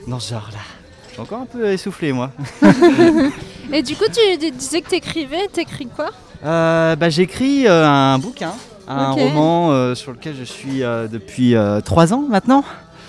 dans 0.08 0.20
ce 0.20 0.34
genre 0.34 0.50
là. 0.54 0.60
Je 1.08 1.14
suis 1.14 1.22
encore 1.22 1.42
un 1.42 1.46
peu 1.46 1.66
essoufflé 1.72 2.12
moi. 2.12 2.32
Et 3.74 3.82
du 3.82 3.96
coup, 3.96 4.06
tu 4.06 4.38
dis- 4.38 4.52
disais 4.52 4.82
que 4.82 4.90
t'écrivais, 4.90 5.48
t'écris 5.52 5.88
quoi? 5.88 6.10
Bah, 6.44 7.10
J'écris 7.10 7.68
un 7.68 8.20
bouquin, 8.20 8.54
un 8.88 9.12
roman 9.12 9.72
euh, 9.72 9.96
sur 9.96 10.12
lequel 10.12 10.36
je 10.38 10.44
suis 10.44 10.84
euh, 10.84 11.08
depuis 11.08 11.56
euh, 11.56 11.82
trois 11.82 12.14
ans 12.14 12.24
maintenant. 12.30 12.64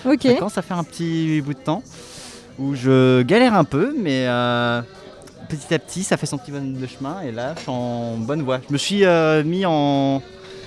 Ok. 0.06 0.22
Ça 0.22 0.34
commence 0.34 0.58
à 0.58 0.62
faire 0.62 0.78
un 0.78 0.84
petit 0.84 1.40
bout 1.40 1.54
de 1.54 1.58
temps 1.58 1.82
où 2.58 2.74
je 2.74 3.22
galère 3.22 3.54
un 3.54 3.64
peu, 3.64 3.94
mais 3.98 4.24
euh, 4.26 4.80
petit 5.48 5.74
à 5.74 5.78
petit, 5.78 6.02
ça 6.04 6.16
fait 6.16 6.26
son 6.26 6.38
petit 6.38 6.50
bonhomme 6.52 6.74
de 6.74 6.86
chemin 6.86 7.20
et 7.22 7.32
là, 7.32 7.54
je 7.56 7.62
suis 7.62 7.70
en 7.70 8.16
bonne 8.16 8.42
voie. 8.42 8.60
Je 8.68 8.72
me 8.72 8.78
suis 8.78 9.04
euh, 9.04 9.42
mis 9.44 9.64
en 9.66 10.22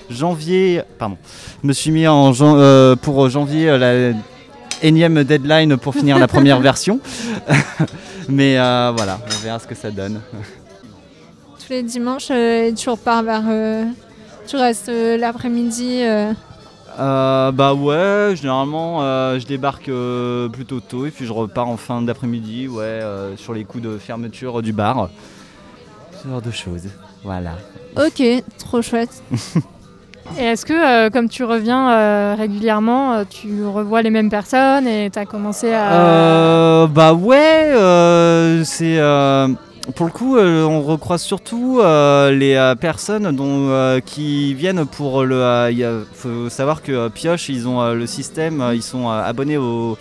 janvier, 0.08 0.82
pardon, 0.98 1.16
je 1.62 1.66
me 1.68 1.72
suis 1.72 1.90
mis 1.90 2.06
en 2.06 2.32
jan- 2.32 2.56
euh, 2.58 2.94
pour 2.96 3.28
janvier 3.28 3.76
la 3.78 4.12
énième 4.82 5.24
deadline 5.24 5.76
pour 5.76 5.94
finir 5.94 6.18
la 6.18 6.28
première 6.28 6.60
version. 6.70 7.00
Mais 8.28 8.54
voilà, 8.56 9.18
on 9.26 9.42
verra 9.44 9.58
ce 9.58 9.66
que 9.66 9.74
ça 9.74 9.90
donne. 9.90 10.20
Tous 11.58 11.72
les 11.72 11.82
dimanches, 11.82 12.30
tu 12.76 12.88
repars 12.90 13.22
vers. 13.22 13.42
tu 14.46 14.56
restes 14.56 14.90
l'après-midi. 15.18 16.02
Euh, 16.98 17.52
bah 17.52 17.74
ouais, 17.74 18.34
généralement 18.36 19.02
euh, 19.02 19.38
je 19.38 19.46
débarque 19.46 19.88
euh, 19.88 20.48
plutôt 20.48 20.80
tôt 20.80 21.06
et 21.06 21.10
puis 21.10 21.24
je 21.26 21.32
repars 21.32 21.68
en 21.68 21.76
fin 21.76 22.02
d'après-midi, 22.02 22.68
ouais, 22.68 22.82
euh, 22.84 23.36
sur 23.36 23.54
les 23.54 23.64
coups 23.64 23.84
de 23.84 23.98
fermeture 23.98 24.62
du 24.62 24.72
bar. 24.72 25.08
Ce 26.22 26.28
genre 26.28 26.42
de 26.42 26.50
choses, 26.50 26.88
voilà. 27.24 27.52
Ok, 27.96 28.22
trop 28.58 28.82
chouette. 28.82 29.22
Et 30.38 30.44
est-ce 30.44 30.64
que, 30.64 30.72
euh, 30.72 31.10
comme 31.10 31.28
tu 31.28 31.42
reviens 31.42 31.90
euh, 31.90 32.34
régulièrement, 32.38 33.24
tu 33.24 33.64
revois 33.64 34.00
les 34.02 34.10
mêmes 34.10 34.30
personnes 34.30 34.86
et 34.86 35.10
tu 35.10 35.18
as 35.18 35.26
commencé 35.26 35.72
à... 35.72 35.92
Euh, 35.92 36.86
bah 36.86 37.14
ouais, 37.14 37.72
euh, 37.74 38.62
c'est 38.64 38.98
euh, 38.98 39.48
pour 39.94 40.06
le 40.06 40.12
coup, 40.12 40.36
euh, 40.36 40.64
on 40.64 40.82
recroise 40.82 41.22
surtout 41.22 41.80
euh, 41.80 42.30
les 42.30 42.54
euh, 42.54 42.74
personnes 42.74 43.34
dont, 43.34 44.00
qui 44.04 44.54
viennent 44.54 44.86
pour 44.86 45.24
le. 45.24 45.70
Il 45.72 46.04
faut 46.12 46.48
savoir 46.48 46.82
que 46.82 47.08
Pioche, 47.08 47.48
ils 47.48 47.68
ont 47.68 47.92
le 47.92 48.06
système, 48.06 48.64
ils 48.74 48.82
sont 48.82 49.08
abonnés 49.08 49.56
au, 49.56 49.96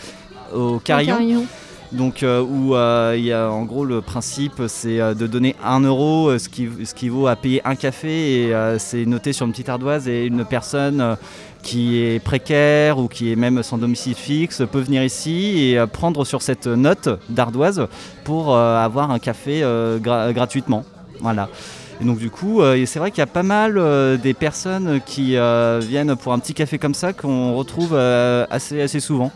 au 0.53 0.79
carillon. 0.79 1.15
carillon. 1.15 1.45
Donc 1.91 2.23
où 2.23 2.75
il 3.15 3.25
y 3.25 3.33
a 3.33 3.49
en 3.49 3.63
gros 3.63 3.83
le 3.83 4.01
principe 4.01 4.61
c'est 4.67 4.97
de 4.97 5.25
donner 5.25 5.55
1 5.63 5.79
euro, 5.81 6.37
ce 6.37 6.47
qui, 6.47 6.69
ce 6.85 6.93
qui 6.93 7.09
vaut 7.09 7.25
à 7.25 7.35
payer 7.35 7.61
un 7.65 7.73
café 7.73 8.43
et 8.43 8.53
c'est 8.77 9.05
noté 9.05 9.33
sur 9.33 9.47
une 9.47 9.53
petite 9.53 9.69
ardoise 9.69 10.07
et 10.07 10.25
une 10.25 10.45
personne 10.45 11.17
qui 11.61 11.97
est 11.97 12.23
précaire 12.23 12.97
ou 12.99 13.07
qui 13.07 13.31
est 13.31 13.35
même 13.35 13.63
sans 13.63 13.77
domicile 13.77 14.15
fixe 14.15 14.61
peut 14.71 14.79
venir 14.79 15.03
ici 15.03 15.59
et 15.59 15.77
euh, 15.77 15.87
prendre 15.87 16.25
sur 16.25 16.41
cette 16.41 16.67
note 16.67 17.09
d'ardoise 17.29 17.87
pour 18.23 18.55
euh, 18.55 18.77
avoir 18.77 19.11
un 19.11 19.19
café 19.19 19.61
euh, 19.63 19.99
gra- 19.99 20.31
gratuitement. 20.33 20.85
Voilà. 21.19 21.49
Et 22.01 22.05
donc 22.05 22.17
du 22.17 22.29
coup, 22.29 22.61
c'est 22.85 22.97
vrai 22.99 23.11
qu'il 23.11 23.19
y 23.19 23.23
a 23.23 23.27
pas 23.27 23.43
mal 23.43 23.77
des 24.23 24.33
personnes 24.33 25.01
qui 25.05 25.35
viennent 25.81 26.15
pour 26.15 26.31
un 26.31 26.39
petit 26.39 26.53
café 26.53 26.77
comme 26.77 26.93
ça 26.93 27.11
qu'on 27.11 27.55
retrouve 27.55 27.93
assez, 27.93 28.81
assez 28.81 29.01
souvent. 29.01 29.33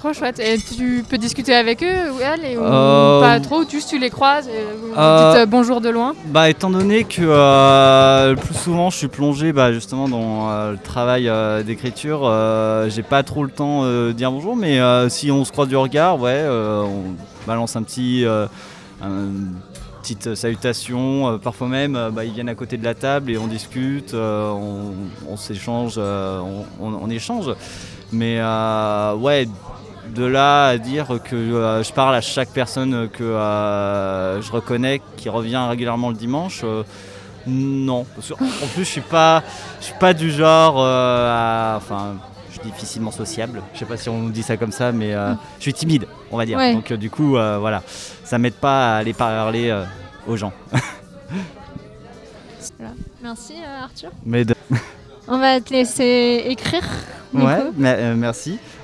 Trop 0.00 0.14
chouette. 0.14 0.38
Et 0.40 0.56
tu 0.56 1.04
peux 1.06 1.18
discuter 1.18 1.54
avec 1.54 1.82
eux 1.82 2.10
ou 2.10 2.20
elles 2.22 2.42
et, 2.52 2.56
ou 2.56 2.62
Euh, 2.62 3.20
pas 3.20 3.38
trop, 3.38 3.68
juste 3.68 3.90
tu 3.90 3.98
les 3.98 4.08
croises 4.08 4.48
et 4.48 4.64
vous 4.80 4.94
Euh, 4.98 5.32
dites 5.32 5.40
euh, 5.42 5.46
bonjour 5.46 5.82
de 5.82 5.90
loin 5.90 6.14
Bah 6.28 6.48
étant 6.48 6.70
donné 6.70 7.04
que 7.04 7.20
euh, 7.20 8.30
le 8.30 8.36
plus 8.36 8.54
souvent 8.54 8.88
je 8.88 8.96
suis 8.96 9.08
plongé 9.08 9.52
bah, 9.52 9.74
justement 9.74 10.08
dans 10.08 10.70
le 10.70 10.78
travail 10.78 11.30
d'écriture, 11.66 12.20
j'ai 12.88 13.02
pas 13.02 13.22
trop 13.24 13.44
le 13.44 13.50
temps 13.50 13.84
de 13.84 14.12
dire 14.12 14.32
bonjour, 14.32 14.56
mais 14.56 14.80
si 15.10 15.30
on 15.30 15.44
se 15.44 15.52
croise 15.52 15.68
du 15.68 15.76
regard, 15.76 16.18
ouais, 16.18 16.46
on 16.48 17.14
balance 17.46 17.76
un 17.76 17.82
petit, 17.82 18.24
un- 19.02 19.28
petite 20.02 20.34
salutation. 20.34 21.28
euh, 21.28 21.36
parfois 21.36 21.68
même, 21.68 21.94
euh, 21.94 22.08
bah, 22.10 22.24
ils 22.24 22.32
viennent 22.32 22.48
à 22.48 22.54
côté 22.54 22.78
de 22.78 22.84
la 22.84 22.94
table 22.94 23.30
et 23.30 23.36
on 23.36 23.46
discute, 23.46 24.14
euh, 24.14 24.48
on, 24.50 24.94
on 25.30 25.36
s'échange, 25.36 25.98
on, 25.98 26.64
on- 26.80 26.94
on 27.02 27.10
échange. 27.10 27.50
Mais 28.12 28.40
ouais, 28.40 29.46
de 30.14 30.24
là 30.24 30.66
à 30.68 30.78
dire 30.78 31.18
que 31.24 31.34
euh, 31.36 31.82
je 31.82 31.92
parle 31.92 32.14
à 32.14 32.20
chaque 32.20 32.50
personne 32.50 33.08
que 33.12 33.22
euh, 33.24 34.40
je 34.42 34.50
reconnais 34.52 35.00
qui 35.16 35.28
revient 35.28 35.62
régulièrement 35.68 36.08
le 36.10 36.16
dimanche. 36.16 36.60
euh, 36.64 36.82
non, 37.46 38.04
Parce 38.14 38.28
que, 38.28 38.34
en 38.34 38.66
plus 38.74 38.84
je 38.84 38.90
suis 38.90 39.00
pas, 39.00 39.42
je 39.80 39.86
suis 39.86 39.94
pas 39.98 40.12
du 40.12 40.30
genre, 40.30 40.78
à- 40.84 41.74
enfin, 41.78 42.16
je 42.50 42.60
suis 42.60 42.70
difficilement 42.70 43.10
sociable. 43.10 43.62
Je 43.74 43.78
sais 43.78 43.86
pas 43.86 43.96
si 43.96 44.08
on 44.08 44.28
dit 44.28 44.42
ça 44.42 44.56
comme 44.56 44.72
ça, 44.72 44.92
mais 44.92 45.12
je 45.12 45.62
suis 45.62 45.72
timide, 45.74 46.06
on 46.30 46.36
va 46.36 46.44
dire. 46.44 46.58
Ouais. 46.58 46.74
Donc 46.74 46.92
du 46.92 47.08
coup, 47.10 47.30
voilà, 47.30 47.82
ça 48.24 48.36
m'aide 48.38 48.54
pas 48.54 48.94
à 48.94 48.98
aller 48.98 49.12
parler 49.14 49.74
aux 50.26 50.36
gens. 50.36 50.52
Voilà. 52.78 52.94
Merci 53.22 53.54
Arthur. 53.82 54.10
mais 54.24 54.44
de- 54.44 54.54
On 55.28 55.38
va 55.38 55.60
te 55.60 55.70
laisser 55.72 56.44
écrire. 56.48 56.82
Ouais, 57.32 57.56
coup. 57.56 57.72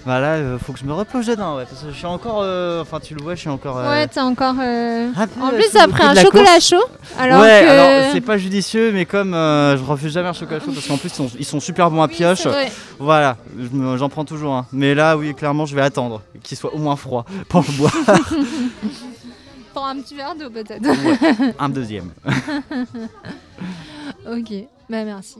Merci. 0.06 0.20
Voilà, 0.20 0.28
euh, 0.34 0.58
faut 0.58 0.72
que 0.72 0.78
je 0.78 0.84
me 0.84 0.92
replonge 0.92 1.26
dedans, 1.26 1.56
ouais, 1.56 1.64
parce 1.68 1.82
que 1.82 1.90
je 1.90 1.96
suis 1.96 2.06
encore, 2.06 2.40
euh, 2.42 2.80
enfin 2.82 3.00
tu 3.00 3.14
le 3.14 3.22
vois, 3.22 3.34
je 3.34 3.40
suis 3.40 3.48
encore. 3.48 3.78
euh, 3.78 3.90
Ouais, 3.90 4.06
t'as 4.06 4.22
encore. 4.24 4.54
euh, 4.60 5.08
un 5.16 5.26
peu 5.26 5.40
En 5.40 5.50
sous 5.50 5.54
plus, 5.56 5.72
le 5.74 5.86
coup 5.92 5.98
de 5.98 6.02
un 6.02 6.14
la 6.14 6.22
chocolat 6.22 6.60
chaud. 6.60 6.84
Alors 7.18 7.40
ouais, 7.42 7.62
que. 7.64 7.68
alors 7.70 8.12
c'est 8.12 8.20
pas 8.20 8.38
judicieux, 8.38 8.92
mais 8.92 9.04
comme 9.04 9.34
euh, 9.34 9.76
je 9.76 9.82
refuse 9.84 10.12
jamais 10.12 10.28
un 10.28 10.32
chocolat 10.32 10.60
chaud 10.60 10.72
parce 10.72 10.86
qu'en 10.86 10.96
plus 10.96 11.08
ils 11.08 11.14
sont, 11.14 11.30
ils 11.38 11.44
sont 11.44 11.60
super 11.60 11.90
bons 11.90 12.02
à 12.02 12.08
pioche. 12.08 12.38
c'est 12.42 12.48
vrai. 12.48 12.70
Voilà, 12.98 13.36
je 13.58 13.68
me- 13.76 13.96
j'en 13.96 14.08
prends 14.08 14.24
toujours 14.24 14.54
un. 14.54 14.66
Mais 14.72 14.94
là, 14.94 15.16
oui, 15.16 15.34
clairement, 15.34 15.66
je 15.66 15.74
vais 15.74 15.82
attendre 15.82 16.22
qu'il 16.42 16.56
soit 16.56 16.72
au 16.74 16.78
moins 16.78 16.96
froid 16.96 17.24
pour 17.48 17.62
le 17.62 17.72
boire. 17.76 17.92
Pour 19.74 19.84
un 19.84 19.96
petit 19.96 20.14
verre 20.14 20.34
d'eau 20.34 20.48
peut-être. 20.48 20.80
Ouais, 20.82 21.52
un 21.58 21.68
deuxième. 21.68 22.10
ok, 24.26 24.52
bah 24.88 25.04
merci. 25.04 25.36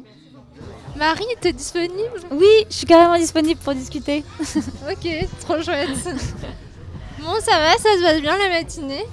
Marie, 0.96 1.24
t'es 1.40 1.52
disponible? 1.52 2.20
Oui, 2.30 2.66
je 2.70 2.74
suis 2.74 2.86
carrément 2.86 3.18
disponible 3.18 3.60
pour 3.62 3.74
discuter. 3.74 4.24
ok, 4.40 5.28
trop 5.40 5.60
chouette. 5.60 5.90
bon, 7.20 7.34
ça 7.40 7.58
va, 7.58 7.72
ça 7.72 7.90
se 7.96 8.02
passe 8.02 8.20
bien 8.22 8.36
la 8.38 8.48
matinée? 8.48 9.04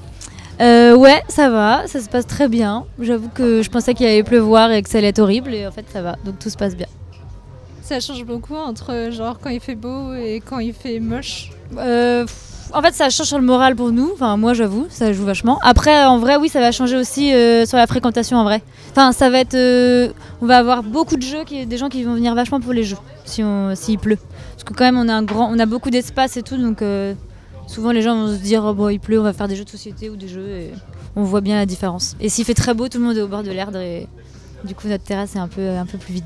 Euh, 0.61 0.95
ouais, 0.95 1.21
ça 1.27 1.49
va, 1.49 1.87
ça 1.87 1.99
se 1.99 2.07
passe 2.07 2.27
très 2.27 2.47
bien. 2.47 2.85
J'avoue 2.99 3.29
que 3.29 3.61
je 3.61 3.69
pensais 3.69 3.93
qu'il 3.93 4.05
allait 4.05 4.23
pleuvoir 4.23 4.71
et 4.71 4.81
que 4.81 4.89
ça 4.89 4.99
allait 4.99 5.07
être 5.07 5.19
horrible, 5.19 5.53
et 5.53 5.67
en 5.67 5.71
fait 5.71 5.85
ça 5.91 6.01
va, 6.01 6.15
donc 6.23 6.39
tout 6.39 6.49
se 6.49 6.57
passe 6.57 6.75
bien. 6.75 6.87
Ça 7.81 7.99
change 7.99 8.23
beaucoup 8.23 8.55
entre 8.55 9.09
genre 9.11 9.39
quand 9.39 9.49
il 9.49 9.59
fait 9.59 9.75
beau 9.75 10.13
et 10.13 10.41
quand 10.45 10.59
il 10.59 10.73
fait 10.73 10.99
moche? 10.99 11.51
Euh, 11.77 12.25
en 12.73 12.81
fait, 12.81 12.93
ça 12.93 13.09
change 13.09 13.27
sur 13.27 13.37
le 13.37 13.45
moral 13.45 13.75
pour 13.75 13.91
nous. 13.91 14.11
Enfin, 14.13 14.35
moi, 14.37 14.53
j'avoue, 14.53 14.87
ça 14.89 15.13
joue 15.13 15.25
vachement. 15.25 15.59
Après, 15.61 16.05
en 16.05 16.17
vrai, 16.19 16.37
oui, 16.37 16.49
ça 16.49 16.59
va 16.59 16.71
changer 16.71 16.97
aussi 16.97 17.33
euh, 17.33 17.65
sur 17.65 17.77
la 17.77 17.87
fréquentation, 17.87 18.37
en 18.37 18.43
vrai. 18.43 18.61
Enfin, 18.91 19.11
ça 19.11 19.29
va 19.29 19.39
être. 19.39 19.55
euh, 19.55 20.09
on 20.41 20.45
va 20.45 20.57
avoir 20.57 20.83
beaucoup 20.83 21.15
de 21.15 21.21
jeux, 21.21 21.43
qui, 21.45 21.65
des 21.65 21.77
gens 21.77 21.89
qui 21.89 22.03
vont 22.03 22.15
venir 22.15 22.35
vachement 22.35 22.59
pour 22.59 22.73
les 22.73 22.83
jeux, 22.83 22.97
si 23.25 23.43
on, 23.43 23.75
s'il 23.75 23.99
pleut. 23.99 24.17
Parce 24.51 24.63
que 24.63 24.73
quand 24.73 24.83
même, 24.83 24.97
on 24.97 25.07
a 25.07 25.13
un 25.13 25.23
grand, 25.23 25.49
on 25.51 25.59
a 25.59 25.65
beaucoup 25.65 25.89
d'espace 25.89 26.37
et 26.37 26.43
tout, 26.43 26.57
donc 26.57 26.81
euh, 26.81 27.13
souvent 27.67 27.91
les 27.91 28.01
gens 28.01 28.15
vont 28.15 28.27
se 28.27 28.41
dire, 28.41 28.63
oh, 28.65 28.73
bon, 28.73 28.89
il 28.89 28.99
pleut, 28.99 29.19
on 29.19 29.23
va 29.23 29.33
faire 29.33 29.47
des 29.47 29.55
jeux 29.55 29.65
de 29.65 29.69
société 29.69 30.09
ou 30.09 30.15
des 30.15 30.27
jeux. 30.27 30.49
Et 30.49 30.71
on 31.15 31.23
voit 31.23 31.41
bien 31.41 31.55
la 31.55 31.65
différence. 31.65 32.15
Et 32.19 32.29
s'il 32.29 32.45
fait 32.45 32.53
très 32.53 32.73
beau, 32.73 32.87
tout 32.87 32.97
le 32.97 33.03
monde 33.05 33.17
est 33.17 33.21
au 33.21 33.27
bord 33.27 33.43
de 33.43 33.51
l'Erdre 33.51 33.79
et 33.79 34.07
du 34.63 34.75
coup, 34.75 34.87
notre 34.87 35.03
terrasse 35.03 35.35
est 35.35 35.39
un 35.39 35.47
peu, 35.47 35.69
un 35.69 35.85
peu 35.85 35.97
plus 35.97 36.13
vide. 36.13 36.23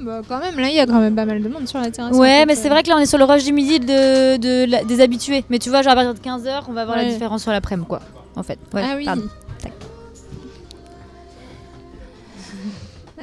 Bah 0.00 0.20
quand 0.28 0.38
même, 0.40 0.58
là 0.58 0.68
il 0.68 0.74
y 0.74 0.80
a 0.80 0.86
quand 0.86 1.00
même 1.00 1.14
pas 1.16 1.24
mal 1.24 1.42
de 1.42 1.48
monde 1.48 1.66
sur 1.66 1.78
la 1.80 1.90
terrasse. 1.90 2.14
en 2.14 2.18
Ouais, 2.18 2.40
fait, 2.40 2.46
mais 2.46 2.54
c'est 2.54 2.66
euh. 2.68 2.70
vrai 2.70 2.82
que 2.82 2.88
là 2.88 2.96
on 2.96 3.00
est 3.00 3.06
sur 3.06 3.18
le 3.18 3.24
rush 3.24 3.44
du 3.44 3.52
midi 3.52 3.80
de, 3.80 4.36
des 4.84 5.00
habitués. 5.00 5.44
Mais 5.50 5.58
tu 5.58 5.70
vois, 5.70 5.82
genre 5.82 5.92
à 5.92 5.96
partir 5.96 6.14
de 6.14 6.20
15h, 6.20 6.62
on 6.68 6.72
va 6.72 6.84
voir 6.84 6.96
la 6.96 7.04
différence 7.04 7.42
sur 7.42 7.50
l'après-midi, 7.52 7.88
quoi. 7.88 8.00
En 8.36 8.42
fait. 8.42 8.58
Ouais, 8.72 8.82
ah 8.84 8.94
oui. 8.96 9.04
pardon. 9.04 9.22
Tac. 9.62 9.72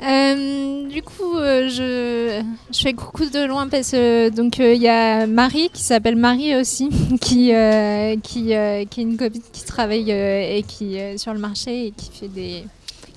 Euh, 0.04 0.88
du 0.90 1.02
coup, 1.02 1.38
euh, 1.38 1.70
je, 1.70 2.44
je 2.74 2.80
fais 2.82 2.92
coucou 2.94 3.26
de 3.30 3.46
loin 3.46 3.70
parce 3.70 3.92
que 3.92 4.30
donc 4.30 4.58
il 4.60 4.76
y 4.82 4.90
a 4.90 5.26
Marie 5.26 5.70
qui 5.72 5.82
s'appelle 5.82 6.18
Marie 6.18 6.54
aussi, 6.58 6.90
qui 7.22 7.52
qui, 8.22 8.44
qui 8.44 8.52
est 8.54 8.88
une 8.98 9.16
copine 9.18 9.42
qui 9.54 9.64
travaille 9.64 10.12
et 10.12 10.64
qui 10.68 10.98
sur 11.18 11.34
le 11.34 11.40
marché 11.40 11.88
et 11.88 11.92
qui 11.92 12.12
fait 12.12 12.28
des 12.28 12.66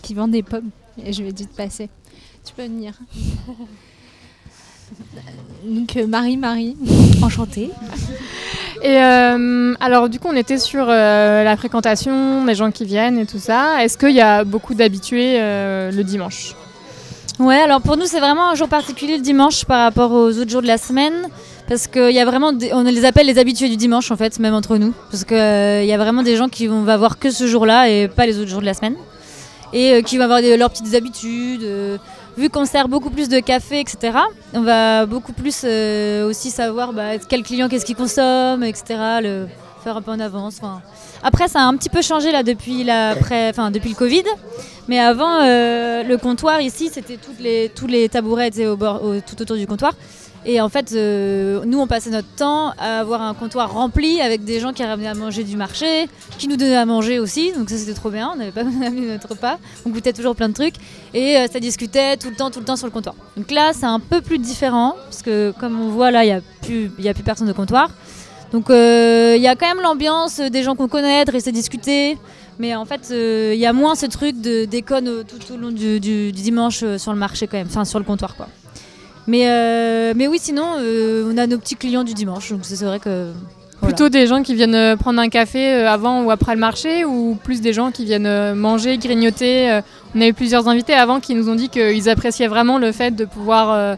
qui 0.03 0.15
vend 0.15 0.29
des 0.29 0.45
pommes. 0.45 0.71
Et 1.05 1.13
je 1.13 1.23
lui 1.23 1.31
ai 1.31 1.33
dit 1.33 1.47
de 1.47 1.51
passer. 1.51 1.89
Tu 2.49 2.55
peux 2.57 2.63
venir. 2.63 2.95
donc 5.65 5.97
euh, 5.97 6.07
Marie, 6.07 6.37
Marie, 6.39 6.77
enchantée. 7.23 7.71
Et 8.83 8.97
euh, 9.03 9.75
alors, 9.81 10.09
du 10.09 10.19
coup, 10.19 10.29
on 10.31 10.37
était 10.37 10.59
sur 10.59 10.87
euh, 10.89 11.45
la 11.45 11.57
fréquentation, 11.57 12.45
des 12.47 12.55
gens 12.55 12.71
qui 12.71 12.85
viennent 12.85 13.19
et 13.19 13.27
tout 13.27 13.39
ça. 13.41 13.83
Est-ce 13.85 13.99
qu'il 13.99 14.15
y 14.15 14.21
a 14.21 14.45
beaucoup 14.45 14.75
d'habitués 14.75 15.37
euh, 15.41 15.91
le 15.91 16.05
dimanche? 16.05 16.55
Ouais, 17.39 17.57
alors 17.61 17.81
pour 17.83 17.97
nous, 17.97 18.07
c'est 18.07 18.21
vraiment 18.21 18.51
un 18.51 18.55
jour 18.55 18.69
particulier 18.69 19.17
le 19.19 19.23
dimanche 19.23 19.65
par 19.65 19.83
rapport 19.83 20.13
aux 20.13 20.39
autres 20.39 20.51
jours 20.51 20.63
de 20.63 20.67
la 20.69 20.79
semaine. 20.79 21.15
Parce 21.69 21.87
qu'il 21.87 22.13
y 22.13 22.19
a 22.19 22.25
vraiment, 22.25 22.55
des- 22.55 22.73
on 22.73 22.83
les 22.85 23.05
appelle 23.05 23.27
les 23.27 23.39
habitués 23.39 23.69
du 23.69 23.77
dimanche 23.77 24.11
en 24.11 24.17
fait, 24.17 24.39
même 24.39 24.55
entre 24.55 24.79
nous. 24.79 24.95
Parce 25.11 25.25
qu'il 25.25 25.37
y 25.37 25.93
a 25.93 25.99
vraiment 25.99 26.23
des 26.23 26.37
gens 26.37 26.49
qui 26.49 26.67
vont 26.67 26.81
va 26.83 26.97
voir 26.97 27.19
que 27.19 27.31
ce 27.31 27.47
jour-là 27.47 27.91
et 27.91 28.09
pas 28.09 28.25
les 28.25 28.39
autres 28.39 28.49
jours 28.49 28.61
de 28.63 28.67
la 28.67 28.73
semaine. 28.75 28.95
Et 29.75 29.93
euh, 29.93 30.01
qui 30.03 30.17
vont 30.17 30.25
avoir 30.25 30.41
des- 30.41 30.57
leurs 30.57 30.71
petites 30.71 30.95
habitudes. 30.95 31.61
Vu 32.39 32.49
qu'on 32.51 32.65
sert 32.65 32.89
beaucoup 32.89 33.11
plus 33.11 33.29
de 33.29 33.41
café, 33.41 33.81
etc., 33.81 34.17
on 34.55 34.63
va 34.63 35.07
beaucoup 35.07 35.33
plus 35.33 35.63
euh, 35.65 36.29
aussi 36.29 36.51
savoir 36.51 36.93
bah, 36.93 37.19
quel 37.29 37.43
client 37.43 37.69
qu'est-ce 37.69 37.85
qu'il 37.85 37.97
consomme, 37.97 38.63
etc., 38.63 38.85
le 39.23 39.47
faire 39.83 39.97
un 39.97 40.03
peu 40.03 40.13
en 40.13 40.21
avance. 40.21 40.59
enfin. 40.63 40.81
Après, 41.23 41.49
ça 41.49 41.61
a 41.61 41.65
un 41.65 41.77
petit 41.77 41.89
peu 41.89 42.01
changé 42.01 42.31
là 42.31 42.43
depuis, 42.43 42.85
la 42.85 43.15
enfin, 43.51 43.71
depuis 43.71 43.91
le 43.91 43.97
Covid. 43.97 44.25
Mais 44.87 45.01
avant, 45.01 45.43
euh, 45.43 46.03
le 46.03 46.17
comptoir 46.17 46.61
ici, 46.61 46.91
c'était 46.93 47.19
les, 47.41 47.71
tous 47.75 47.87
les 47.87 48.09
tabourets 48.09 48.67
au 48.67 48.77
bord, 48.77 49.03
tout 49.27 49.43
autour 49.43 49.57
du 49.57 49.67
comptoir. 49.67 49.93
Et 50.51 50.63
en 50.63 50.71
fait, 50.71 50.93
euh, 50.93 51.63
nous, 51.67 51.79
on 51.79 51.87
passait 51.87 52.09
notre 52.09 52.35
temps 52.35 52.71
à 52.79 53.01
avoir 53.01 53.21
un 53.21 53.35
comptoir 53.35 53.71
rempli 53.71 54.23
avec 54.23 54.45
des 54.45 54.61
gens 54.61 54.73
qui 54.73 54.83
ramenaient 54.83 55.09
à 55.09 55.15
manger 55.15 55.45
du 55.45 55.59
marché, 55.59 56.09
qui 56.39 56.49
nous 56.49 56.57
donnaient 56.57 56.75
à 56.75 56.87
manger 56.87 57.19
aussi. 57.19 57.53
Donc 57.53 57.69
ça, 57.69 57.77
c'était 57.77 57.93
trop 57.93 58.09
bien. 58.09 58.31
On 58.33 58.37
n'avait 58.37 58.51
pas 58.51 58.61
amené 58.87 59.09
notre 59.09 59.29
repas. 59.29 59.59
On 59.85 59.91
goûtait 59.91 60.15
toujours 60.15 60.35
plein 60.35 60.49
de 60.49 60.55
trucs. 60.55 60.77
Et 61.13 61.37
euh, 61.37 61.49
ça 61.53 61.61
discutait 61.61 62.17
tout 62.17 62.31
le 62.31 62.35
temps, 62.35 62.51
tout 62.51 62.61
le 62.61 62.65
temps 62.65 62.77
sur 62.77 62.87
le 62.87 62.93
comptoir. 62.93 63.15
Donc 63.37 63.51
là, 63.51 63.73
c'est 63.75 63.85
un 63.85 64.01
peu 64.01 64.23
plus 64.23 64.39
différent. 64.39 64.95
Parce 65.05 65.21
que 65.21 65.53
comme 65.61 65.79
on 65.79 65.91
voit 65.91 66.11
là, 66.11 66.25
il 66.25 66.29
n'y 66.29 66.33
a, 66.33 66.41
plus- 66.63 66.91
y 66.99 67.11
a 67.11 67.13
plus 67.13 67.23
personne 67.23 67.47
de 67.47 67.53
comptoir. 67.53 67.91
Donc 68.51 68.71
euh, 68.71 69.35
il 69.37 69.43
y 69.43 69.49
a 69.49 69.55
quand 69.55 69.69
même 69.69 69.83
l'ambiance 69.83 70.41
des 70.41 70.63
gens 70.63 70.75
qu'on 70.75 70.89
connaît, 70.89 71.27
de 71.27 71.31
rester 71.31 71.53
discuter. 71.53 72.17
Mais 72.59 72.75
en 72.75 72.87
fait, 72.87 73.11
il 73.11 73.59
y 73.59 73.67
a 73.67 73.75
moins 73.75 73.97
ce 73.97 74.07
truc 74.07 74.41
de 74.41 74.65
déconne 74.65 75.09
euh, 75.09 75.25
tout 75.25 75.53
au 75.53 75.59
long 75.59 75.73
du, 75.73 76.33
dimanche 76.33 76.83
sur 76.97 77.13
le 77.13 77.19
marché 77.19 77.47
quand 77.47 77.59
même. 77.59 77.69
Enfin, 77.69 77.85
sur 77.85 77.99
le 77.99 78.07
comptoir 78.07 78.35
quoi. 78.35 78.49
Mais, 79.29 79.43
euh, 79.49 80.15
mais 80.17 80.27
oui, 80.27 80.39
sinon, 80.41 80.65
euh, 80.81 81.31
on 81.33 81.39
a 81.39 81.47
nos 81.47 81.59
petits 81.59 81.77
clients 81.77 82.03
du 82.03 82.15
dimanche. 82.15 82.51
Donc 82.51 82.61
c'est 82.63 82.83
vrai 82.85 82.99
que. 82.99 83.33
voilà. 83.81 83.95
Plutôt 83.95 84.09
des 84.09 84.27
gens 84.27 84.43
qui 84.43 84.55
viennent 84.57 84.75
euh, 84.75 84.97
prendre 84.97 85.21
un 85.21 85.29
café 85.29 85.75
euh, 85.75 85.89
avant 85.89 86.23
ou 86.25 86.31
après 86.33 86.55
le 86.55 86.61
marché 86.61 87.05
ou 87.05 87.37
plus 87.45 87.61
des 87.61 87.73
gens 87.73 87.91
qui 87.93 88.05
viennent 88.07 88.55
manger, 88.55 88.99
grignoter. 88.99 89.81
On 90.17 90.21
a 90.21 90.27
eu 90.27 90.33
plusieurs 90.35 90.67
invités 90.67 90.95
avant 90.95 91.21
qui 91.21 91.35
nous 91.37 91.49
ont 91.49 91.55
dit 91.55 91.69
qu'ils 91.69 92.09
appréciaient 92.09 92.49
vraiment 92.49 92.79
le 92.79 92.91
fait 92.91 93.13
de 93.15 93.25
pouvoir 93.27 93.97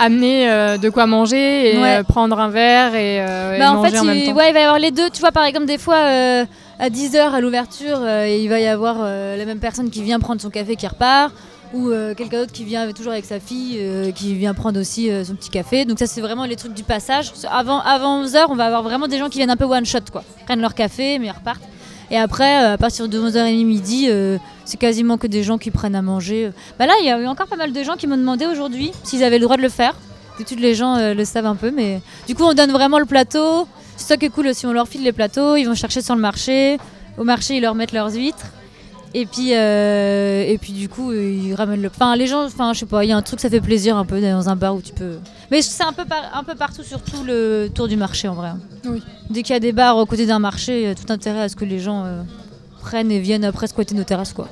amener 0.00 0.48
euh, 0.48 0.78
de 0.78 0.88
quoi 0.90 1.06
manger 1.06 1.74
et 1.74 1.78
Ouais. 1.78 1.96
euh, 1.98 2.02
prendre 2.04 2.38
un 2.38 2.48
verre 2.50 2.94
et, 2.94 3.20
euh, 3.20 3.56
et 3.56 3.58
Bah, 3.58 3.72
en 3.72 3.74
manger 3.82 3.90
fait, 3.90 3.98
en 3.98 4.04
même 4.04 4.16
il, 4.16 4.26
temps. 4.26 4.34
ouais, 4.36 4.50
il 4.50 4.54
va 4.54 4.60
y 4.60 4.62
avoir 4.62 4.78
les 4.78 4.92
deux. 4.92 5.10
Tu 5.10 5.18
vois, 5.18 5.32
par 5.32 5.44
exemple, 5.44 5.66
des 5.66 5.76
fois, 5.78 5.96
à 5.96 6.88
10h 6.88 7.18
à 7.34 7.40
l'ouverture, 7.40 7.98
il 8.26 8.46
va 8.48 8.60
y 8.60 8.66
avoir 8.68 8.98
la 9.02 9.44
même 9.44 9.58
personne 9.58 9.90
qui 9.90 10.02
vient 10.02 10.20
prendre 10.20 10.40
son 10.40 10.50
café 10.50 10.76
qui 10.76 10.86
repart. 10.86 11.32
Ou 11.74 11.90
euh, 11.90 12.14
quelqu'un 12.14 12.40
d'autre 12.40 12.52
qui 12.52 12.64
vient 12.64 12.90
toujours 12.92 13.12
avec 13.12 13.26
sa 13.26 13.40
fille, 13.40 13.76
euh, 13.78 14.10
qui 14.10 14.34
vient 14.34 14.54
prendre 14.54 14.80
aussi 14.80 15.10
euh, 15.10 15.24
son 15.24 15.34
petit 15.34 15.50
café. 15.50 15.84
Donc 15.84 15.98
ça, 15.98 16.06
c'est 16.06 16.22
vraiment 16.22 16.46
les 16.46 16.56
trucs 16.56 16.72
du 16.72 16.82
passage. 16.82 17.32
Avant, 17.50 17.80
avant 17.80 18.24
11h, 18.24 18.46
on 18.48 18.54
va 18.54 18.66
avoir 18.66 18.82
vraiment 18.82 19.06
des 19.06 19.18
gens 19.18 19.28
qui 19.28 19.38
viennent 19.38 19.50
un 19.50 19.56
peu 19.56 19.66
one 19.66 19.84
shot, 19.84 19.98
quoi. 20.10 20.24
Ils 20.40 20.44
prennent 20.44 20.60
leur 20.60 20.74
café, 20.74 21.18
mais 21.18 21.26
ils 21.26 21.30
repartent. 21.30 21.62
Et 22.10 22.16
après, 22.16 22.56
à 22.56 22.78
partir 22.78 23.06
de 23.06 23.20
11h30 23.20 23.66
midi, 23.66 24.08
c'est 24.64 24.78
quasiment 24.78 25.18
que 25.18 25.26
des 25.26 25.42
gens 25.42 25.58
qui 25.58 25.70
prennent 25.70 25.94
à 25.94 26.00
manger. 26.00 26.50
Bah 26.78 26.86
là, 26.86 26.94
il 27.02 27.06
y 27.06 27.10
a 27.10 27.20
eu 27.20 27.26
encore 27.26 27.48
pas 27.48 27.56
mal 27.56 27.70
de 27.70 27.82
gens 27.82 27.96
qui 27.96 28.06
m'ont 28.06 28.16
demandé 28.16 28.46
aujourd'hui 28.46 28.92
s'ils 29.04 29.22
avaient 29.22 29.38
le 29.38 29.44
droit 29.44 29.58
de 29.58 29.62
le 29.62 29.68
faire. 29.68 29.94
D'habitude, 30.32 30.58
les 30.58 30.74
gens 30.74 31.12
le 31.12 31.24
savent 31.26 31.44
un 31.44 31.54
peu, 31.54 31.70
mais 31.70 32.00
du 32.26 32.34
coup, 32.34 32.44
on 32.44 32.54
donne 32.54 32.72
vraiment 32.72 32.98
le 32.98 33.04
plateau. 33.04 33.68
C'est 33.98 34.06
ça 34.06 34.16
qui 34.16 34.24
est 34.24 34.30
cool 34.30 34.46
aussi. 34.46 34.64
On 34.64 34.72
leur 34.72 34.88
file 34.88 35.02
les 35.02 35.12
plateaux, 35.12 35.56
ils 35.56 35.64
vont 35.64 35.74
chercher 35.74 36.00
sur 36.00 36.14
le 36.14 36.22
marché. 36.22 36.78
Au 37.18 37.24
marché, 37.24 37.56
ils 37.56 37.60
leur 37.60 37.74
mettent 37.74 37.92
leurs 37.92 38.14
huîtres. 38.14 38.46
Et 39.14 39.24
puis, 39.24 39.54
euh, 39.54 40.44
et 40.46 40.58
puis 40.58 40.72
du 40.72 40.88
coup, 40.88 41.12
ils 41.12 41.54
ramènent 41.54 41.80
le. 41.80 41.88
Enfin, 41.88 42.14
les 42.14 42.26
gens, 42.26 42.44
enfin, 42.44 42.72
je 42.74 42.80
sais 42.80 42.86
pas, 42.86 43.04
il 43.04 43.08
y 43.08 43.12
a 43.12 43.16
un 43.16 43.22
truc, 43.22 43.40
ça 43.40 43.48
fait 43.48 43.60
plaisir 43.60 43.96
un 43.96 44.04
peu 44.04 44.20
dans 44.20 44.48
un 44.50 44.56
bar 44.56 44.74
où 44.74 44.82
tu 44.82 44.92
peux. 44.92 45.18
Mais 45.50 45.62
c'est 45.62 45.82
un 45.82 45.94
peu, 45.94 46.04
par- 46.04 46.30
un 46.34 46.44
peu 46.44 46.54
partout 46.54 46.82
sur 46.82 47.00
tout 47.00 47.24
le 47.24 47.68
tour 47.74 47.88
du 47.88 47.96
marché 47.96 48.28
en 48.28 48.34
vrai. 48.34 48.50
Oui. 48.84 49.02
Dès 49.30 49.42
qu'il 49.42 49.54
y 49.54 49.56
a 49.56 49.60
des 49.60 49.72
bars 49.72 49.96
aux 49.96 50.04
côtés 50.04 50.26
d'un 50.26 50.38
marché, 50.38 50.82
il 50.82 50.88
y 50.88 50.90
a 50.90 50.94
tout 50.94 51.10
intérêt 51.10 51.40
à 51.42 51.48
ce 51.48 51.56
que 51.56 51.64
les 51.64 51.78
gens 51.78 52.04
euh, 52.04 52.22
prennent 52.82 53.10
et 53.10 53.18
viennent 53.18 53.44
après 53.46 53.66
squatter 53.66 53.94
nos 53.94 54.04
terrasses, 54.04 54.34
quoi. 54.34 54.48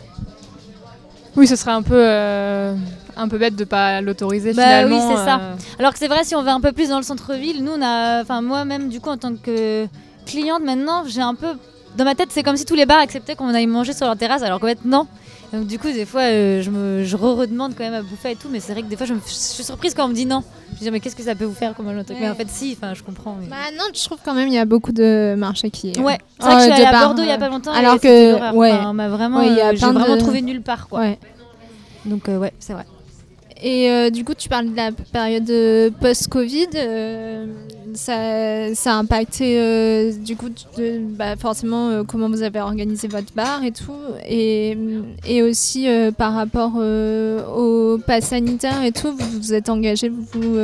Oui, 1.37 1.47
ce 1.47 1.55
serait 1.55 1.73
un 1.73 1.83
peu, 1.83 1.95
euh, 1.99 2.75
un 3.15 3.29
peu 3.29 3.37
bête 3.37 3.57
de 3.57 3.65
pas 3.65 4.01
l'autoriser 4.01 4.55
Bah 4.55 4.63
finalement. 4.63 4.97
oui, 5.11 5.15
c'est 5.17 5.23
ça. 5.25 5.41
Alors 5.79 5.93
que 5.93 5.99
c'est 5.99 6.09
vrai, 6.09 6.25
si 6.25 6.35
on 6.35 6.43
va 6.43 6.55
un 6.55 6.63
peu 6.63 6.73
plus 6.73 6.89
dans 6.89 6.97
le 6.97 7.03
centre-ville, 7.03 7.63
nous, 7.63 7.73
on 7.73 7.83
a. 7.83 8.23
Enfin, 8.23 8.41
moi-même, 8.41 8.89
du 8.89 9.01
coup, 9.01 9.11
en 9.11 9.19
tant 9.19 9.37
que 9.37 9.87
cliente 10.25 10.63
maintenant, 10.65 11.05
j'ai 11.07 11.21
un 11.21 11.35
peu. 11.35 11.49
Dans 11.97 12.05
ma 12.05 12.14
tête, 12.14 12.28
c'est 12.30 12.42
comme 12.42 12.57
si 12.57 12.64
tous 12.64 12.74
les 12.74 12.86
bars 12.86 12.99
acceptaient 13.01 13.34
qu'on 13.36 13.53
aille 13.55 13.66
manger 13.66 13.92
sur 13.92 14.07
leur 14.07 14.16
terrasse, 14.16 14.42
alors 14.42 14.61
qu'en 14.61 14.66
fait, 14.66 14.84
non. 14.84 15.07
Donc, 15.53 15.66
du 15.66 15.78
coup, 15.78 15.86
des 15.90 16.05
fois, 16.05 16.22
euh, 16.22 16.61
je 16.61 16.70
me 16.70 17.05
je 17.05 17.16
re-redemande 17.16 17.72
quand 17.78 17.84
même 17.84 17.94
à 17.94 18.03
bouffer 18.03 18.32
et 18.32 18.36
tout, 18.36 18.49
mais 18.51 18.59
c'est 18.61 18.72
vrai 18.72 18.82
que 18.82 18.88
des 18.88 18.97
fois, 18.97 19.07
je, 19.07 19.14
me- 19.14 19.20
je 19.24 19.32
suis 19.32 19.62
surprise 19.64 19.94
quand 19.94 20.05
on 20.05 20.09
me 20.09 20.12
dit 20.14 20.26
non. 20.26 20.42
Je 20.72 20.74
me 20.74 20.80
dis, 20.80 20.90
mais 20.90 21.01
qu'est-ce 21.01 21.14
que 21.16 21.22
ça 21.22 21.34
peut 21.36 21.44
vous 21.44 21.55
faire 21.55 21.74
comme 21.74 21.86
truc 22.05 22.18
Mais 22.20 22.28
en 22.28 22.34
fait, 22.34 22.49
si, 22.51 22.76
enfin, 22.76 22.94
je 22.94 23.03
comprends. 23.05 23.36
mais- 23.40 23.47
Bah 23.47 23.57
non, 23.78 23.84
je 23.94 24.05
trouve 24.05 24.18
quand 24.24 24.34
même 24.34 24.49
il 24.49 24.55
y 24.55 24.59
a 24.59 24.64
beaucoup 24.64 24.92
de 24.92 25.34
marchés 25.38 25.70
qui. 25.70 25.92
Ouais, 26.01 26.18
c'est 26.40 26.44
vrai 26.47 26.55
que 26.57 26.61
je 26.61 26.64
suis 26.64 26.72
allée 26.72 26.84
à 26.84 27.01
Bordeaux 27.01 27.22
il 27.22 27.28
y 27.28 27.32
a 27.32 27.38
pas 27.38 27.49
longtemps. 27.49 27.72
et 27.72 27.78
Alors 27.78 27.92
c'était 27.94 28.09
que 28.40 28.55
ouais, 28.57 28.72
Enfin, 28.72 28.90
on 28.90 28.94
m'a 28.94 29.09
vraiment, 29.09 29.38
ouais, 29.38 29.47
il 29.47 29.55
y 29.55 29.61
a 29.61 29.68
euh, 29.68 29.70
j'ai 29.72 29.78
plein 29.78 29.92
de- 29.94 29.99
vraiment 30.01 30.18
trouvé 30.18 30.42
nulle 30.42 30.62
part 30.62 30.88
quoi. 30.88 30.99
Ouais. 31.01 31.18
Donc 32.05 32.28
euh, 32.28 32.38
ouais, 32.38 32.53
c'est 32.59 32.72
vrai. 32.72 32.84
Et 33.63 33.91
euh, 33.91 34.11
du 34.11 34.25
coup, 34.25 34.35
tu 34.35 34.49
parles 34.49 34.71
de 34.71 34.77
la 34.77 34.91
période 35.13 35.49
euh, 35.51 35.91
post-Covid. 36.01 36.69
euh, 36.77 37.47
ça, 37.95 38.75
ça 38.75 38.93
a 38.93 38.97
impacté, 38.99 39.59
euh, 39.59 40.13
du 40.13 40.37
coup, 40.37 40.51
de- 40.51 40.99
bah, 41.17 41.35
forcément, 41.37 42.05
comment 42.05 42.29
vous 42.29 42.43
avez 42.43 42.61
organisé 42.61 43.09
votre 43.09 43.33
bar 43.35 43.65
et 43.65 43.73
tout. 43.73 43.97
Et, 44.29 44.77
et 45.27 45.43
aussi, 45.43 45.87
par 46.19 46.35
rapport 46.35 46.73
au 46.77 47.97
pass 48.07 48.27
sanitaire 48.27 48.83
et 48.85 48.93
tout, 48.93 49.13
vous 49.17 49.39
vous 49.41 49.55
êtes 49.55 49.71
engagé 49.71 50.11
vous, 50.11 50.59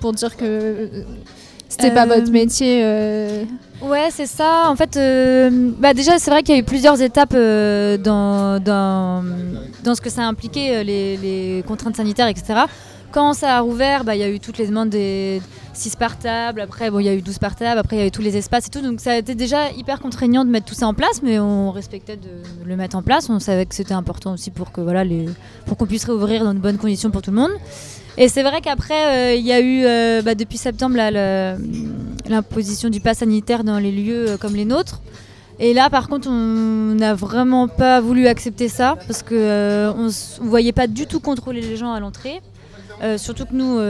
pour 0.00 0.12
dire 0.12 0.36
que 0.36 0.88
c'était 1.68 1.92
pas 1.94 2.06
votre 2.06 2.32
métier. 2.32 2.82
Ouais, 3.82 4.10
c'est 4.12 4.26
ça. 4.26 4.70
En 4.70 4.76
fait, 4.76 4.96
euh, 4.96 5.72
bah 5.78 5.92
déjà, 5.92 6.18
c'est 6.20 6.30
vrai 6.30 6.44
qu'il 6.44 6.54
y 6.54 6.58
a 6.58 6.60
eu 6.60 6.64
plusieurs 6.64 7.02
étapes 7.02 7.34
euh, 7.34 7.98
dans, 7.98 8.60
dans, 8.60 9.24
dans 9.82 9.94
ce 9.96 10.00
que 10.00 10.08
ça 10.08 10.22
a 10.22 10.26
impliqué, 10.26 10.76
euh, 10.76 10.82
les, 10.84 11.64
contraintes 11.66 11.96
sanitaires, 11.96 12.28
etc. 12.28 12.60
Quand 13.10 13.34
ça 13.34 13.56
a 13.56 13.60
rouvert, 13.60 14.04
bah, 14.04 14.14
il 14.14 14.20
y 14.20 14.24
a 14.24 14.30
eu 14.30 14.38
toutes 14.38 14.58
les 14.58 14.68
demandes 14.68 14.88
des 14.88 15.42
6 15.74 15.96
par 15.96 16.16
table, 16.16 16.60
après 16.60 16.90
il 16.94 17.04
y 17.04 17.08
a 17.08 17.14
eu 17.14 17.22
12 17.22 17.38
par 17.38 17.56
table, 17.56 17.78
après 17.78 17.96
il 17.96 17.98
y 17.98 18.02
a 18.02 18.06
eu 18.06 18.10
tous 18.12 18.22
les 18.22 18.36
espaces 18.36 18.68
et 18.68 18.70
tout. 18.70 18.80
Donc 18.80 19.00
ça 19.00 19.12
a 19.12 19.16
été 19.16 19.34
déjà 19.34 19.70
hyper 19.72 20.00
contraignant 20.00 20.44
de 20.44 20.50
mettre 20.50 20.66
tout 20.66 20.74
ça 20.74 20.86
en 20.86 20.94
place, 20.94 21.20
mais 21.22 21.40
on 21.40 21.72
respectait 21.72 22.16
de 22.16 22.30
le 22.64 22.76
mettre 22.76 22.96
en 22.96 23.02
place. 23.02 23.28
On 23.28 23.40
savait 23.40 23.66
que 23.66 23.74
c'était 23.74 23.94
important 23.94 24.32
aussi 24.32 24.50
pour 24.50 24.70
que 24.70 24.80
voilà, 24.80 25.04
pour 25.66 25.76
qu'on 25.76 25.86
puisse 25.86 26.04
réouvrir 26.04 26.44
dans 26.44 26.54
de 26.54 26.60
bonnes 26.60 26.78
conditions 26.78 27.10
pour 27.10 27.20
tout 27.20 27.32
le 27.32 27.36
monde. 27.36 27.52
Et 28.18 28.28
c'est 28.28 28.42
vrai 28.42 28.60
qu'après, 28.60 29.32
euh, 29.32 29.34
il 29.36 29.46
y 29.46 29.52
a 29.52 29.60
eu, 29.60 29.84
euh, 29.84 30.22
bah, 30.22 30.34
depuis 30.34 30.58
septembre, 30.58 30.96
l'imposition 32.28 32.88
du 32.90 33.00
pass 33.00 33.18
sanitaire 33.18 33.64
dans 33.64 33.78
les 33.78 33.92
lieux 33.92 34.30
euh, 34.30 34.36
comme 34.36 34.54
les 34.54 34.64
nôtres. 34.64 35.00
Et 35.58 35.74
là, 35.74 35.90
par 35.90 36.08
contre, 36.08 36.28
on 36.28 36.94
n'a 36.94 37.14
vraiment 37.14 37.68
pas 37.68 38.00
voulu 38.00 38.26
accepter 38.26 38.68
ça 38.68 38.96
parce 39.06 39.22
que 39.22 39.34
euh, 39.34 39.92
on 39.96 40.08
s- 40.08 40.38
on 40.42 40.46
voyait 40.46 40.72
pas 40.72 40.86
du 40.86 41.06
tout 41.06 41.20
contrôler 41.20 41.60
les 41.60 41.76
gens 41.76 41.92
à 41.92 42.00
l'entrée. 42.00 42.40
Surtout 43.16 43.46
que 43.46 43.54
nous, 43.54 43.80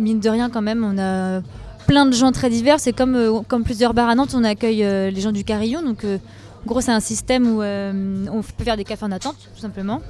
mine 0.00 0.20
de 0.20 0.28
rien, 0.28 0.48
quand 0.48 0.62
même, 0.62 0.84
on 0.84 0.96
a 0.96 1.40
plein 1.88 2.06
de 2.06 2.12
gens 2.12 2.30
très 2.30 2.50
divers. 2.50 2.78
C'est 2.78 2.92
comme, 2.92 3.42
comme 3.48 3.64
plusieurs 3.64 3.94
bars 3.94 4.08
à 4.08 4.14
Nantes, 4.14 4.32
on 4.36 4.44
accueille 4.44 4.78
les 5.12 5.20
gens 5.20 5.32
du 5.32 5.42
Carillon. 5.42 5.82
Donc, 5.82 6.04
gros, 6.68 6.80
c'est 6.80 6.92
un 6.92 7.00
système 7.00 7.56
où 7.56 7.62
euh, 7.62 8.24
on 8.32 8.42
peut 8.42 8.64
faire 8.64 8.76
des 8.76 8.84
cafés 8.84 9.04
en 9.04 9.12
attente, 9.12 9.36
tout 9.54 9.60
simplement. 9.60 10.00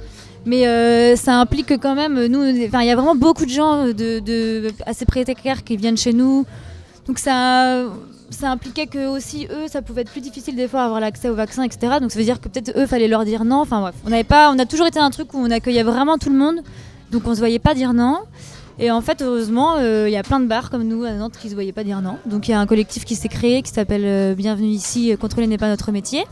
Mais 0.45 0.67
euh, 0.67 1.15
ça 1.15 1.39
implique 1.39 1.65
que 1.65 1.73
quand 1.73 1.95
même, 1.95 2.25
nous, 2.27 2.43
il 2.45 2.57
y 2.61 2.89
a 2.89 2.95
vraiment 2.95 3.15
beaucoup 3.15 3.45
de 3.45 3.49
gens 3.49 3.85
de, 3.87 4.19
de- 4.19 4.71
assez 4.85 5.05
précaires 5.05 5.63
qui 5.63 5.75
viennent 5.75 5.97
chez 5.97 6.13
nous. 6.13 6.45
Donc 7.07 7.19
ça, 7.19 7.83
ça 8.29 8.49
impliquait 8.51 8.85
que 8.87 9.07
aussi 9.07 9.47
eux, 9.51 9.67
ça 9.67 9.81
pouvait 9.81 10.01
être 10.01 10.11
plus 10.11 10.21
difficile 10.21 10.55
des 10.55 10.67
fois 10.67 10.83
avoir 10.83 10.99
l'accès 10.99 11.27
au 11.29 11.35
vaccin, 11.35 11.63
etc. 11.63 11.97
Donc 11.99 12.11
ça 12.11 12.19
veut 12.19 12.25
dire 12.25 12.39
que 12.39 12.47
peut-être 12.47 12.71
eux, 12.77 12.85
fallait 12.85 13.07
leur 13.07 13.25
dire 13.25 13.43
non. 13.43 13.57
Enfin 13.61 13.81
bref, 13.81 13.95
on 14.05 14.09
n'avait 14.11 14.23
pas, 14.23 14.51
on 14.51 14.59
a 14.59 14.65
toujours 14.65 14.87
été 14.87 14.99
un 14.99 15.09
truc 15.09 15.33
où 15.33 15.37
on 15.39 15.49
accueillait 15.51 15.83
vraiment 15.83 16.17
tout 16.17 16.29
le 16.29 16.37
monde, 16.37 16.61
donc 17.11 17.23
on 17.25 17.33
se 17.33 17.39
voyait 17.39 17.59
pas 17.59 17.73
dire 17.73 17.93
non. 17.93 18.19
Et 18.81 18.91
en 18.91 19.01
fait, 19.01 19.21
heureusement, 19.21 19.75
euh, 19.77 20.07
il 20.07 20.13
y 20.13 20.17
a 20.17 20.23
plein 20.23 20.39
de 20.39 20.45
bars 20.45 20.69
comme 20.69 20.83
nous 20.83 21.03
à 21.03 21.11
Nantes 21.11 21.33
qui 21.37 21.49
se 21.49 21.53
voyaient 21.53 21.73
pas 21.73 21.83
dire 21.83 22.01
non. 22.01 22.15
Donc 22.25 22.47
il 22.47 22.51
y 22.51 22.53
a 22.53 22.59
un 22.61 22.65
collectif 22.65 23.03
qui 23.03 23.15
s'est 23.15 23.27
créé 23.27 23.61
qui 23.61 23.71
s'appelle 23.71 24.35
Bienvenue 24.35 24.69
ici, 24.69 25.13
contrôler 25.19 25.47
n'est 25.47 25.57
pas 25.57 25.67
notre 25.67 25.91
métier. 25.91 26.23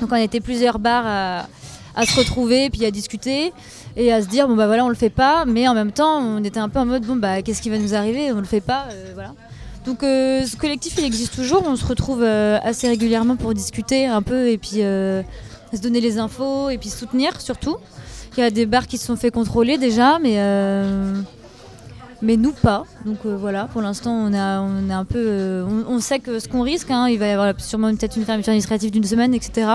Donc 0.00 0.12
on 0.12 0.16
était 0.16 0.40
plusieurs 0.40 0.78
bars 0.78 1.46
à, 1.94 2.04
se 2.04 2.14
retrouver, 2.18 2.68
puis 2.70 2.84
à 2.84 2.90
discuter 2.90 3.52
et 3.96 4.12
à 4.12 4.20
se 4.20 4.26
dire 4.26 4.46
bon 4.48 4.54
bah 4.54 4.66
voilà 4.66 4.84
on 4.84 4.90
le 4.90 4.94
fait 4.94 5.10
pas, 5.10 5.44
mais 5.46 5.66
en 5.66 5.74
même 5.74 5.92
temps 5.92 6.18
on 6.18 6.44
était 6.44 6.60
un 6.60 6.68
peu 6.68 6.78
en 6.78 6.86
mode 6.86 7.06
bon 7.06 7.16
bah 7.16 7.40
qu'est-ce 7.40 7.62
qui 7.62 7.70
va 7.70 7.78
nous 7.78 7.94
arriver, 7.94 8.30
on 8.32 8.38
le 8.38 8.44
fait 8.44 8.60
pas, 8.60 8.86
euh, 8.90 9.12
voilà. 9.14 9.32
Donc 9.86 10.02
euh, 10.02 10.44
ce 10.44 10.56
collectif 10.56 10.94
il 10.98 11.04
existe 11.04 11.34
toujours, 11.34 11.62
on 11.66 11.76
se 11.76 11.86
retrouve 11.86 12.22
euh, 12.22 12.58
assez 12.62 12.86
régulièrement 12.88 13.36
pour 13.36 13.54
discuter 13.54 14.06
un 14.06 14.20
peu 14.20 14.48
et 14.48 14.58
puis 14.58 14.80
se 14.80 15.24
donner 15.82 16.00
les 16.00 16.18
infos 16.18 16.68
et 16.68 16.76
puis 16.76 16.90
soutenir 16.90 17.40
surtout. 17.40 17.76
Il 18.36 18.40
y 18.40 18.42
a 18.42 18.50
des 18.50 18.66
bars 18.66 18.86
qui 18.86 18.98
se 18.98 19.06
sont 19.06 19.16
fait 19.16 19.30
contrôler 19.30 19.78
déjà, 19.78 20.18
mais 20.18 20.36
mais 22.22 22.36
nous 22.36 22.52
pas. 22.52 22.84
Donc 23.04 23.18
euh, 23.26 23.36
voilà, 23.36 23.64
pour 23.72 23.82
l'instant 23.82 24.12
on 24.12 24.32
a, 24.32 24.60
on 24.60 24.90
a 24.90 24.96
un 24.96 25.04
peu, 25.04 25.18
euh, 25.18 25.64
on, 25.88 25.94
on 25.96 26.00
sait 26.00 26.18
que 26.18 26.38
ce 26.38 26.48
qu'on 26.48 26.62
risque, 26.62 26.90
hein, 26.90 27.08
il 27.08 27.18
va 27.18 27.26
y 27.26 27.30
avoir 27.30 27.52
sûrement 27.60 27.90
peut-être 27.94 28.16
une 28.16 28.24
fermeture 28.24 28.50
administrative 28.50 28.90
d'une 28.90 29.04
semaine, 29.04 29.34
etc. 29.34 29.68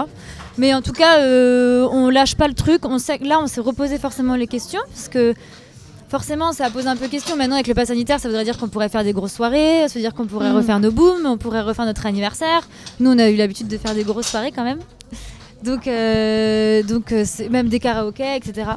Mais 0.57 0.73
en 0.73 0.81
tout 0.81 0.91
cas, 0.93 1.19
euh, 1.19 1.87
on 1.91 2.09
lâche 2.09 2.35
pas 2.35 2.47
le 2.47 2.53
truc. 2.53 2.85
On 2.85 2.97
sait 2.99 3.19
que 3.19 3.25
là, 3.25 3.39
on 3.41 3.47
s'est 3.47 3.61
reposé 3.61 3.97
forcément 3.97 4.35
les 4.35 4.47
questions 4.47 4.81
parce 4.93 5.07
que 5.07 5.33
forcément, 6.09 6.51
ça 6.51 6.69
pose 6.69 6.87
un 6.87 6.97
peu 6.97 7.07
question. 7.07 7.37
Maintenant, 7.37 7.55
avec 7.55 7.67
le 7.67 7.73
pass 7.73 7.87
sanitaire, 7.87 8.19
ça 8.19 8.27
voudrait 8.27 8.43
dire 8.43 8.57
qu'on 8.57 8.67
pourrait 8.67 8.89
faire 8.89 9.03
des 9.03 9.13
grosses 9.13 9.31
soirées, 9.33 9.87
ça 9.87 9.93
veut 9.95 10.01
dire 10.01 10.13
qu'on 10.13 10.25
pourrait 10.25 10.49
Mhm. 10.49 10.57
refaire 10.57 10.79
nos 10.81 10.91
booms, 10.91 11.25
on 11.25 11.37
pourrait 11.37 11.61
refaire 11.61 11.85
notre 11.85 12.05
anniversaire. 12.05 12.67
Nous, 12.99 13.09
on 13.11 13.17
a 13.17 13.29
eu 13.29 13.37
l'habitude 13.37 13.67
de 13.69 13.77
faire 13.77 13.95
des 13.95 14.03
grosses 14.03 14.27
soirées 14.27 14.51
quand 14.51 14.65
même. 14.65 14.79
Donc, 15.63 15.87
euh, 15.87 16.81
donc 16.83 17.13
même 17.49 17.69
des 17.69 17.79
karaokés, 17.79 18.35
etc. 18.35 18.71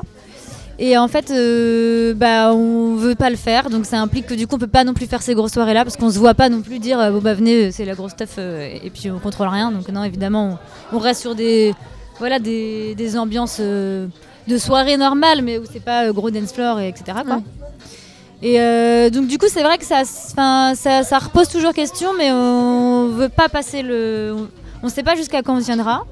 Et 0.78 0.98
en 0.98 1.06
fait, 1.06 1.30
euh, 1.30 2.14
bah, 2.14 2.52
on 2.52 2.96
veut 2.96 3.14
pas 3.14 3.30
le 3.30 3.36
faire, 3.36 3.70
donc 3.70 3.86
ça 3.86 4.00
implique 4.00 4.26
que 4.26 4.34
du 4.34 4.48
coup, 4.48 4.56
on 4.56 4.58
peut 4.58 4.66
pas 4.66 4.82
non 4.82 4.92
plus 4.92 5.06
faire 5.06 5.22
ces 5.22 5.34
grosses 5.34 5.52
soirées-là, 5.52 5.84
parce 5.84 5.96
qu'on 5.96 6.10
se 6.10 6.18
voit 6.18 6.34
pas 6.34 6.48
non 6.48 6.62
plus 6.62 6.80
dire, 6.80 6.98
euh, 6.98 7.10
bon 7.12 7.20
bah 7.20 7.32
venez, 7.34 7.70
c'est 7.70 7.84
la 7.84 7.94
grosse 7.94 8.10
stuff, 8.12 8.34
euh, 8.38 8.76
et 8.82 8.90
puis 8.90 9.08
on 9.10 9.20
contrôle 9.20 9.46
rien. 9.48 9.70
Donc 9.70 9.88
non, 9.88 10.02
évidemment, 10.02 10.58
on, 10.92 10.96
on 10.96 10.98
reste 10.98 11.20
sur 11.20 11.36
des, 11.36 11.74
voilà, 12.18 12.40
des, 12.40 12.96
des 12.96 13.16
ambiances 13.16 13.58
euh, 13.60 14.08
de 14.48 14.58
soirée 14.58 14.96
normales, 14.96 15.42
mais 15.42 15.58
où 15.58 15.62
c'est 15.72 15.78
pas 15.84 16.06
euh, 16.06 16.12
gros 16.12 16.30
dance 16.32 16.52
floor, 16.52 16.80
et 16.80 16.88
etc. 16.88 17.18
Quoi. 17.24 17.40
Et 18.42 18.58
donc 19.10 19.28
du 19.28 19.38
coup, 19.38 19.46
c'est 19.48 19.62
vrai 19.62 19.78
que 19.78 19.84
ça, 19.84 20.02
ça, 20.04 20.74
ça 21.04 21.18
repose 21.18 21.48
toujours 21.48 21.72
question, 21.72 22.10
mais 22.18 22.30
on 22.32 23.08
veut 23.08 23.28
pas 23.30 23.48
passer 23.48 23.80
le, 23.82 24.34
on, 24.36 24.48
on 24.82 24.88
sait 24.88 25.04
pas 25.04 25.14
jusqu'à 25.14 25.40
quand 25.42 25.54
on 25.54 25.60
viendra, 25.60 26.04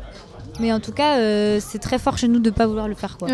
mais 0.61 0.73
en 0.73 0.79
tout 0.81 0.93
cas, 0.93 1.17
c'est 1.61 1.81
très 1.81 1.99
fort 1.99 2.17
chez 2.17 2.29
nous 2.29 2.39
de 2.39 2.51
pas 2.51 2.67
vouloir 2.67 2.87
le 2.89 2.95
faire 2.95 3.19
quoi. 3.19 3.29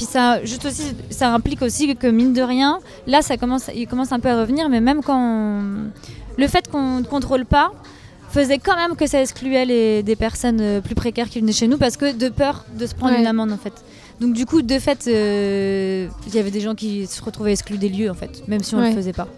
Puis 0.00 0.06
ça, 0.10 0.42
juste 0.46 0.64
aussi, 0.64 0.82
ça 1.10 1.30
implique 1.34 1.60
aussi 1.60 1.94
que 1.94 2.06
mine 2.06 2.32
de 2.32 2.40
rien, 2.40 2.78
là, 3.06 3.20
ça 3.20 3.36
commence, 3.36 3.68
il 3.74 3.86
commence 3.86 4.12
un 4.12 4.18
peu 4.18 4.30
à 4.30 4.40
revenir, 4.40 4.70
mais 4.70 4.80
même 4.80 5.02
quand 5.02 5.18
on- 5.20 5.90
le 6.38 6.46
fait 6.48 6.66
qu'on 6.70 7.00
ne 7.00 7.04
contrôle 7.04 7.44
pas 7.44 7.70
faisait 8.30 8.56
quand 8.56 8.76
même 8.76 8.96
que 8.96 9.06
ça 9.06 9.20
excluait 9.20 9.66
les, 9.66 10.02
des 10.02 10.16
personnes 10.16 10.60
euh, 10.62 10.80
plus 10.80 10.94
précaires 10.94 11.28
qui 11.28 11.38
venaient 11.40 11.52
chez 11.52 11.68
nous 11.68 11.76
parce 11.76 11.98
que 11.98 12.12
de 12.16 12.30
peur 12.30 12.64
de 12.78 12.86
se 12.86 12.94
prendre 12.94 13.12
Ouais. 13.12 13.20
une 13.20 13.26
amende 13.26 13.52
en 13.52 13.58
fait. 13.58 13.74
Donc 14.22 14.32
du 14.32 14.46
coup, 14.46 14.62
de 14.62 14.78
fait, 14.78 15.04
euh, 15.08 16.08
il 16.26 16.34
y 16.34 16.38
avait 16.38 16.50
des 16.50 16.60
gens 16.62 16.74
qui 16.74 17.06
se 17.06 17.22
retrouvaient 17.22 17.52
exclus 17.52 17.76
des 17.76 17.90
lieux 17.90 18.10
en 18.10 18.14
fait, 18.14 18.48
même 18.48 18.62
si 18.62 18.74
on 18.74 18.78
ne 18.78 18.84
Ouais. 18.84 18.90
le 18.90 18.96
faisait 18.96 19.12
pas. 19.12 19.28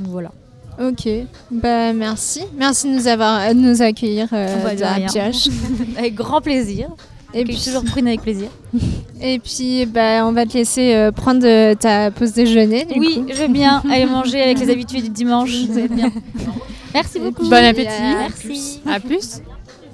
Donc 0.00 0.08
voilà. 0.08 0.32
Ok, 0.80 1.08
bah 1.52 1.92
merci. 1.92 2.42
Merci 2.56 2.88
de 2.90 2.94
nous, 2.96 3.06
avoir, 3.06 3.48
de 3.50 3.54
nous 3.54 3.82
accueillir 3.82 4.26
euh, 4.32 4.64
avec 5.96 6.14
grand 6.16 6.40
plaisir. 6.40 6.88
Et 7.34 7.44
puis- 7.44 7.56
toujours 7.62 7.84
prune 7.84 8.06
avec 8.08 8.22
plaisir. 8.22 8.48
Et 9.20 9.38
puis 9.38 9.84
bah, 9.86 10.24
on 10.26 10.32
va 10.32 10.46
te 10.46 10.54
laisser 10.54 10.94
euh, 10.94 11.10
prendre 11.12 11.44
euh, 11.44 11.74
ta 11.74 12.10
pause 12.10 12.32
déjeuner. 12.32 12.84
du 12.84 12.98
Oui, 12.98 13.14
coup. 13.16 13.26
je 13.28 13.42
veux 13.42 13.48
bien 13.48 13.82
aller 13.90 14.06
manger 14.06 14.40
avec 14.42 14.58
les 14.60 14.70
habitués 14.70 15.02
du 15.02 15.10
dimanche. 15.10 15.50
Bien. 15.90 16.10
Merci 16.94 17.18
beaucoup. 17.20 17.48
Bon 17.48 17.64
appétit. 17.64 17.88
Merci. 18.00 18.80
À 18.86 18.98
plus. 19.00 19.40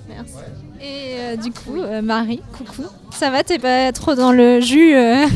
Merci. 0.08 0.34
Et 0.80 1.16
euh, 1.18 1.36
du 1.36 1.50
coup, 1.50 1.78
euh, 1.80 2.02
Marie, 2.02 2.40
coucou. 2.56 2.82
Ça 3.10 3.30
va, 3.30 3.42
t'es 3.42 3.58
pas 3.58 3.90
trop 3.92 4.14
dans 4.14 4.30
le 4.32 4.60
jus 4.60 4.94
euh? 4.94 5.26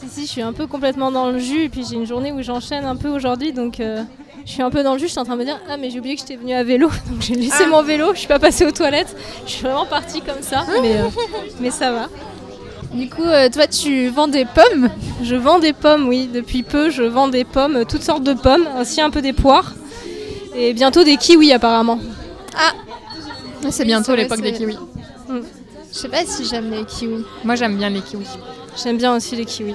Si, 0.00 0.08
si, 0.10 0.20
je 0.26 0.30
suis 0.30 0.42
un 0.42 0.52
peu 0.52 0.66
complètement 0.66 1.10
dans 1.10 1.30
le 1.30 1.38
jus. 1.38 1.64
Et 1.64 1.68
puis 1.68 1.82
j'ai 1.88 1.96
une 1.96 2.06
journée 2.06 2.30
où 2.32 2.42
j'enchaîne 2.42 2.84
un 2.84 2.94
peu 2.96 3.08
aujourd'hui. 3.08 3.52
Donc 3.52 3.80
euh, 3.80 4.02
je 4.48 4.52
suis 4.54 4.62
un 4.62 4.70
peu 4.70 4.82
dans 4.82 4.94
le 4.94 4.98
jus. 4.98 5.04
Je 5.06 5.10
suis 5.10 5.20
en 5.20 5.24
train 5.24 5.34
de 5.34 5.40
me 5.40 5.44
dire 5.44 5.60
Ah, 5.68 5.76
mais 5.76 5.90
j'ai 5.90 5.98
oublié 5.98 6.14
que 6.14 6.22
j'étais 6.22 6.36
venue 6.36 6.54
à 6.54 6.64
vélo. 6.64 6.88
Donc 7.10 7.20
j'ai 7.20 7.34
laissé 7.34 7.64
Ah. 7.66 7.68
mon 7.68 7.82
vélo. 7.82 8.12
Je 8.14 8.20
suis 8.20 8.28
pas 8.28 8.38
passée 8.38 8.64
aux 8.64 8.70
toilettes. 8.70 9.14
Je 9.44 9.50
suis 9.52 9.62
vraiment 9.64 9.84
partie 9.84 10.22
comme 10.22 10.40
ça. 10.40 10.64
mais, 10.80 10.96
euh, 10.96 11.04
mais 11.60 11.70
ça 11.70 11.92
va. 11.92 12.08
Du 12.94 13.10
coup, 13.10 13.22
euh, 13.24 13.50
toi, 13.50 13.66
tu 13.66 14.08
vends 14.08 14.26
des 14.28 14.46
pommes? 14.46 14.88
Je 15.22 15.34
vends 15.36 15.58
des 15.58 15.74
pommes, 15.74 16.08
oui. 16.08 16.30
Depuis 16.32 16.62
peu, 16.62 16.88
je 16.88 17.02
vends 17.02 17.28
des 17.28 17.44
pommes, 17.44 17.76
euh, 17.76 17.84
toutes 17.84 18.02
sortes 18.02 18.22
de 18.22 18.32
pommes, 18.32 18.66
aussi 18.80 19.02
un 19.02 19.10
peu 19.10 19.20
des 19.20 19.34
poires. 19.34 19.74
Et 20.56 20.72
bientôt 20.72 21.04
des 21.04 21.18
kiwis, 21.18 21.52
apparemment. 21.52 22.00
Ah 22.56 22.72
C'est 23.70 23.84
bientôt 23.84 24.12
Oui, 24.12 24.18
l'époque 24.18 24.40
des 24.40 24.54
kiwis. 24.54 24.78
Mm. 25.28 25.40
Je 25.92 25.98
sais 25.98 26.08
pas 26.08 26.24
si 26.24 26.46
j'aime 26.46 26.70
les 26.70 26.84
kiwis. 26.86 27.24
Moi 27.44 27.54
j'aime 27.54 27.76
bien 27.76 27.90
les 27.90 28.00
kiwis. 28.00 28.26
J'aime 28.82 28.96
bien 28.96 29.14
aussi 29.14 29.36
les 29.36 29.44
kiwis. 29.44 29.74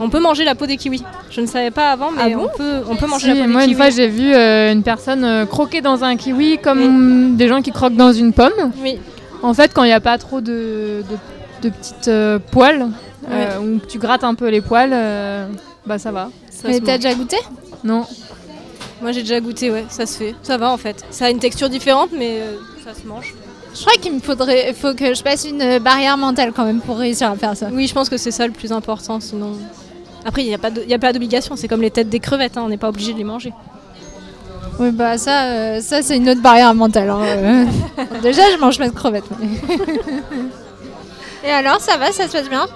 On 0.00 0.08
peut 0.08 0.20
manger 0.20 0.44
la 0.44 0.54
peau 0.54 0.66
des 0.66 0.76
kiwis. 0.76 1.02
Je 1.30 1.40
ne 1.40 1.46
savais 1.46 1.70
pas 1.70 1.90
avant, 1.92 2.10
mais 2.10 2.22
Ah 2.24 2.28
bon 2.36 2.48
on, 2.52 2.56
peut, 2.56 2.80
on 2.90 2.96
peut 2.96 3.06
manger 3.06 3.28
Si, 3.32 3.34
la 3.38 3.42
peau 3.42 3.46
des 3.46 3.52
moi, 3.52 3.60
kiwis. 3.62 3.72
une 3.72 3.76
fois, 3.76 3.90
j'ai 3.90 4.08
vu 4.08 4.32
euh, 4.34 4.72
une 4.72 4.82
personne 4.82 5.24
euh, 5.24 5.46
croquer 5.46 5.80
dans 5.80 6.02
un 6.04 6.16
kiwi 6.16 6.58
comme 6.58 7.36
des 7.36 7.46
gens 7.48 7.60
qui 7.62 7.72
croquent 7.72 7.96
dans 7.96 8.12
une 8.12 8.32
pomme. 8.32 8.72
Oui. 8.82 8.98
En 9.42 9.54
fait, 9.54 9.72
quand 9.74 9.84
il 9.84 9.88
n'y 9.88 9.92
a 9.92 10.00
pas 10.00 10.18
trop 10.18 10.40
de, 10.40 11.02
de, 11.10 11.68
de 11.68 11.74
petites 11.74 12.08
euh, 12.08 12.38
poils, 12.38 12.88
euh, 13.30 13.58
ou 13.58 13.78
que 13.80 13.86
tu 13.86 13.98
grattes 13.98 14.24
un 14.24 14.34
peu 14.34 14.48
les 14.48 14.60
poils, 14.60 14.90
euh, 14.92 15.46
bah 15.86 15.98
ça 15.98 16.10
va. 16.10 16.30
Ça 16.50 16.68
Mais 16.68 16.74
se 16.78 16.82
t'as 16.82 16.96
déjà 16.96 17.14
goûté? 17.14 17.36
Non. 17.84 18.04
Moi 19.00 19.10
j'ai 19.12 19.22
déjà 19.22 19.40
goûté, 19.40 19.70
ouais, 19.70 19.84
ça 19.88 20.06
se 20.06 20.16
fait. 20.16 20.34
Ça 20.42 20.56
va 20.58 20.70
en 20.70 20.76
fait. 20.76 21.04
Ça 21.10 21.26
a 21.26 21.30
une 21.30 21.38
texture 21.40 21.68
différente, 21.68 22.10
mais 22.16 22.38
euh, 22.40 22.54
ça 22.84 22.94
se 23.00 23.06
mange. 23.06 23.34
Je 23.74 23.80
crois 23.80 23.94
qu'il 24.00 24.12
me 24.12 24.20
faudrait, 24.20 24.72
faut 24.74 24.94
que 24.94 25.14
je 25.14 25.22
passe 25.22 25.44
une 25.44 25.78
barrière 25.78 26.16
mentale 26.18 26.52
quand 26.54 26.64
même 26.64 26.80
pour 26.80 26.98
réussir 26.98 27.30
à 27.30 27.36
faire 27.36 27.56
ça. 27.56 27.68
Oui, 27.72 27.86
je 27.86 27.94
pense 27.94 28.08
que 28.08 28.16
c'est 28.16 28.30
ça 28.30 28.46
le 28.46 28.52
plus 28.52 28.70
important, 28.70 29.18
sinon. 29.18 29.56
Après, 30.24 30.42
il 30.44 30.48
n'y 30.48 30.54
a 30.94 30.98
pas 30.98 31.12
d'obligation, 31.12 31.56
c'est 31.56 31.68
comme 31.68 31.82
les 31.82 31.90
têtes 31.90 32.08
des 32.08 32.20
crevettes, 32.20 32.56
hein, 32.56 32.62
on 32.64 32.68
n'est 32.68 32.76
pas 32.76 32.88
obligé 32.88 33.12
de 33.12 33.18
les 33.18 33.24
manger. 33.24 33.52
Oui, 34.78 34.90
bah 34.90 35.18
ça, 35.18 35.44
euh, 35.44 35.80
ça 35.80 36.00
c'est 36.02 36.16
une 36.16 36.28
autre 36.30 36.40
barrière 36.40 36.74
mentale. 36.74 37.10
hein. 37.10 37.66
Déjà, 38.22 38.42
je 38.54 38.58
mange 38.58 38.78
pas 38.78 38.88
de 38.88 38.94
crevettes. 38.94 39.24
mais- 39.40 39.48
Et 41.48 41.50
alors, 41.50 41.80
ça 41.80 41.96
va, 41.96 42.12
ça 42.12 42.28
se 42.28 42.32
passe 42.32 42.48
bien? 42.48 42.66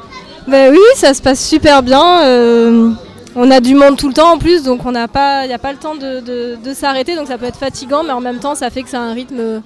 Bah 0.49 0.70
oui, 0.70 0.78
ça 0.97 1.14
se 1.14 1.22
passe 1.22 1.44
super 1.44 1.82
bien. 1.82 2.22
euh, 2.24 2.90
on 3.36 3.51
a 3.51 3.61
du 3.61 3.74
monde 3.74 3.97
tout 3.97 4.09
le 4.09 4.14
temps 4.14 4.32
en 4.32 4.38
plus, 4.38 4.62
donc 4.64 4.84
on 4.86 4.92
n'a 4.92 5.09
pas, 5.09 5.44
il 5.44 5.49
n'y 5.49 5.55
a 5.55 5.59
pas 5.59 5.72
le 5.72 5.78
temps 5.78 5.94
de, 5.94 6.20
de- 6.20 6.57
de 6.62 6.74
s'arrêter, 6.74 7.14
donc 7.16 7.28
ça 7.28 7.38
peut 7.38 7.44
être 7.47 7.59
fatigant, 7.59 8.03
mais 8.03 8.12
en 8.12 8.20
même 8.20 8.38
temps, 8.38 8.55
ça 8.55 8.70
fait 8.70 8.82
que 8.82 8.88
c'est 8.88 8.97
un 8.97 9.12
rythme 9.12 9.62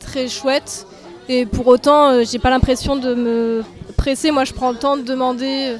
très 0.00 0.28
chouette. 0.28 0.86
Et 1.28 1.44
pour 1.44 1.66
autant, 1.66 2.10
euh, 2.12 2.22
j'ai 2.30 2.38
pas 2.38 2.50
l'impression 2.50 2.96
de 2.96 3.14
me 3.14 3.62
presser. 3.96 4.30
Moi, 4.30 4.44
je 4.44 4.52
prends 4.54 4.70
le 4.70 4.78
temps 4.78 4.96
de 4.96 5.02
demander, 5.02 5.72
euh, 5.72 5.76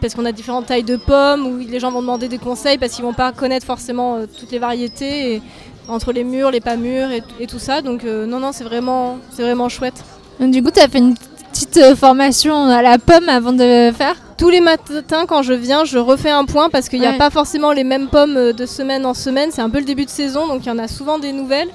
parce 0.00 0.14
qu'on 0.14 0.24
a 0.24 0.32
différentes 0.32 0.66
tailles 0.66 0.84
de 0.84 0.96
pommes, 0.96 1.46
où 1.46 1.56
les 1.58 1.80
gens 1.80 1.90
vont 1.90 2.00
demander 2.00 2.28
des 2.28 2.38
conseils 2.38 2.78
parce 2.78 2.92
qu'ils 2.92 3.04
vont 3.04 3.14
pas 3.14 3.32
connaître 3.32 3.66
forcément 3.66 4.16
euh, 4.16 4.26
toutes 4.38 4.50
les 4.52 4.58
variétés, 4.58 5.34
et 5.34 5.42
entre 5.88 6.12
les 6.12 6.24
mûrs, 6.24 6.50
les 6.50 6.60
pas 6.60 6.76
mûrs 6.76 7.10
et, 7.10 7.22
et 7.40 7.46
tout 7.46 7.58
ça. 7.58 7.82
Donc 7.82 8.04
euh, 8.04 8.26
non, 8.26 8.38
non, 8.40 8.52
c'est 8.52 8.64
vraiment, 8.64 9.18
c'est 9.30 9.42
vraiment 9.42 9.68
chouette. 9.68 10.02
Donc, 10.40 10.50
Du 10.50 10.62
coup, 10.62 10.70
tu 10.70 10.80
as 10.80 10.88
fait 10.88 10.98
une 10.98 11.14
petite 11.52 11.76
euh, 11.76 11.94
formation 11.94 12.66
à 12.66 12.82
la 12.82 12.98
pomme 12.98 13.28
avant 13.28 13.52
de 13.52 13.90
faire? 13.92 14.16
Tous 14.36 14.50
les 14.50 14.60
matins, 14.60 15.26
quand 15.28 15.42
je 15.42 15.52
viens, 15.52 15.84
je 15.84 15.96
refais 15.98 16.30
un 16.30 16.44
point 16.44 16.68
parce 16.68 16.88
qu'il 16.88 16.98
n'y 16.98 17.06
a 17.06 17.12
Ouais. 17.12 17.18
pas 17.18 17.30
forcément 17.30 17.70
les 17.72 17.84
mêmes 17.84 18.08
pommes 18.08 18.52
de 18.52 18.66
semaine 18.66 19.06
en 19.06 19.14
semaine. 19.14 19.50
C'est 19.52 19.62
un 19.62 19.70
peu 19.70 19.78
le 19.78 19.84
début 19.84 20.04
de 20.04 20.10
saison, 20.10 20.48
donc 20.48 20.62
il 20.64 20.68
y 20.68 20.72
en 20.72 20.78
a 20.78 20.88
souvent 20.88 21.18
des 21.20 21.32
nouvelles. 21.32 21.68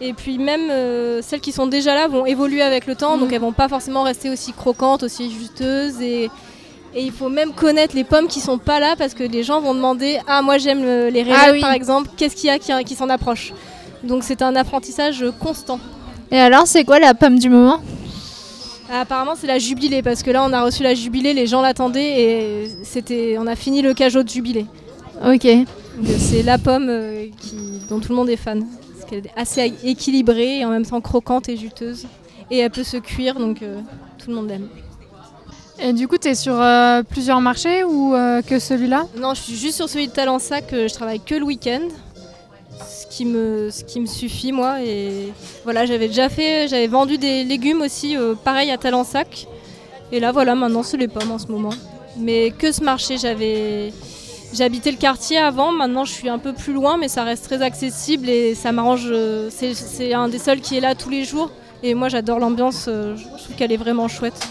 Et 0.00 0.12
puis 0.12 0.38
même 0.38 0.68
euh, 0.70 1.20
celles 1.22 1.40
qui 1.40 1.52
sont 1.52 1.66
déjà 1.66 1.94
là 1.94 2.06
vont 2.08 2.24
évoluer 2.26 2.62
avec 2.62 2.86
le 2.86 2.94
temps, 2.94 3.16
donc 3.18 3.32
elles 3.32 3.40
vont 3.40 3.52
pas 3.52 3.68
forcément 3.68 4.02
rester 4.02 4.30
aussi 4.30 4.52
croquantes, 4.52 5.02
aussi 5.02 5.30
juteuses. 5.30 6.00
Et, 6.00 6.30
et 6.98 7.02
il 7.02 7.12
faut 7.12 7.28
même 7.28 7.52
connaître 7.52 7.94
les 7.94 8.04
pommes 8.04 8.26
qui 8.26 8.40
sont 8.40 8.56
pas 8.58 8.80
là 8.80 8.94
parce 8.96 9.12
que 9.14 9.22
les 9.22 9.42
gens 9.42 9.60
vont 9.60 9.74
demander 9.74 10.18
Ah, 10.26 10.40
moi 10.40 10.56
j'aime 10.56 10.82
euh, 10.82 11.10
les 11.10 11.22
rainettes 11.22 11.38
Ah 11.48 11.52
oui. 11.52 11.60
par 11.60 11.72
exemple, 11.72 12.08
qu'est-ce 12.16 12.34
qu'il 12.34 12.46
y 12.46 12.50
a 12.50 12.58
qui, 12.58 12.72
qui 12.84 12.94
s'en 12.94 13.10
approche? 13.10 13.52
Donc 14.02 14.24
c'est 14.24 14.40
un 14.40 14.56
apprentissage 14.56 15.24
constant. 15.38 15.78
Et 16.30 16.38
alors, 16.40 16.66
c'est 16.66 16.84
quoi 16.84 16.98
la 16.98 17.14
pomme 17.14 17.38
du 17.38 17.50
moment? 17.50 17.80
Ah, 18.90 19.00
Apparemment 19.02 19.34
c'est 19.36 19.46
la 19.46 19.58
jubilée 19.58 20.02
parce 20.02 20.22
que 20.22 20.30
là 20.30 20.42
on 20.44 20.52
a 20.52 20.62
reçu 20.62 20.82
la 20.82 20.94
jubilée, 20.94 21.34
les 21.34 21.46
gens 21.46 21.60
l'attendaient 21.60 22.22
et 22.22 22.70
c'était, 22.82 23.36
on 23.38 23.46
a 23.46 23.56
fini 23.56 23.82
le 23.82 23.92
cajot 23.94 24.22
de 24.22 24.28
jubilé. 24.28 24.64
Ok. 25.24 25.44
Donc, 25.46 26.06
C'est 26.18 26.42
la 26.42 26.56
pomme 26.58 26.88
euh, 26.88 27.26
qui, 27.40 27.56
dont 27.88 28.00
tout 28.00 28.10
le 28.10 28.16
monde 28.16 28.30
est 28.30 28.36
fan. 28.36 28.64
Parce 28.94 29.10
qu'elle 29.10 29.26
est 29.26 29.32
assez 29.36 29.72
équilibrée 29.84 30.60
et 30.60 30.64
en 30.64 30.70
même 30.70 30.86
temps 30.86 31.00
croquante 31.00 31.48
et 31.48 31.56
juteuse. 31.56 32.06
Et 32.50 32.58
elle 32.58 32.70
peut 32.70 32.84
se 32.84 32.96
cuire 32.96 33.34
donc 33.38 33.62
euh, 33.62 33.80
tout 34.18 34.30
le 34.30 34.36
monde 34.36 34.48
l'aime. 34.48 34.68
Et 35.78 35.92
du 35.92 36.08
coup, 36.08 36.16
tu 36.16 36.28
es 36.28 36.34
sur 36.34 36.60
euh, 36.60 37.02
plusieurs 37.02 37.40
marchés 37.40 37.84
ou 37.84 38.14
euh, 38.14 38.40
que 38.40 38.58
celui-là? 38.58 39.06
Non, 39.18 39.34
je 39.34 39.42
suis 39.42 39.56
juste 39.56 39.76
sur 39.76 39.88
celui 39.88 40.08
de 40.08 40.12
Talensac, 40.12 40.72
euh, 40.72 40.88
je 40.88 40.94
travaille 40.94 41.20
que 41.20 41.34
le 41.34 41.44
week-end. 41.44 41.82
Ce 42.88 43.06
qui, 43.06 43.24
me, 43.24 43.70
ce 43.70 43.84
qui 43.84 44.00
me 44.00 44.06
suffit 44.06 44.52
moi 44.52 44.82
et 44.82 45.32
voilà 45.64 45.86
j'avais 45.86 46.08
déjà 46.08 46.28
fait 46.28 46.68
j'avais 46.68 46.88
vendu 46.88 47.16
des 47.16 47.42
légumes 47.44 47.80
aussi 47.80 48.14
euh, 48.14 48.34
pareil 48.34 48.70
à 48.70 48.76
Talensac. 48.76 49.46
Et 50.12 50.20
là 50.20 50.32
voilà 50.32 50.54
maintenant 50.54 50.82
c'est 50.82 50.98
les 50.98 51.08
pommes 51.08 51.30
en 51.30 51.38
ce 51.38 51.46
moment. 51.46 51.72
Mais 52.18 52.50
que 52.50 52.72
ce 52.72 52.82
marché 52.84 53.16
j'avais 53.16 53.94
j'habitais 54.52 54.90
le 54.90 54.98
quartier 54.98 55.38
avant. 55.38 55.72
Maintenant 55.72 56.04
je 56.04 56.12
suis 56.12 56.28
un 56.28 56.38
peu 56.38 56.52
plus 56.52 56.74
loin 56.74 56.98
mais 56.98 57.08
ça 57.08 57.22
reste 57.22 57.44
très 57.44 57.62
accessible 57.62 58.28
et 58.28 58.54
ça 58.54 58.72
m'arrange 58.72 59.10
c'est 59.48 60.12
un 60.12 60.28
des 60.28 60.38
seuls 60.38 60.60
qui 60.60 60.76
est 60.76 60.80
là 60.80 60.94
tous 60.94 61.08
les 61.08 61.24
jours. 61.24 61.50
Et 61.82 61.94
moi 61.94 62.10
j'adore 62.10 62.38
l'ambiance 62.38 62.84
je 62.86 63.22
trouve 63.22 63.56
qu'elle 63.56 63.72
est 63.72 63.78
vraiment 63.78 64.08
chouette 64.08 64.46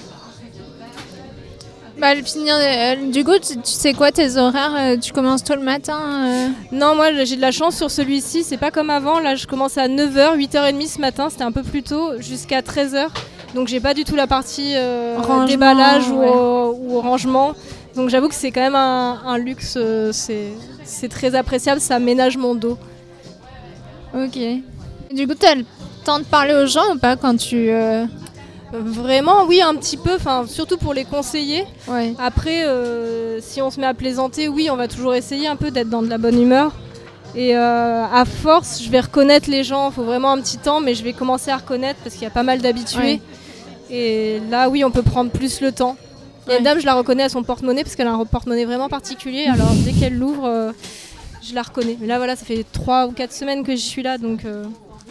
Bah, 1.97 2.13
le 2.13 2.23
finir, 2.23 2.55
euh, 2.57 3.09
du 3.09 3.23
coup, 3.23 3.37
tu, 3.39 3.55
tu 3.55 3.71
sais 3.71 3.93
quoi 3.93 4.11
tes 4.11 4.37
horaires 4.37 4.75
euh, 4.77 4.97
Tu 4.97 5.13
commences 5.13 5.43
tôt 5.43 5.55
le 5.55 5.61
matin 5.61 5.97
euh 5.97 6.47
Non, 6.73 6.93
moi 6.93 7.23
j'ai 7.23 7.37
de 7.37 7.41
la 7.41 7.51
chance 7.51 7.77
sur 7.77 7.89
celui-ci, 7.89 8.43
c'est 8.43 8.57
pas 8.57 8.69
comme 8.69 8.89
avant. 8.89 9.19
Là, 9.19 9.35
je 9.35 9.47
commence 9.47 9.77
à 9.77 9.87
9h, 9.87 10.35
8h30 10.37 10.87
ce 10.87 10.99
matin, 10.99 11.29
c'était 11.29 11.43
un 11.43 11.53
peu 11.53 11.63
plus 11.63 11.83
tôt, 11.83 12.19
jusqu'à 12.19 12.61
13h. 12.61 13.07
Donc 13.53 13.69
j'ai 13.69 13.79
pas 13.79 13.93
du 13.93 14.03
tout 14.03 14.15
la 14.15 14.27
partie 14.27 14.75
déballage 15.47 16.09
ou, 16.09 16.19
ouais. 16.19 16.99
rangement. 16.99 17.53
Donc 17.95 18.09
j'avoue 18.09 18.27
que 18.27 18.35
c'est 18.35 18.51
quand 18.51 18.61
même 18.61 18.75
un, 18.75 19.21
un 19.25 19.37
luxe, 19.37 19.77
c'est 20.11 21.09
très 21.09 21.33
appréciable, 21.33 21.79
ça 21.79 21.97
ménage 21.99 22.35
mon 22.35 22.55
dos. 22.55 22.77
Ok. 24.13 24.37
Du 25.13 25.27
coup, 25.27 25.35
t'as 25.35 25.55
le 25.55 25.63
temps 26.03 26.19
de 26.19 26.25
parler 26.25 26.53
aux 26.53 26.65
gens 26.65 26.93
ou 26.93 26.97
pas 26.97 27.15
quand 27.15 27.37
tu. 27.37 27.69
Vraiment, 28.80 29.45
oui, 29.45 29.61
un 29.61 29.76
petit 29.76 29.97
peu, 29.97 30.15
enfin, 30.15 30.45
surtout 30.47 30.78
pour 30.78 30.93
les 30.93 31.05
conseiller. 31.05 31.65
Ouais. 31.88 32.13
Après, 32.19 32.65
euh, 32.65 33.39
si 33.41 33.61
on 33.61 33.69
se 33.69 33.80
met 33.80 33.88
à 33.88 33.93
plaisanter, 33.93 34.47
oui, 34.47 34.69
on 34.71 34.76
va 34.76 34.88
toujours 34.88 35.13
essayer 35.13 35.47
un 35.47 35.55
peu 35.55 35.71
d'être 35.71 35.89
dans 35.89 36.01
de 36.01 36.09
la 36.09 36.17
bonne 36.17 36.41
humeur. 36.41 36.73
Et 37.36 37.55
euh, 37.55 38.05
à 38.05 38.23
force, 38.23 38.82
je 38.82 38.89
vais 38.89 39.01
reconnaître 39.01 39.49
les 39.49 39.63
gens, 39.63 39.89
il 39.89 39.93
faut 39.93 40.03
vraiment 40.03 40.32
un 40.32 40.39
petit 40.39 40.57
temps, 40.57 40.80
mais 40.80 40.95
je 40.95 41.03
vais 41.03 41.11
commencer 41.11 41.51
à 41.51 41.57
reconnaître 41.57 41.99
parce 42.01 42.15
qu'il 42.15 42.23
y 42.23 42.28
a 42.28 42.32
pas 42.32 42.43
mal 42.43 42.61
d'habitués. 42.61 42.99
Ouais. 42.99 43.21
Et 43.89 44.39
là, 44.49 44.69
oui, 44.69 44.84
on 44.86 44.91
peut 44.91 45.01
prendre 45.01 45.32
plus 45.32 45.59
le 45.59 45.71
temps. 45.71 45.97
Il 46.47 46.51
y 46.51 46.55
a 46.55 46.57
une 46.59 46.63
dame, 46.63 46.80
je 46.80 46.86
la 46.86 46.93
reconnais 46.93 47.23
à 47.23 47.30
son 47.30 47.43
porte-monnaie 47.43 47.84
parce 47.84 47.95
qu'elle 47.95 48.07
a 48.07 48.13
un 48.13 48.26
porte-monnaie 48.26 48.65
vraiment 48.65 48.88
particulier. 48.88 49.47
Alors, 49.47 49.71
dès 49.84 49.91
qu'elle 49.91 50.17
l'ouvre, 50.17 50.45
euh, 50.45 50.71
je 51.41 51.53
la 51.53 51.63
reconnais. 51.63 51.97
Mais 51.99 52.07
là, 52.07 52.17
voilà, 52.17 52.36
ça 52.36 52.45
fait 52.45 52.65
3 52.71 53.07
ou 53.07 53.11
4 53.11 53.34
semaines 53.34 53.63
que 53.63 53.73
je 53.73 53.82
suis 53.82 54.03
là, 54.03 54.17
donc. 54.17 54.45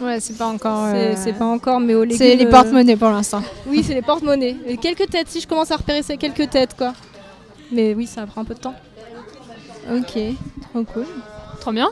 Ouais, 0.01 0.19
c'est 0.19 0.37
pas 0.37 0.47
encore. 0.47 0.87
c'est- 0.91 0.97
euh, 0.97 1.15
c'est 1.15 1.33
pas 1.33 1.45
encore, 1.45 1.79
mais 1.79 1.95
au 1.95 2.03
légumes. 2.03 2.17
C'est 2.17 2.35
les 2.35 2.45
euh, 2.45 2.49
porte-monnaies 2.49 2.97
pour 2.97 3.09
l'instant. 3.09 3.41
Oui, 3.67 3.83
c'est 3.85 3.93
les 3.93 4.01
porte-monnaies. 4.01 4.55
Quelques 4.81 5.09
têtes, 5.09 5.29
si 5.29 5.39
je 5.41 5.47
commence 5.47 5.71
à 5.71 5.77
repérer 5.77 6.03
ces 6.03 6.17
quelques 6.17 6.49
têtes, 6.49 6.75
quoi. 6.77 6.93
Mais 7.71 7.93
oui, 7.93 8.05
ça 8.05 8.25
prend 8.25 8.41
un 8.41 8.45
peu 8.45 8.53
de 8.55 8.59
temps. 8.59 8.75
Ok, 9.91 10.17
trop 10.73 10.83
cool. 10.83 11.05
Trop 11.61 11.71
bien. 11.71 11.89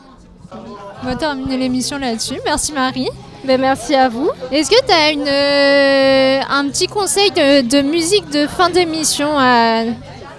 On 1.01 1.05
va 1.05 1.15
terminer 1.15 1.57
l'émission 1.57 1.97
là-dessus. 1.97 2.35
Merci 2.45 2.73
Marie. 2.73 3.09
Ben, 3.45 3.59
merci 3.59 3.95
à 3.95 4.07
vous. 4.09 4.29
Est-ce 4.51 4.69
que 4.69 4.85
tu 4.85 4.91
as 4.93 5.11
une, 5.11 5.27
euh, 5.27 6.41
un 6.49 6.69
petit 6.69 6.87
conseil 6.87 7.31
de, 7.31 7.61
de 7.67 7.81
musique 7.81 8.29
de 8.29 8.47
fin 8.47 8.69
d'émission 8.69 9.29
à, 9.37 9.83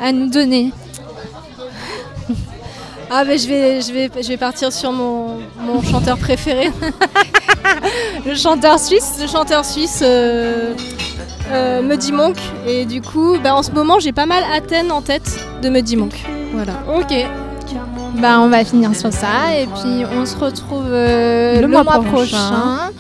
à 0.00 0.12
nous 0.12 0.28
donner? 0.30 0.70
Ah 3.11 3.24
ben 3.24 3.38
je 3.38 3.46
vais, 3.48 3.80
je 3.80 3.92
vais, 3.92 4.11
je 4.22 4.28
vais 4.28 4.36
partir 4.36 4.72
sur 4.72 4.90
mon, 4.92 5.38
mon 5.61 5.82
chanteur 5.82 6.16
préféré. 6.18 6.70
le 8.26 8.34
chanteur 8.34 8.78
suisse 8.78 9.16
Le 9.20 9.26
chanteur 9.26 9.64
suisse 9.64 10.00
euh, 10.02 10.74
euh, 11.52 11.82
Muddy 11.82 12.12
Monk. 12.12 12.36
Et 12.66 12.84
du 12.86 13.00
coup, 13.02 13.36
ben, 13.42 13.52
en 13.55 13.62
ce 13.62 13.70
moment, 13.70 13.98
j'ai 14.00 14.12
pas 14.12 14.26
mal 14.26 14.42
Athènes 14.57 14.90
en 14.90 15.02
tête 15.02 15.38
de 15.62 15.68
Muddy 15.68 15.96
Monk. 15.96 16.14
Voilà. 16.52 16.72
Ok. 16.96 17.14
Bah, 18.20 18.38
on 18.40 18.48
va 18.48 18.64
finir 18.64 18.94
sur 18.94 19.12
ça 19.12 19.55
et 19.59 19.66
puis 19.66 20.05
on 20.16 20.24
se 20.24 20.36
retrouve 20.36 20.84
euh, 20.86 21.61
le, 21.61 21.66
mois, 21.66 21.82
prochain, 21.84 22.90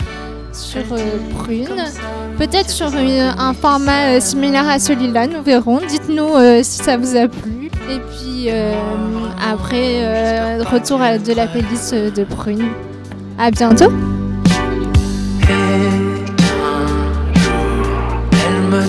sur 0.52 0.80
euh, 0.92 0.98
Prune. 1.38 1.68
Peut-être 2.36 2.68
sur 2.68 2.88
une- 2.96 3.32
un 3.38 3.54
format 3.54 4.16
euh, 4.16 4.20
similaire 4.20 4.68
à 4.68 4.80
celui-là, 4.80 5.28
nous 5.28 5.40
verrons. 5.42 5.80
Dites-nous 5.88 6.34
euh, 6.34 6.60
si 6.64 6.82
ça 6.82 6.96
vous 6.96 7.16
a 7.16 7.28
plu. 7.28 7.63
Et 7.90 7.98
puis 7.98 8.46
euh, 8.48 8.72
après, 9.40 10.02
euh, 10.02 10.64
retour 10.64 10.98
de 10.98 11.32
la 11.34 11.46
pelisse 11.46 11.92
de 11.92 12.24
Prune. 12.24 12.70
À 13.38 13.50
bientôt. 13.50 13.92
Et 15.42 15.52
elle 18.46 18.62
me 18.70 18.86